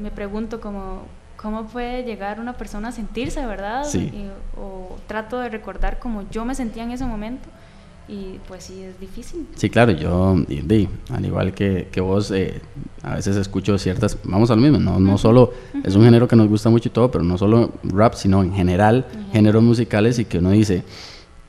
me 0.02 0.12
pregunto 0.12 0.60
cómo, 0.62 1.04
cómo 1.46 1.68
puede 1.68 2.04
llegar 2.04 2.40
una 2.40 2.54
persona 2.54 2.88
a 2.88 2.92
sentirse, 2.92 3.46
¿verdad? 3.46 3.84
Sí. 3.86 4.00
Y- 4.12 4.30
o 4.60 4.98
trato 5.06 5.40
de 5.40 5.50
recordar 5.50 6.00
cómo 6.00 6.24
yo 6.32 6.44
me 6.44 6.56
sentía 6.56 6.82
en 6.84 6.90
ese 6.90 7.06
momento. 7.06 7.48
Y 8.08 8.40
pues 8.48 8.64
sí, 8.64 8.82
es 8.82 9.00
difícil. 9.00 9.48
sí, 9.56 9.70
claro, 9.70 9.92
yo, 9.92 10.36
y 10.50 10.88
al 11.12 11.26
igual 11.26 11.54
que, 11.54 11.88
que 11.92 12.02
vos, 12.02 12.32
eh, 12.32 12.62
a 13.04 13.16
veces 13.16 13.36
escucho 13.36 13.78
ciertas, 13.78 14.18
vamos 14.24 14.50
a 14.52 14.56
lo 14.56 14.62
mismo, 14.62 14.78
no, 14.80 15.00
no 15.00 15.18
solo, 15.20 15.54
es 15.84 15.96
un 15.96 16.04
género 16.04 16.28
que 16.28 16.36
nos 16.36 16.48
gusta 16.48 16.70
mucho 16.72 16.90
y 16.90 16.92
todo, 16.92 17.10
pero 17.12 17.24
no 17.24 17.36
solo 17.38 17.72
rap, 17.84 18.14
sino 18.16 18.42
en 18.44 18.52
general, 18.54 19.06
Ujú. 19.12 19.32
géneros 19.34 19.62
musicales 19.64 20.18
y 20.20 20.26
que 20.26 20.38
uno 20.40 20.50
dice, 20.52 20.84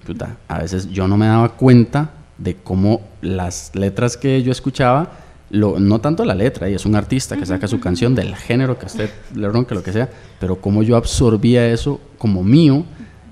puta, 0.07 0.37
a 0.49 0.59
veces 0.61 0.91
yo 0.91 1.07
no 1.09 1.17
me 1.19 1.27
daba 1.27 1.49
cuenta 1.51 2.11
de 2.39 2.55
cómo 2.55 3.01
las 3.23 3.75
letras 3.75 4.17
que 4.19 4.43
yo 4.43 4.51
escuchaba, 4.53 5.11
lo, 5.51 5.79
no 5.79 6.01
tanto 6.01 6.25
la 6.25 6.35
letra, 6.35 6.69
y 6.69 6.75
es 6.75 6.87
un 6.87 6.95
artista 6.97 7.37
que 7.37 7.47
saca 7.47 7.69
su 7.69 7.79
canción 7.81 8.15
del 8.15 8.35
género 8.35 8.79
que 8.79 8.87
usted 8.87 9.11
le 9.35 9.49
ronque, 9.49 9.75
lo 9.75 9.83
que 9.83 9.93
sea, 9.93 10.09
pero 10.41 10.61
cómo 10.61 10.83
yo 10.83 10.97
absorbía 10.97 11.67
eso 11.69 12.01
como 12.19 12.43
mío 12.43 12.85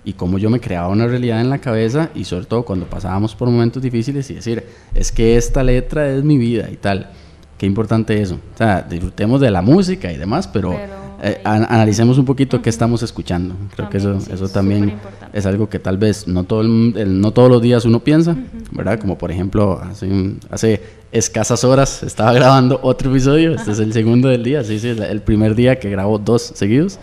y 0.04 0.12
cómo 0.12 0.38
yo 0.38 0.50
me 0.50 0.60
creaba 0.60 0.88
una 0.88 1.06
realidad 1.06 1.40
en 1.40 1.50
la 1.50 1.58
cabeza 1.58 2.10
y 2.14 2.24
sobre 2.24 2.46
todo 2.46 2.64
cuando 2.64 2.86
pasábamos 2.86 3.34
por 3.34 3.48
momentos 3.48 3.82
difíciles 3.82 4.30
y 4.30 4.34
decir, 4.34 4.64
es 4.94 5.10
que 5.10 5.36
esta 5.36 5.62
letra 5.62 6.08
es 6.10 6.22
mi 6.22 6.38
vida 6.38 6.70
y 6.70 6.76
tal. 6.76 7.10
Qué 7.58 7.66
importante 7.66 8.20
eso. 8.20 8.34
O 8.54 8.58
sea, 8.58 8.82
disfrutemos 8.82 9.40
de 9.40 9.50
la 9.50 9.62
música 9.62 10.12
y 10.12 10.16
demás, 10.16 10.48
pero, 10.48 10.70
Pero, 10.70 11.03
eh, 11.22 11.40
an- 11.44 11.66
analicemos 11.68 12.18
un 12.18 12.24
poquito 12.24 12.60
qué 12.62 12.70
estamos 12.70 13.02
escuchando. 13.02 13.54
Creo 13.74 13.88
que 13.90 13.98
eso, 13.98 14.08
También, 14.10 14.26
sí, 14.26 14.32
eso 14.32 14.44
es 14.44 14.52
también 14.52 14.94
es 15.32 15.46
algo 15.46 15.68
que 15.68 15.78
tal 15.78 15.98
vez 15.98 16.26
no, 16.28 16.44
todo 16.44 16.60
el- 16.62 16.94
el- 16.96 17.20
no 17.20 17.30
todos 17.32 17.48
los 17.50 17.62
días 17.62 17.84
uno 17.84 18.00
piensa, 18.00 18.36
¿verdad? 18.72 18.98
Como 19.00 19.16
por 19.18 19.30
ejemplo, 19.30 19.80
hace, 19.82 20.08
hace 20.50 20.80
escasas 21.12 21.64
horas 21.64 22.02
estaba 22.02 22.32
grabando 22.34 22.78
otro 22.82 23.10
episodio, 23.10 23.54
este 23.54 23.72
es 23.72 23.78
el 23.78 23.92
segundo 23.92 24.28
del 24.28 24.42
día, 24.44 24.64
sí, 24.64 24.78
sí, 24.78 24.88
el- 24.88 25.22
primer 25.22 25.54
día 25.54 25.78
que 25.78 25.90
grabo 25.90 26.18
dos 26.18 26.42
seguidos. 26.54 26.98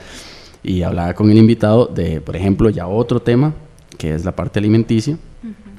Y 0.63 0.83
hablaba 0.83 1.13
con 1.15 1.31
el 1.31 1.37
invitado 1.37 1.87
de, 1.87 2.21
por 2.21 2.35
ejemplo, 2.35 2.69
ya 2.69 2.85
otro 2.87 3.19
tema, 3.21 3.53
que 3.97 4.13
es 4.13 4.25
la 4.25 4.35
parte 4.35 4.59
alimenticia, 4.59 5.17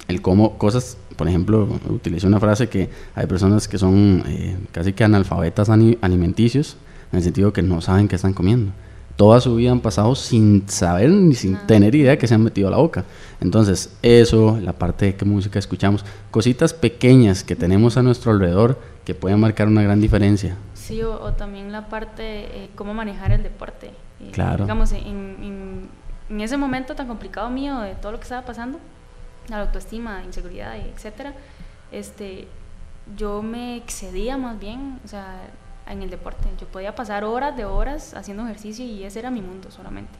el 0.09 0.20
cómo 0.20 0.59
cosas, 0.59 0.97
por 1.16 1.28
ejemplo, 1.28 1.68
utilicé 1.89 2.26
una 2.26 2.41
frase 2.41 2.68
que 2.68 2.89
hay 3.14 3.26
personas 3.26 3.68
que 3.68 3.78
son 3.78 4.24
eh, 4.26 4.57
casi 4.72 4.93
que 4.93 5.05
analfabetas 5.05 5.68
alimenticios, 5.68 6.76
en 7.13 7.19
el 7.19 7.23
sentido 7.23 7.53
que 7.53 7.63
no 7.63 7.81
saben 7.81 8.09
qué 8.09 8.17
están 8.17 8.33
comiendo. 8.35 8.73
Toda 9.17 9.41
su 9.41 9.55
vida 9.57 9.71
han 9.71 9.81
pasado 9.81 10.15
sin 10.15 10.67
saber 10.69 11.11
ni 11.11 11.35
sin 11.35 11.57
tener 11.67 11.95
idea 11.95 12.17
que 12.19 12.27
se 12.27 12.35
han 12.35 12.43
metido 12.43 12.69
a 12.69 12.71
la 12.71 12.79
boca. 12.79 13.05
Entonces, 13.41 13.95
eso, 14.03 14.59
la 14.61 14.73
parte 14.73 15.05
de 15.05 15.15
qué 15.17 15.25
música 15.27 15.59
escuchamos, 15.59 16.05
cositas 16.31 16.73
pequeñas 16.73 17.45
que 17.45 17.55
tenemos 17.55 17.97
a 17.99 18.03
nuestro 18.03 18.33
alrededor 18.33 18.79
que 19.05 19.15
pueden 19.15 19.39
marcar 19.39 19.69
una 19.69 19.83
gran 19.83 20.01
diferencia. 20.01 20.57
Sí, 20.75 21.03
o, 21.03 21.21
o 21.23 21.33
también 21.35 21.71
la 21.73 21.89
parte, 21.89 22.23
eh, 22.65 22.71
cómo 22.75 22.95
manejar 22.95 23.33
el 23.33 23.43
deporte. 23.43 23.89
Eh, 24.21 24.31
Claro. 24.33 24.65
Digamos, 24.65 24.93
en, 24.93 25.07
en- 25.07 25.89
en 26.31 26.41
ese 26.41 26.57
momento 26.57 26.95
tan 26.95 27.07
complicado 27.09 27.51
mío 27.51 27.81
de 27.81 27.95
todo 27.97 28.13
lo 28.13 28.19
que 28.19 28.23
estaba 28.23 28.47
pasando, 28.47 28.79
la 29.49 29.61
autoestima, 29.61 30.23
inseguridad, 30.25 30.77
etcétera, 30.79 31.35
este, 31.91 32.47
yo 33.19 33.43
me 33.43 33.77
excedía 33.77 34.39
más 34.39 34.59
bien, 34.59 34.99
o 35.05 35.09
sea, 35.09 35.37
en 35.89 36.03
el 36.03 36.11
deporte. 36.11 36.49
Yo 36.61 36.66
podía 36.66 36.95
pasar 36.95 37.24
horas 37.24 37.57
de 37.57 37.64
horas 37.64 38.14
haciendo 38.14 38.45
ejercicio 38.45 38.85
y 38.85 39.05
ese 39.05 39.18
era 39.18 39.30
mi 39.30 39.41
mundo 39.43 39.70
solamente. 39.70 40.12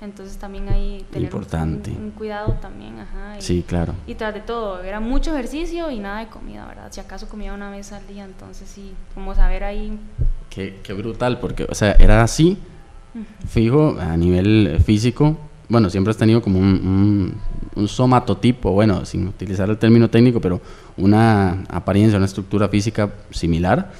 Entonces 0.00 0.36
también 0.36 0.68
ahí 0.68 1.04
tener 1.12 1.24
Importante. 1.24 1.90
Un, 1.92 2.04
un 2.04 2.10
cuidado 2.10 2.54
también, 2.60 2.98
ajá. 2.98 3.38
y- 3.38 3.42
Sí, 3.42 3.64
claro. 3.66 3.94
y 4.06 4.14
tras 4.16 4.34
de 4.34 4.40
todo, 4.40 4.82
era 4.82 4.98
mucho 4.98 5.32
ejercicio 5.32 5.90
y 5.92 6.00
nada 6.00 6.20
de 6.20 6.26
comida, 6.26 6.66
¿verdad? 6.66 6.88
Si 6.90 6.98
acaso 7.00 7.28
comía 7.28 7.52
una 7.54 7.70
vez 7.70 7.92
al 7.92 8.04
día, 8.08 8.24
entonces 8.24 8.68
sí, 8.68 8.94
como 9.14 9.32
saber 9.34 9.62
ahí. 9.62 9.96
Qué, 10.50 10.80
qué 10.82 10.92
brutal, 10.92 11.38
porque, 11.38 11.66
o 11.70 11.74
sea, 11.74 11.92
era 11.92 12.22
así, 12.22 12.58
fijo, 13.48 13.96
a 14.00 14.16
nivel 14.16 14.80
físico. 14.84 15.36
Bueno, 15.68 15.88
siempre 15.88 16.10
has 16.10 16.16
tenido 16.16 16.42
como 16.42 16.58
un, 16.58 16.66
un, 16.66 17.34
un 17.76 17.88
somatotipo, 17.88 18.72
bueno, 18.72 19.04
sin 19.06 19.28
utilizar 19.28 19.70
el 19.70 19.78
término 19.78 20.10
técnico, 20.10 20.40
pero 20.40 20.60
una 20.96 21.62
apariencia, 21.68 22.16
una 22.16 22.26
estructura 22.26 22.68
física 22.68 23.10
similar. 23.30 23.90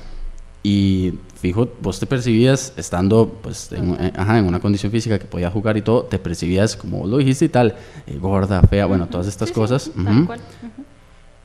Y 0.65 1.15
fijo, 1.35 1.69
vos 1.81 1.99
te 1.99 2.07
percibías 2.07 2.73
estando 2.77 3.29
pues, 3.43 3.73
en, 3.73 3.95
eh, 3.99 4.13
ajá, 4.17 4.39
en 4.39 4.45
una 4.45 4.61
condición 4.61 4.93
física 4.93 5.19
que 5.19 5.25
podías 5.25 5.53
jugar 5.53 5.77
y 5.77 5.83
todo, 5.83 6.03
te 6.05 6.19
percibías 6.21 6.77
como 6.77 6.99
vos 7.01 7.11
lo 7.11 7.17
dijiste 7.19 7.47
y 7.47 7.49
tal, 7.49 7.75
eh, 8.07 8.17
gorda, 8.21 8.63
fea, 8.63 8.87
bueno, 8.87 9.09
todas 9.09 9.27
estas 9.27 9.49
Sí, 9.49 9.55
sí, 9.55 9.61
cosas. 9.61 9.91
cual, 9.95 10.39
ujú. 10.39 10.83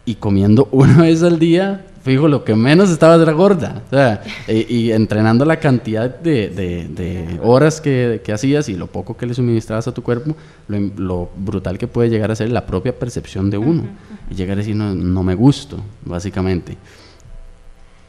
y 0.05 0.15
comiendo 0.15 0.67
una 0.71 1.01
vez 1.01 1.23
al 1.23 1.39
día, 1.39 1.83
fijo, 2.03 2.27
lo 2.27 2.43
que 2.43 2.53
menos 2.53 2.91
estabas 2.91 3.19
era 3.19 3.31
gorda. 3.31 3.81
O 3.87 3.89
sea, 3.89 4.21
y, 4.47 4.73
y 4.75 4.91
entrenando 4.91 5.45
la 5.45 5.57
cantidad 5.59 6.15
de, 6.15 6.49
de- 6.49 6.87
de 6.87 7.39
horas 7.41 7.81
que, 7.81 8.21
que 8.23 8.31
hacías 8.33 8.69
y 8.69 8.75
lo 8.75 8.85
poco 8.85 9.17
que 9.17 9.25
le 9.25 9.33
suministrabas 9.33 9.87
a 9.87 9.93
tu 9.95 10.03
cuerpo, 10.03 10.35
lo, 10.67 10.79
lo 10.95 11.29
brutal 11.35 11.79
que 11.79 11.87
puede 11.87 12.11
llegar 12.11 12.29
a 12.29 12.35
ser 12.35 12.51
la 12.51 12.67
propia 12.67 12.97
percepción 12.97 13.49
de 13.49 13.57
uno. 13.57 13.83
Y 14.29 14.35
llegar 14.35 14.57
a 14.57 14.59
decir, 14.59 14.75
no, 14.75 14.93
no 14.93 15.23
me 15.23 15.33
gusto, 15.33 15.79
básicamente. 16.05 16.77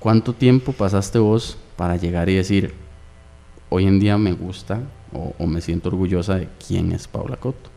¿Cuánto 0.01 0.33
tiempo 0.33 0.73
pasaste 0.73 1.19
vos 1.19 1.59
para 1.77 1.97
llegar 1.97 2.29
y 2.29 2.37
decir, 2.37 2.75
hoy 3.69 3.87
en 3.87 3.99
día 3.99 4.17
me 4.17 4.33
gusta 4.33 4.81
o, 5.13 5.35
o 5.39 5.47
me 5.47 5.61
siento 5.61 5.89
orgullosa 5.89 6.37
de 6.37 6.49
quién 6.67 6.93
es 6.93 7.09
Paula 7.09 7.37
Cotto? 7.37 7.71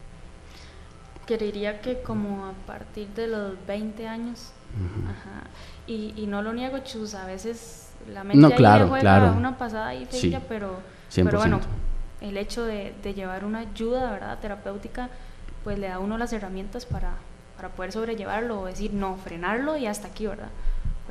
Creería 1.26 1.82
que 1.82 2.02
como 2.02 2.46
a 2.46 2.54
partir 2.68 3.08
de 3.10 3.28
los 3.28 3.54
20 3.66 4.08
años. 4.08 4.52
Ajá. 5.06 5.44
Y, 5.88 6.14
y 6.16 6.28
no 6.28 6.42
lo 6.42 6.54
niego, 6.54 6.80
chus, 6.80 7.14
a 7.16 7.26
veces 7.26 7.90
la 8.12 8.24
mente 8.24 8.40
No, 8.42 8.48
ahí 8.48 8.54
claro, 8.56 8.84
le 8.86 8.90
juega 8.90 9.02
claro. 9.02 9.34
una 9.38 9.58
pasada 9.58 9.88
ahí 9.88 10.08
Sí, 10.10 10.36
pero, 10.48 10.80
100%. 11.12 11.24
pero 11.26 11.38
bueno, 11.40 11.60
el 12.22 12.38
hecho 12.38 12.64
de, 12.66 12.94
de 13.04 13.14
llevar 13.14 13.46
una 13.46 13.60
ayuda, 13.60 14.12
¿verdad? 14.12 14.40
Terapéutica, 14.40 15.10
pues 15.64 15.80
le 15.80 15.88
da 15.88 15.96
a 15.96 16.00
uno 16.00 16.18
las 16.18 16.34
herramientas 16.34 16.86
para, 16.86 17.14
para 17.56 17.70
poder 17.70 17.92
sobrellevarlo 17.92 18.62
o 18.62 18.66
decir, 18.66 18.94
no, 18.94 19.16
frenarlo 19.18 19.78
y 19.78 19.88
hasta 19.88 20.08
aquí, 20.08 20.28
¿verdad? 20.28 20.50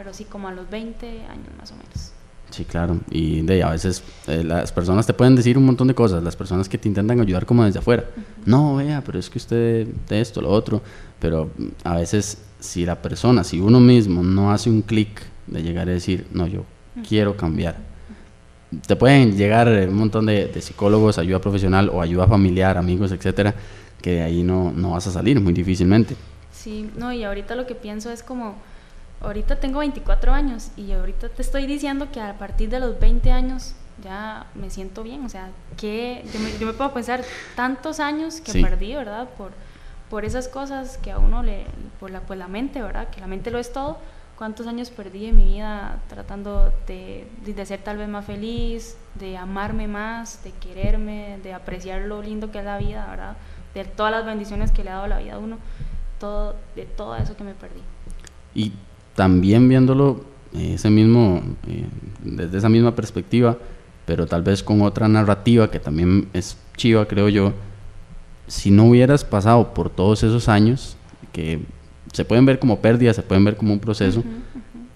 Pero 0.01 0.15
sí, 0.15 0.25
como 0.25 0.49
a 0.49 0.53
los 0.53 0.71
20 0.71 1.07
años 1.07 1.49
más 1.59 1.73
o 1.73 1.75
menos. 1.75 2.13
Sí, 2.49 2.65
claro. 2.65 3.01
Y 3.11 3.43
de, 3.43 3.63
a 3.63 3.69
veces 3.69 4.03
eh, 4.29 4.43
las 4.43 4.73
personas 4.73 5.07
te 5.07 5.13
pueden 5.13 5.37
decir 5.37 5.59
un 5.59 5.67
montón 5.67 5.89
de 5.89 5.95
cosas, 5.95 6.23
las 6.23 6.37
personas 6.37 6.71
que 6.71 6.79
te 6.79 6.89
intentan 6.89 7.21
ayudar 7.21 7.45
como 7.45 7.67
desde 7.67 7.81
afuera. 7.81 8.07
No, 8.47 8.77
vea, 8.77 9.03
pero 9.05 9.19
es 9.19 9.29
que 9.29 9.37
usted 9.37 9.87
de 10.09 10.21
esto, 10.23 10.41
lo 10.41 10.49
otro. 10.49 10.81
Pero 11.19 11.51
mm, 11.55 11.67
a 11.85 11.97
veces 11.97 12.39
si 12.61 12.87
la 12.87 13.03
persona, 13.03 13.45
si 13.45 13.61
uno 13.61 13.79
mismo 13.79 14.23
no 14.23 14.51
hace 14.51 14.71
un 14.71 14.81
clic 14.81 15.21
de 15.47 15.63
llegar 15.63 15.87
a 15.87 15.93
decir, 15.93 16.27
no, 16.33 16.47
yo 16.47 16.65
quiero 17.07 17.37
cambiar. 17.37 17.77
Te 18.87 18.97
pueden 18.97 19.37
llegar 19.37 19.69
un 19.69 19.97
montón 19.97 20.25
de, 20.25 20.47
de, 20.47 20.63
psicólogos, 20.63 21.19
ayuda 21.19 21.43
profesional 21.43 21.91
o 21.93 22.01
ayuda 22.01 22.27
familiar, 22.27 22.79
amigos, 22.79 23.13
etcétera, 23.13 23.55
que 24.01 24.13
de 24.13 24.23
ahí 24.23 24.43
no, 24.43 24.73
no 24.73 24.93
vas 24.93 25.07
a 25.09 25.11
salir 25.11 25.39
muy 25.43 25.53
difícilmente. 25.53 26.17
Sí, 26.51 26.89
no, 26.97 27.13
y 27.13 27.23
ahorita 27.23 27.55
lo 27.55 27.67
que 27.67 27.75
pienso 27.75 28.11
es 28.11 28.23
como 28.23 28.55
ahorita 29.21 29.57
tengo 29.57 29.81
24 29.81 30.33
años 30.33 30.71
y 30.77 30.93
ahorita 30.93 31.29
te 31.29 31.43
estoy 31.43 31.67
diciendo 31.67 32.09
que 32.11 32.21
a 32.21 32.39
partir 32.39 32.71
de 32.71 32.81
los 32.81 32.99
20 32.99 33.31
años 33.31 33.75
ya 34.03 34.47
me 34.55 34.71
siento 34.71 35.03
bien, 35.03 35.25
o 35.25 35.29
sea, 35.29 35.51
que 35.77 36.25
yo 36.59 36.67
me, 36.67 36.73
puedo 36.73 36.93
pensar 36.93 37.23
tantos 37.55 38.01
años 38.01 38.41
que 38.41 38.53
perdí, 38.63 38.95
¿verdad? 38.95 39.29
Por, 39.37 39.53
por 40.09 40.25
esas 40.25 40.49
cosas 40.49 40.99
que 40.99 41.11
a 41.11 41.19
uno 41.19 41.43
le, 41.43 41.67
por 41.99 42.11
la, 42.11 42.21
pues 42.21 42.39
la 42.39 42.49
mente, 42.49 42.81
¿verdad? 42.81 43.09
Que 43.11 43.21
la 43.21 43.27
mente 43.27 43.51
lo 43.51 43.59
es 43.59 43.73
todo. 43.73 43.99
¿Cuántos 44.37 44.67
años 44.67 44.89
perdí 44.89 45.27
en 45.27 45.37
mi 45.37 45.45
vida 45.45 46.01
tratando 46.09 46.73
de, 46.87 47.29
de 47.45 47.67
ser 47.67 47.83
tal 47.83 47.99
vez 47.99 48.09
más 48.09 48.25
feliz, 48.25 48.97
de 49.17 49.37
amarme 49.37 49.87
más, 49.87 50.43
de 50.43 50.53
quererme, 50.53 51.39
de 51.43 51.53
apreciar 51.53 52.01
lo 52.03 52.23
lindo 52.23 52.51
que 52.51 52.61
es 52.61 52.65
la 52.65 52.79
vida, 52.79 53.07
¿verdad? 53.11 53.37
De 53.75 53.85
todas 53.85 54.13
las 54.13 54.25
bendiciones 54.25 54.71
que 54.71 54.83
le 54.83 54.89
ha 54.89 54.95
dado 54.95 55.09
la 55.09 55.19
vida 55.19 55.35
a 55.35 55.39
uno, 55.39 55.59
todo, 56.19 56.57
de 56.75 56.87
todo 56.87 57.17
eso 57.17 57.37
que 57.37 57.45
me 57.45 57.53
perdí. 57.53 57.83
Y 58.55 58.73
también 59.15 59.69
viéndolo 59.69 60.25
eh, 60.55 60.75
ese 60.75 60.91
mismo, 60.91 61.43
eh, 61.67 61.87
desde 62.23 62.59
esa 62.59 62.69
misma 62.69 62.95
perspectiva, 62.95 63.57
pero 64.07 64.27
tal 64.27 64.43
vez 64.43 64.63
con 64.63 64.83
otra 64.83 65.09
narrativa 65.09 65.71
que 65.71 65.79
también 65.79 66.29
es 66.33 66.57
chiva, 66.77 67.07
creo 67.07 67.29
yo, 67.29 67.53
si 68.47 68.71
no 68.71 68.87
hubieras 68.87 69.25
pasado 69.25 69.73
por 69.73 69.91
todos 69.91 70.23
esos 70.23 70.49
años, 70.49 70.97
que 71.33 71.61
se 72.13 72.25
pueden 72.25 72.45
ver 72.45 72.59
como 72.59 72.81
pérdidas, 72.81 73.17
se 73.17 73.23
pueden 73.23 73.45
ver 73.45 73.57
como 73.57 73.73
un 73.73 73.79
proceso, 73.79 74.25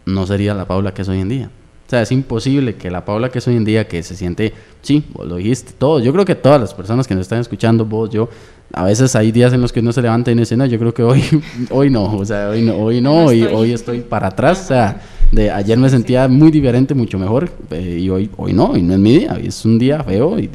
no 0.05 0.27
sería 0.27 0.55
la 0.55 0.67
Paula 0.67 0.93
que 0.93 1.03
es 1.03 1.09
hoy 1.09 1.21
en 1.21 1.29
día. 1.29 1.51
O 1.87 1.91
sea, 1.91 2.01
es 2.01 2.13
imposible 2.13 2.77
que 2.77 2.91
la 2.91 3.05
Paula 3.05 3.29
que 3.29 3.39
es 3.39 3.49
hoy 3.49 3.57
en 3.57 3.65
día, 3.65 3.87
que 3.87 4.03
se 4.03 4.17
siente, 4.17 4.55
sí, 4.81 5.05
vos 5.13 5.27
lo 5.27 5.37
dijiste, 5.37 5.73
todos, 5.77 6.03
yo 6.03 6.13
creo 6.13 6.25
que 6.25 6.35
todas 6.35 6.59
las 6.59 6.73
personas 6.73 7.07
que 7.07 7.15
nos 7.15 7.23
están 7.23 7.41
escuchando, 7.41 7.85
vos, 7.85 8.09
yo, 8.09 8.31
a 8.73 8.85
veces 8.85 9.15
hay 9.15 9.33
días 9.33 9.53
en 9.53 9.61
los 9.61 9.71
que 9.71 9.81
uno 9.81 9.93
se 9.93 10.01
levanta 10.01 10.31
y 10.31 10.35
dice, 10.35 10.57
no, 10.57 10.65
yo 10.65 10.79
creo 10.79 10.95
que 10.95 11.03
hoy, 11.03 11.23
hoy 11.71 11.91
no, 11.91 12.17
o 12.17 12.25
sea, 12.25 12.49
hoy 12.49 12.63
no, 12.63 12.77
hoy 12.77 13.03
no, 13.03 13.27
hoy, 13.27 13.43
hoy 13.43 13.73
estoy 13.73 14.01
para 14.01 14.29
atrás, 14.29 14.63
o 14.63 14.69
sea, 14.69 15.01
de 15.31 15.51
ayer 15.51 15.77
me 15.77 15.91
sentía 15.91 16.27
muy 16.27 16.51
diferente, 16.51 16.95
mucho 16.95 17.19
mejor, 17.19 17.51
eh, 17.71 17.99
y 18.01 18.09
hoy, 18.09 18.31
hoy 18.39 18.55
no, 18.55 18.71
hoy 18.71 18.83
no 18.83 18.95
es 18.95 18.99
mi 18.99 19.19
día, 19.19 19.35
hoy 19.37 19.47
es 19.47 19.65
un 19.67 19.79
día 19.79 20.03
feo, 20.03 20.39
y, 20.39 20.49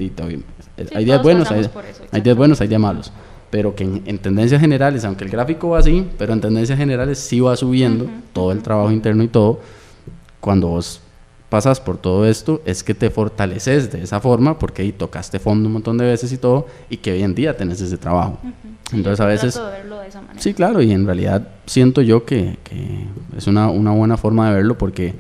hay 0.96 1.06
días 1.06 1.22
buenos, 1.22 1.52
hay, 1.52 1.70
hay, 2.12 2.22
días 2.22 2.38
buenos, 2.38 2.60
hay 2.60 2.68
días 2.68 2.82
malos, 2.82 3.12
pero 3.52 3.76
que 3.76 3.84
en, 3.84 4.18
tendencias 4.18 4.60
generales, 4.60 5.06
aunque 5.06 5.26
el 5.26 5.30
gráfico 5.30 5.70
va 5.70 5.80
así, 5.80 6.08
pero 6.18 6.34
en 6.34 6.42
tendencias 6.42 6.80
generales 6.80 7.20
sí 7.20 7.40
va 7.40 7.56
subiendo 7.56 8.08
todo 8.34 8.52
el 8.52 8.64
trabajo 8.64 8.92
interno 8.92 9.24
y 9.24 9.28
todo, 9.28 9.60
cuando 10.40 10.70
vos 10.70 11.02
pasas 11.50 11.80
por 11.80 11.98
todo 11.98 12.28
esto 12.28 12.62
es 12.66 12.84
que 12.84 12.94
te 12.94 13.10
fortaleces 13.10 13.92
de 13.92 14.04
esa 14.04 14.20
forma 14.20 14.60
porque 14.60 14.84
ahí 14.84 14.92
tocaste 14.92 15.40
fondo 15.40 15.68
un 15.68 15.74
montón 15.74 15.98
de 15.98 16.06
veces 16.06 16.32
y 16.32 16.38
todo 16.38 16.68
y 16.90 16.98
que 16.98 17.12
hoy 17.12 17.24
en 17.24 17.36
día 17.36 17.58
tenés 17.58 17.82
ese 17.82 17.98
trabajo. 17.98 18.38
Entonces 18.94 19.20
a 19.20 19.26
veces... 19.26 19.60
Sí, 20.38 20.54
claro, 20.54 20.82
y 20.82 20.92
en 20.92 21.06
realidad 21.06 21.48
siento 21.66 22.02
yo 22.02 22.26
que, 22.26 22.58
que 22.64 23.06
es 23.36 23.48
una, 23.48 23.70
una, 23.70 23.92
buena 23.92 24.18
forma 24.18 24.50
de 24.50 24.56
verlo 24.56 24.78
porque 24.78 25.16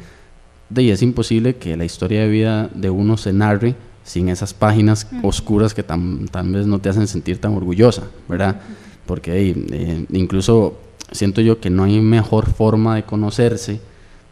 de 0.69 0.81
ahí 0.81 0.91
es 0.91 1.01
imposible 1.01 1.55
que 1.55 1.75
la 1.75 1.85
historia 1.85 2.21
de 2.21 2.29
vida 2.29 2.69
de 2.73 2.89
uno 2.89 3.17
se 3.17 3.33
narre 3.33 3.75
sin 4.03 4.29
esas 4.29 4.53
páginas 4.53 5.07
oscuras 5.23 5.73
que 5.73 5.83
tal 5.83 6.27
vez 6.51 6.65
no 6.65 6.79
te 6.79 6.89
hacen 6.89 7.07
sentir 7.07 7.39
tan 7.39 7.53
orgullosa, 7.55 8.03
¿verdad? 8.27 8.59
Porque 9.05 9.55
eh, 9.71 10.05
incluso 10.11 10.79
siento 11.11 11.41
yo 11.41 11.59
que 11.59 11.69
no 11.69 11.83
hay 11.83 11.99
mejor 11.99 12.47
forma 12.47 12.95
de 12.95 13.03
conocerse 13.03 13.79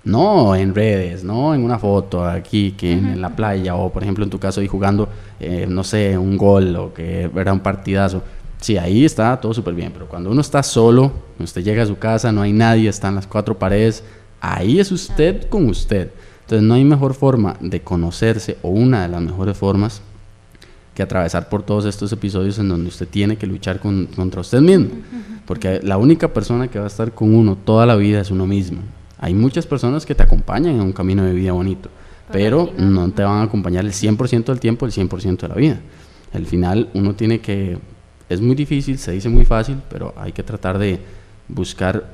no 0.04 0.56
en 0.56 0.74
redes, 0.74 1.24
no 1.24 1.54
en 1.54 1.64
una 1.64 1.78
foto 1.80 2.26
aquí, 2.26 2.72
que 2.72 2.94
en, 2.94 3.22
la 3.22 3.36
playa, 3.36 3.76
o 3.76 3.92
por 3.92 4.04
ejemplo 4.04 4.24
en 4.24 4.30
tu 4.30 4.40
caso 4.40 4.62
ahí 4.62 4.68
jugando, 4.68 5.10
eh, 5.40 5.66
no 5.68 5.84
sé, 5.84 6.18
un 6.18 6.38
gol 6.38 6.76
o 6.76 6.94
que 6.94 7.30
era 7.36 7.54
un 7.54 7.60
partidazo. 7.60 8.22
Sí, 8.60 8.78
ahí 8.78 9.06
está 9.06 9.40
todo 9.40 9.54
súper 9.54 9.74
bien, 9.74 9.92
pero 9.94 10.08
cuando 10.08 10.32
uno 10.32 10.42
está 10.42 10.64
solo, 10.64 11.12
usted 11.40 11.64
llega 11.64 11.84
a 11.84 11.86
su 11.86 11.98
casa, 11.98 12.32
no 12.32 12.42
hay 12.42 12.54
nadie, 12.54 12.90
están 12.90 13.16
las 13.16 13.28
cuatro 13.28 13.60
paredes, 13.60 14.04
ahí 14.42 14.80
es 14.80 14.92
usted 14.92 15.48
con 15.50 15.70
usted. 15.70 16.12
Entonces 16.42 16.66
no 16.66 16.76
hay 16.76 16.86
mejor 16.86 17.14
forma 17.14 17.58
de 17.60 17.82
conocerse, 17.82 18.58
o 18.62 18.70
una 18.70 19.04
de 19.04 19.10
las 19.10 19.22
mejores 19.22 19.58
formas, 19.58 20.02
que 20.96 21.04
atravesar 21.04 21.50
por 21.50 21.62
todos 21.62 21.86
estos 21.86 22.12
episodios 22.12 22.58
en 22.58 22.70
donde 22.70 22.90
usted 22.90 23.08
tiene 23.08 23.38
que 23.38 23.46
luchar 23.46 23.80
contra 23.80 24.42
usted 24.42 24.62
mismo. 24.62 24.88
Porque 25.46 25.80
la 25.84 25.98
única 25.98 26.34
persona 26.34 26.70
que 26.70 26.80
va 26.80 26.86
a 26.86 26.88
estar 26.88 27.12
con 27.12 27.36
uno 27.36 27.56
toda 27.56 27.86
la 27.86 27.96
vida 27.96 28.20
es 28.20 28.32
uno 28.32 28.48
mismo. 28.48 28.80
Hay 29.20 29.34
muchas 29.34 29.66
personas 29.66 30.06
que 30.06 30.16
te 30.16 30.24
acompañan 30.24 30.76
en 30.76 30.82
un 30.82 30.94
camino 30.94 31.24
de 31.24 31.34
vida 31.34 31.52
bonito, 31.52 31.90
pero 32.32 32.72
no 32.78 33.10
te 33.12 33.24
van 33.24 33.40
a 33.40 33.44
acompañar 33.44 33.86
el 33.86 33.92
100% 33.92 34.46
del 34.46 34.60
tiempo, 34.60 34.86
el 34.86 34.92
100% 34.92 35.38
de 35.42 35.48
la 35.48 35.56
vida. 35.56 35.80
Al 36.34 36.46
final 36.46 36.90
uno 36.94 37.16
tiene 37.16 37.40
que, 37.40 37.78
es 38.30 38.42
muy 38.42 38.56
difícil, 38.56 38.98
se 38.98 39.12
dice 39.14 39.30
muy 39.30 39.46
fácil, 39.46 39.82
pero 39.90 40.14
hay 40.18 40.32
que 40.32 40.44
tratar 40.44 40.78
de 40.78 41.00
buscar 41.48 42.14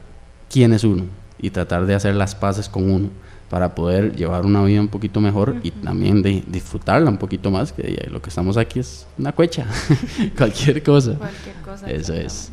quién 0.50 0.74
es 0.74 0.84
uno 0.84 1.06
y 1.40 1.50
tratar 1.50 1.86
de 1.86 1.96
hacer 1.96 2.16
las 2.16 2.36
paces 2.36 2.70
con 2.70 2.90
uno 2.90 3.10
para 3.50 3.76
poder 3.76 4.16
llevar 4.16 4.46
una 4.46 4.64
vida 4.64 4.80
un 4.80 4.88
poquito 4.88 5.20
mejor 5.20 5.58
y 5.62 5.72
también 5.72 6.22
de 6.22 6.44
disfrutarla 6.48 7.10
un 7.10 7.18
poquito 7.18 7.52
más, 7.52 7.72
que 7.72 8.08
lo 8.10 8.22
que 8.22 8.30
estamos 8.30 8.58
aquí 8.58 8.80
es 8.80 9.06
una 9.18 9.32
cuecha, 9.32 9.68
cualquier 10.38 10.82
cosa. 10.82 11.16
Cualquier 11.16 11.56
cosa. 11.64 11.92
Eso 11.92 12.14
es. 12.14 12.52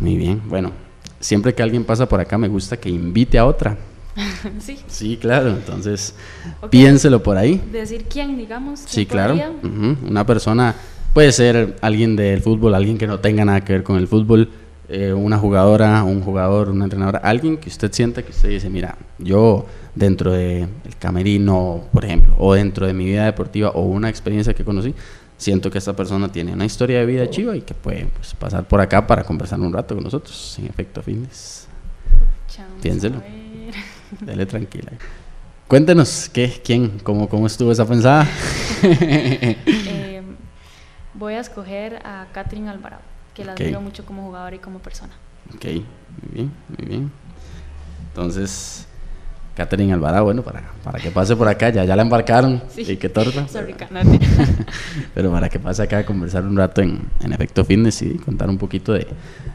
Muy 0.00 0.16
bien, 0.16 0.42
bueno, 0.48 0.72
siempre 1.22 1.54
que 1.54 1.62
alguien 1.62 1.84
pasa 1.84 2.06
por 2.06 2.20
acá 2.20 2.36
me 2.36 2.48
gusta 2.48 2.76
que 2.76 2.90
invite 2.90 3.38
a 3.38 3.46
otra. 3.46 3.78
sí. 4.58 4.78
Sí, 4.86 5.16
claro, 5.16 5.50
entonces 5.50 6.14
piénselo 6.68 7.22
por 7.22 7.38
ahí. 7.38 7.62
Decir 7.72 8.04
quién, 8.04 8.36
digamos. 8.36 8.80
Sí, 8.86 9.06
claro. 9.06 9.38
Una 10.06 10.26
persona, 10.26 10.74
puede 11.14 11.32
ser 11.32 11.76
alguien 11.80 12.16
del 12.16 12.42
fútbol, 12.42 12.74
alguien 12.74 12.98
que 12.98 13.06
no 13.06 13.20
tenga 13.20 13.44
nada 13.44 13.62
que 13.62 13.72
ver 13.72 13.82
con 13.82 13.96
el 13.96 14.08
fútbol, 14.08 14.50
eh, 14.88 15.12
una 15.12 15.38
jugadora, 15.38 16.04
un 16.04 16.20
jugador, 16.20 16.68
una 16.68 16.84
entrenadora, 16.84 17.20
alguien 17.20 17.56
que 17.56 17.70
usted 17.70 17.90
sienta 17.92 18.22
que 18.22 18.32
usted 18.32 18.50
dice, 18.50 18.68
mira, 18.68 18.98
yo 19.18 19.64
dentro 19.94 20.32
del 20.32 20.68
camerino, 20.98 21.84
por 21.92 22.04
ejemplo, 22.04 22.34
o 22.38 22.52
dentro 22.52 22.86
de 22.86 22.92
mi 22.92 23.04
vida 23.06 23.24
deportiva 23.24 23.70
o 23.70 23.82
una 23.82 24.10
experiencia 24.10 24.52
que 24.52 24.64
conocí, 24.64 24.94
siento 25.42 25.70
que 25.70 25.78
esta 25.78 25.94
persona 25.94 26.30
tiene 26.30 26.52
una 26.52 26.64
historia 26.64 27.00
de 27.00 27.06
vida 27.06 27.28
chiva 27.28 27.56
y 27.56 27.62
que 27.62 27.74
puede 27.74 28.06
pues, 28.06 28.32
pasar 28.34 28.66
por 28.66 28.80
acá 28.80 29.06
para 29.06 29.24
conversar 29.24 29.60
un 29.60 29.72
rato 29.72 29.94
con 29.94 30.04
nosotros, 30.04 30.56
en 30.58 30.66
efecto 30.66 31.02
fitness. 31.02 31.66
Piénselo. 32.80 33.20
Dele 34.20 34.46
tranquila. 34.46 34.92
Cuéntenos, 35.66 36.28
¿qué, 36.32 36.60
¿quién? 36.64 37.00
¿Cómo, 37.02 37.28
cómo 37.28 37.46
estuvo 37.46 37.72
esa 37.72 37.86
pensada? 37.86 38.28
eh, 38.82 40.22
voy 41.14 41.34
a 41.34 41.40
escoger 41.40 41.96
a 42.04 42.28
Catherine 42.32 42.70
Alvarado, 42.70 43.02
que 43.34 43.44
la 43.44 43.52
admiro 43.52 43.80
mucho 43.80 44.04
como 44.04 44.22
jugadora 44.22 44.54
y 44.54 44.60
como 44.60 44.78
persona. 44.78 45.12
Ok, 45.54 45.64
muy 45.64 46.32
bien, 46.32 46.52
muy 46.78 46.88
bien. 46.88 47.12
Entonces, 48.08 48.86
Catherine 49.54 49.92
Alvarado, 49.92 50.24
bueno, 50.24 50.42
para, 50.42 50.62
para 50.82 50.98
que 50.98 51.10
pase 51.10 51.36
por 51.36 51.46
acá, 51.46 51.68
ya, 51.68 51.84
ya 51.84 51.94
la 51.94 52.02
embarcaron. 52.02 52.62
Y 52.76 52.96
qué 52.96 53.08
torta. 53.10 53.46
pero, 55.14 55.30
para 55.30 55.48
que 55.50 55.58
pase 55.58 55.82
acá 55.82 55.98
a 55.98 56.06
conversar 56.06 56.44
un 56.44 56.56
rato 56.56 56.80
en, 56.80 57.00
en 57.20 57.32
efecto 57.32 57.64
fitness 57.64 58.02
y 58.02 58.14
contar 58.14 58.48
un 58.48 58.56
poquito 58.56 58.94
de, 58.94 59.06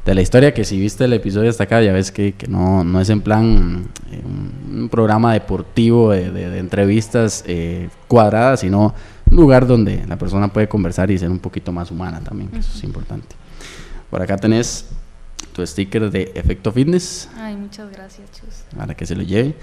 de, 0.06 0.16
la 0.16 0.22
historia, 0.22 0.54
que 0.54 0.64
si 0.66 0.80
viste 0.80 1.06
el 1.06 1.14
episodio 1.14 1.50
hasta 1.50 1.64
acá, 1.64 1.82
ya 1.82 1.94
ves 1.94 2.12
que, 2.12 2.34
que 2.34 2.48
no, 2.48 2.84
no 2.84 3.02
es 3.02 3.10
en 3.10 3.22
plan 3.22 3.90
eh, 4.12 4.22
un, 4.24 4.88
programa 4.90 5.34
deportivo 5.34 6.12
de, 6.12 6.30
de, 6.32 6.60
entrevistas 6.60 7.44
eh, 7.48 7.90
cuadradas, 8.08 8.60
sino 8.60 8.94
un 9.30 9.36
lugar 9.36 9.66
donde 9.66 10.06
la 10.08 10.18
persona 10.18 10.48
puede 10.48 10.70
conversar 10.70 11.10
y 11.10 11.18
ser 11.18 11.30
un 11.30 11.40
poquito 11.40 11.72
más 11.72 11.90
humana 11.90 12.22
también, 12.22 12.52
eso 12.56 12.72
es 12.78 12.84
importante. 12.84 13.36
Por 14.10 14.22
acá 14.22 14.38
tenés 14.38 14.86
tu 15.54 15.66
sticker 15.66 16.12
de 16.12 16.32
Efecto 16.36 16.72
Fitness. 16.72 17.30
Ay, 17.36 17.56
muchas 17.56 17.92
gracias, 17.92 18.32
Chus. 18.32 18.64
Para 18.78 18.94
que 18.94 19.06
se 19.08 19.16
lo 19.16 19.24
lleve. 19.24 19.56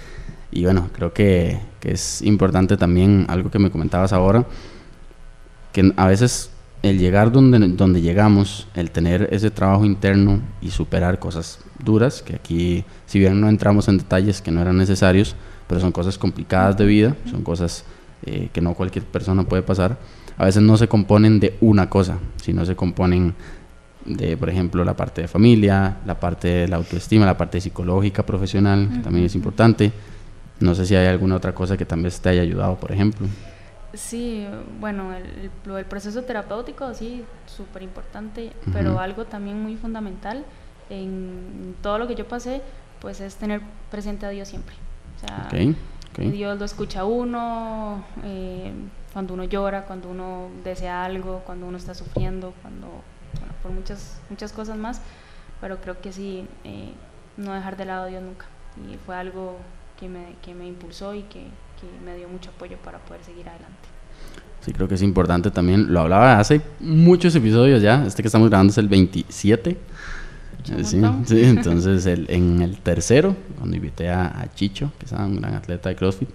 Y 0.55 0.63
bueno, 0.65 0.89
creo 0.93 1.13
que, 1.13 1.59
que, 1.81 1.91
es 1.91 2.23
importante 2.23 2.77
también 2.77 3.27
algo 3.29 3.51
que 3.51 3.59
me 3.59 3.71
comentabas 3.71 4.13
ahora, 4.13 4.47
que 5.73 5.93
a 5.97 6.07
veces 6.07 6.51
el 6.83 6.99
llegar 6.99 7.33
donde, 7.33 7.59
donde 7.59 8.01
llegamos, 8.01 8.69
el 8.75 8.93
tener 8.93 9.29
ese 9.33 9.51
trabajo 9.51 9.85
interno 9.85 10.41
y 10.63 10.71
superar 10.71 11.19
cosas 11.19 11.59
duras, 11.83 12.23
que 12.23 12.37
aquí, 12.37 12.85
si 13.07 13.19
bien 13.19 13.41
no 13.41 13.49
entramos 13.49 13.89
en 13.89 13.99
detalles 13.99 14.41
que 14.41 14.53
no 14.53 14.61
eran 14.61 14.79
necesarios, 14.79 15.35
pero 15.67 15.81
son 15.81 15.91
cosas 15.91 16.19
complicadas 16.19 16.77
de 16.77 16.87
vida, 16.87 17.17
son 17.29 17.43
cosas 17.43 17.85
eh, 18.25 18.49
que 18.53 18.61
no 18.61 18.75
cualquier 18.75 19.05
persona 19.05 19.43
puede 19.43 19.63
pasar, 19.63 19.99
a 20.37 20.45
veces 20.45 20.63
no 20.63 20.77
se 20.77 20.87
componen 20.87 21.41
de 21.41 21.57
una 21.61 21.91
cosa, 21.91 22.19
sino 22.41 22.65
se 22.65 22.77
componen 22.77 23.35
de, 24.05 24.37
por 24.37 24.51
ejemplo, 24.51 24.85
la 24.85 24.95
parte 24.95 25.23
de 25.23 25.29
familia, 25.29 25.97
la 26.07 26.21
parte 26.21 26.47
de 26.47 26.69
la 26.69 26.77
autoestima, 26.77 27.27
la 27.27 27.37
parte 27.37 27.61
psicológica, 27.61 28.25
profesional, 28.25 28.89
que 28.93 28.99
también 29.01 29.27
es 29.27 29.35
importante, 29.35 29.91
No 30.65 30.75
sé 30.75 30.87
si 30.87 30.97
hay 30.97 31.07
alguna 31.07 31.37
otra 31.37 31.55
cosa 31.55 31.77
que 31.77 31.85
también 31.85 32.13
te 32.23 32.29
haya 32.31 32.41
ayudado, 32.41 32.77
por 32.77 32.91
ejemplo. 32.91 33.27
Sí, 33.93 34.47
bueno, 34.81 35.13
el, 35.15 35.51
el 35.77 35.85
proceso 35.85 36.23
terapéutico 36.23 36.95
sí, 36.95 37.23
súper 37.47 37.83
importante, 37.83 38.51
pero 38.73 38.99
algo 38.99 39.27
también 39.27 39.63
muy 39.63 39.77
fundamental 39.77 40.43
en 40.89 41.77
todo 41.83 41.99
lo 41.99 42.07
que 42.07 42.15
yo 42.15 42.27
pasé, 42.27 42.63
pues 43.01 43.21
es 43.21 43.37
tener 43.37 43.61
presente 43.91 44.25
a 44.25 44.31
Dios 44.31 44.49
siempre. 44.49 44.75
O 45.17 45.21
sea, 45.21 45.49
Dios 46.17 46.59
lo 46.59 46.65
escucha 46.65 47.01
a 47.01 47.05
uno, 47.05 48.03
eh, 48.25 48.73
cuando 49.13 49.35
uno 49.35 49.45
llora, 49.45 49.85
cuando 49.85 50.09
uno 50.09 50.49
desea 50.65 51.05
algo, 51.05 51.43
cuando 51.45 51.67
uno 51.67 51.77
está 51.77 51.95
sufriendo, 51.95 52.55
cuando, 52.63 52.87
bueno, 53.39 53.53
por 53.63 53.71
muchas, 53.71 54.19
muchas 54.31 54.51
cosas 54.51 54.79
más, 54.79 55.03
pero 55.61 55.77
creo 55.83 56.01
que 56.01 56.11
sí, 56.11 56.49
eh, 56.65 56.93
no 57.37 57.53
dejar 57.53 57.77
de 57.77 57.85
lado 57.85 58.05
a 58.05 58.07
Dios 58.07 58.23
nunca. 58.23 58.47
Y 58.91 58.97
fue 58.97 59.15
algo 59.15 59.59
que 59.99 60.09
me, 60.09 60.37
que 60.43 60.55
me 60.55 60.67
impulsó 60.67 61.15
y 61.15 61.23
que, 61.23 61.41
que 61.81 62.05
me 62.05 62.17
dio 62.17 62.29
mucho 62.29 62.51
apoyo 62.51 62.77
para 62.85 62.99
poder 62.99 63.23
seguir 63.23 63.49
adelante. 63.49 63.89
Sí, 64.61 64.73
creo 64.73 64.89
que 64.89 64.95
es 64.95 65.03
importante 65.03 65.51
también. 65.51 65.93
Lo 65.93 66.01
hablaba 66.01 66.39
hace 66.39 66.63
muchos 66.81 67.35
episodios 67.35 67.83
ya. 67.83 68.05
Este 68.07 68.23
que 68.23 68.29
estamos 68.29 68.49
grabando 68.49 68.71
es 68.71 68.79
el 68.79 68.89
27. 68.89 69.77
Sí, 70.65 71.03
sí, 71.25 71.45
entonces 71.45 72.07
el, 72.07 72.27
en 72.31 72.63
el 72.63 72.79
tercero, 72.79 73.37
cuando 73.59 73.77
invité 73.77 74.09
a, 74.09 74.49
Chicho, 74.55 74.91
que 74.99 75.05
es 75.05 75.13
un 75.13 75.37
gran 75.37 75.55
atleta 75.55 75.91
de 75.91 75.97
CrossFit, 75.97 76.31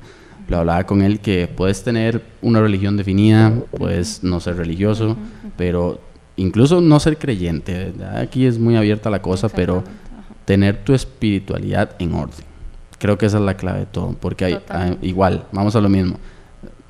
lo 0.47 0.57
hablaba 0.57 0.83
con 0.85 1.01
él 1.01 1.19
que 1.19 1.47
puedes 1.47 1.83
tener 1.83 2.23
una 2.41 2.61
religión 2.61 2.97
definida, 2.97 3.51
puedes 3.71 4.23
no 4.23 4.39
ser 4.39 4.57
religioso, 4.57 5.17
pero 5.57 5.99
incluso 6.37 6.81
no 6.81 6.99
ser 6.99 7.17
creyente. 7.17 7.93
Aquí 8.15 8.45
es 8.45 8.59
muy 8.59 8.75
abierta 8.75 9.09
la 9.09 9.21
cosa, 9.21 9.49
pero 9.49 9.83
tener 10.45 10.83
tu 10.83 10.93
espiritualidad 10.93 11.95
en 11.99 12.13
orden. 12.13 12.48
Creo 12.99 13.17
que 13.17 13.25
esa 13.25 13.37
es 13.37 13.43
la 13.43 13.55
clave 13.55 13.79
de 13.79 13.85
todo, 13.87 14.15
porque 14.19 14.45
hay, 14.45 14.59
igual, 15.01 15.45
vamos 15.51 15.75
a 15.75 15.81
lo 15.81 15.89
mismo 15.89 16.17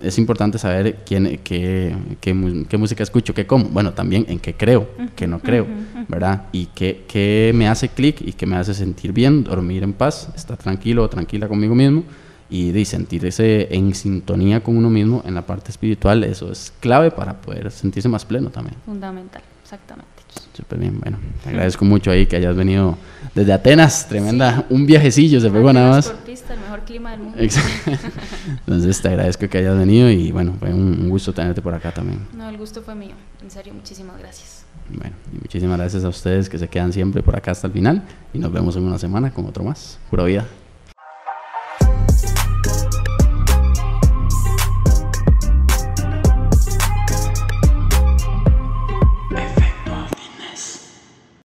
es 0.01 0.18
importante 0.18 0.57
saber 0.57 0.99
quién, 1.05 1.39
qué, 1.43 1.95
qué, 2.20 2.34
música 2.34 3.03
escucho, 3.03 3.34
qué 3.34 3.45
como. 3.45 3.66
Bueno, 3.66 3.93
también 3.93 4.26
en 4.30 4.39
qué 4.39 4.53
creo, 4.53 4.88
qué 5.16 5.28
no 5.28 5.39
creo, 5.39 5.68
¿verdad? 6.07 6.45
Y 6.51 6.68
qué, 6.68 7.05
qué 7.07 7.51
me 7.53 7.68
hace 7.68 7.89
clic 7.89 8.22
y 8.22 8.34
qué 8.34 8.45
me 8.45 8.55
hace 8.55 8.74
sentir 8.74 9.12
bien, 9.12 9.43
dormir 9.43 9.84
en 9.84 9.93
paz, 9.93 10.30
estar 10.36 10.57
tranquilo 10.57 11.03
o 11.03 11.10
tranquila 11.10 11.47
conmigo 11.47 11.76
mismo 11.76 12.03
y 12.49 12.72
de 12.72 12.84
sentirse 12.86 13.68
en 13.74 13.93
sintonía 13.93 14.64
con 14.64 14.76
uno 14.76 14.89
mismo 14.89 15.22
en 15.26 15.36
la 15.36 15.45
parte 15.45 15.72
espiritual. 15.72 16.24
Eso 16.24 16.51
es 16.51 16.74
clave 16.80 17.12
para 17.12 17.39
poder 17.41 17.70
sentirse 17.72 18.10
más 18.10 18.26
pleno 18.26 18.49
también. 18.49 18.78
Fundamental, 18.86 19.41
exactamente. 19.62 20.19
Súper 20.60 20.78
bien, 20.78 20.99
bueno, 20.99 21.18
te 21.41 21.51
agradezco 21.51 21.86
mucho 21.86 22.12
ahí 22.12 22.26
que 22.26 22.36
hayas 22.36 22.53
venido 22.53 22.97
desde 23.34 23.53
Atenas, 23.53 24.10
tremenda, 24.10 24.66
un 24.70 24.86
viajecillo 24.86 25.39
se 25.39 25.49
pegó 25.49 25.72
nada 25.72 25.91
más. 25.91 26.14
el 26.28 26.60
mejor 26.60 26.82
clima 26.82 27.12
del 27.12 27.22
mundo. 27.22 27.38
Entonces 27.39 29.01
te 29.01 29.07
agradezco 29.07 29.47
que 29.47 29.57
hayas 29.57 29.78
venido 29.78 30.10
y 30.10 30.34
bueno, 30.34 30.55
fue 30.60 30.74
un, 30.74 31.07
gusto 31.07 31.32
tenerte 31.32 31.62
por 31.62 31.74
acá 31.74 31.93
también. 31.93 32.28
No, 32.36 32.49
el 32.49 32.57
gusto 32.57 32.82
fue 32.82 32.93
mío, 32.93 33.16
en 33.41 33.49
serio, 33.49 33.74
muchísimas 33.74 34.20
gracias. 34.20 34.66
Bueno, 34.89 35.16
y 35.32 35.38
muchísimas 35.38 35.78
gracias 35.78 36.03
a 36.03 36.10
ustedes 36.10 36.49
que 36.49 36.57
se 36.57 36.68
quedan 36.68 36.91
siempre 36.91 37.24
por 37.24 37.38
acá 37.38 37.51
hasta 37.51 37.68
el 37.68 37.74
final 37.74 38.03
y 38.34 38.39
nos 38.39 38.51
vemos 38.51 38.76
en 38.76 38.84
una 38.84 38.99
semana 38.99 39.32
con 39.32 39.45
otro 39.45 39.64
más. 39.64 39.97
Pura 40.10 40.26
vida. 40.26 40.45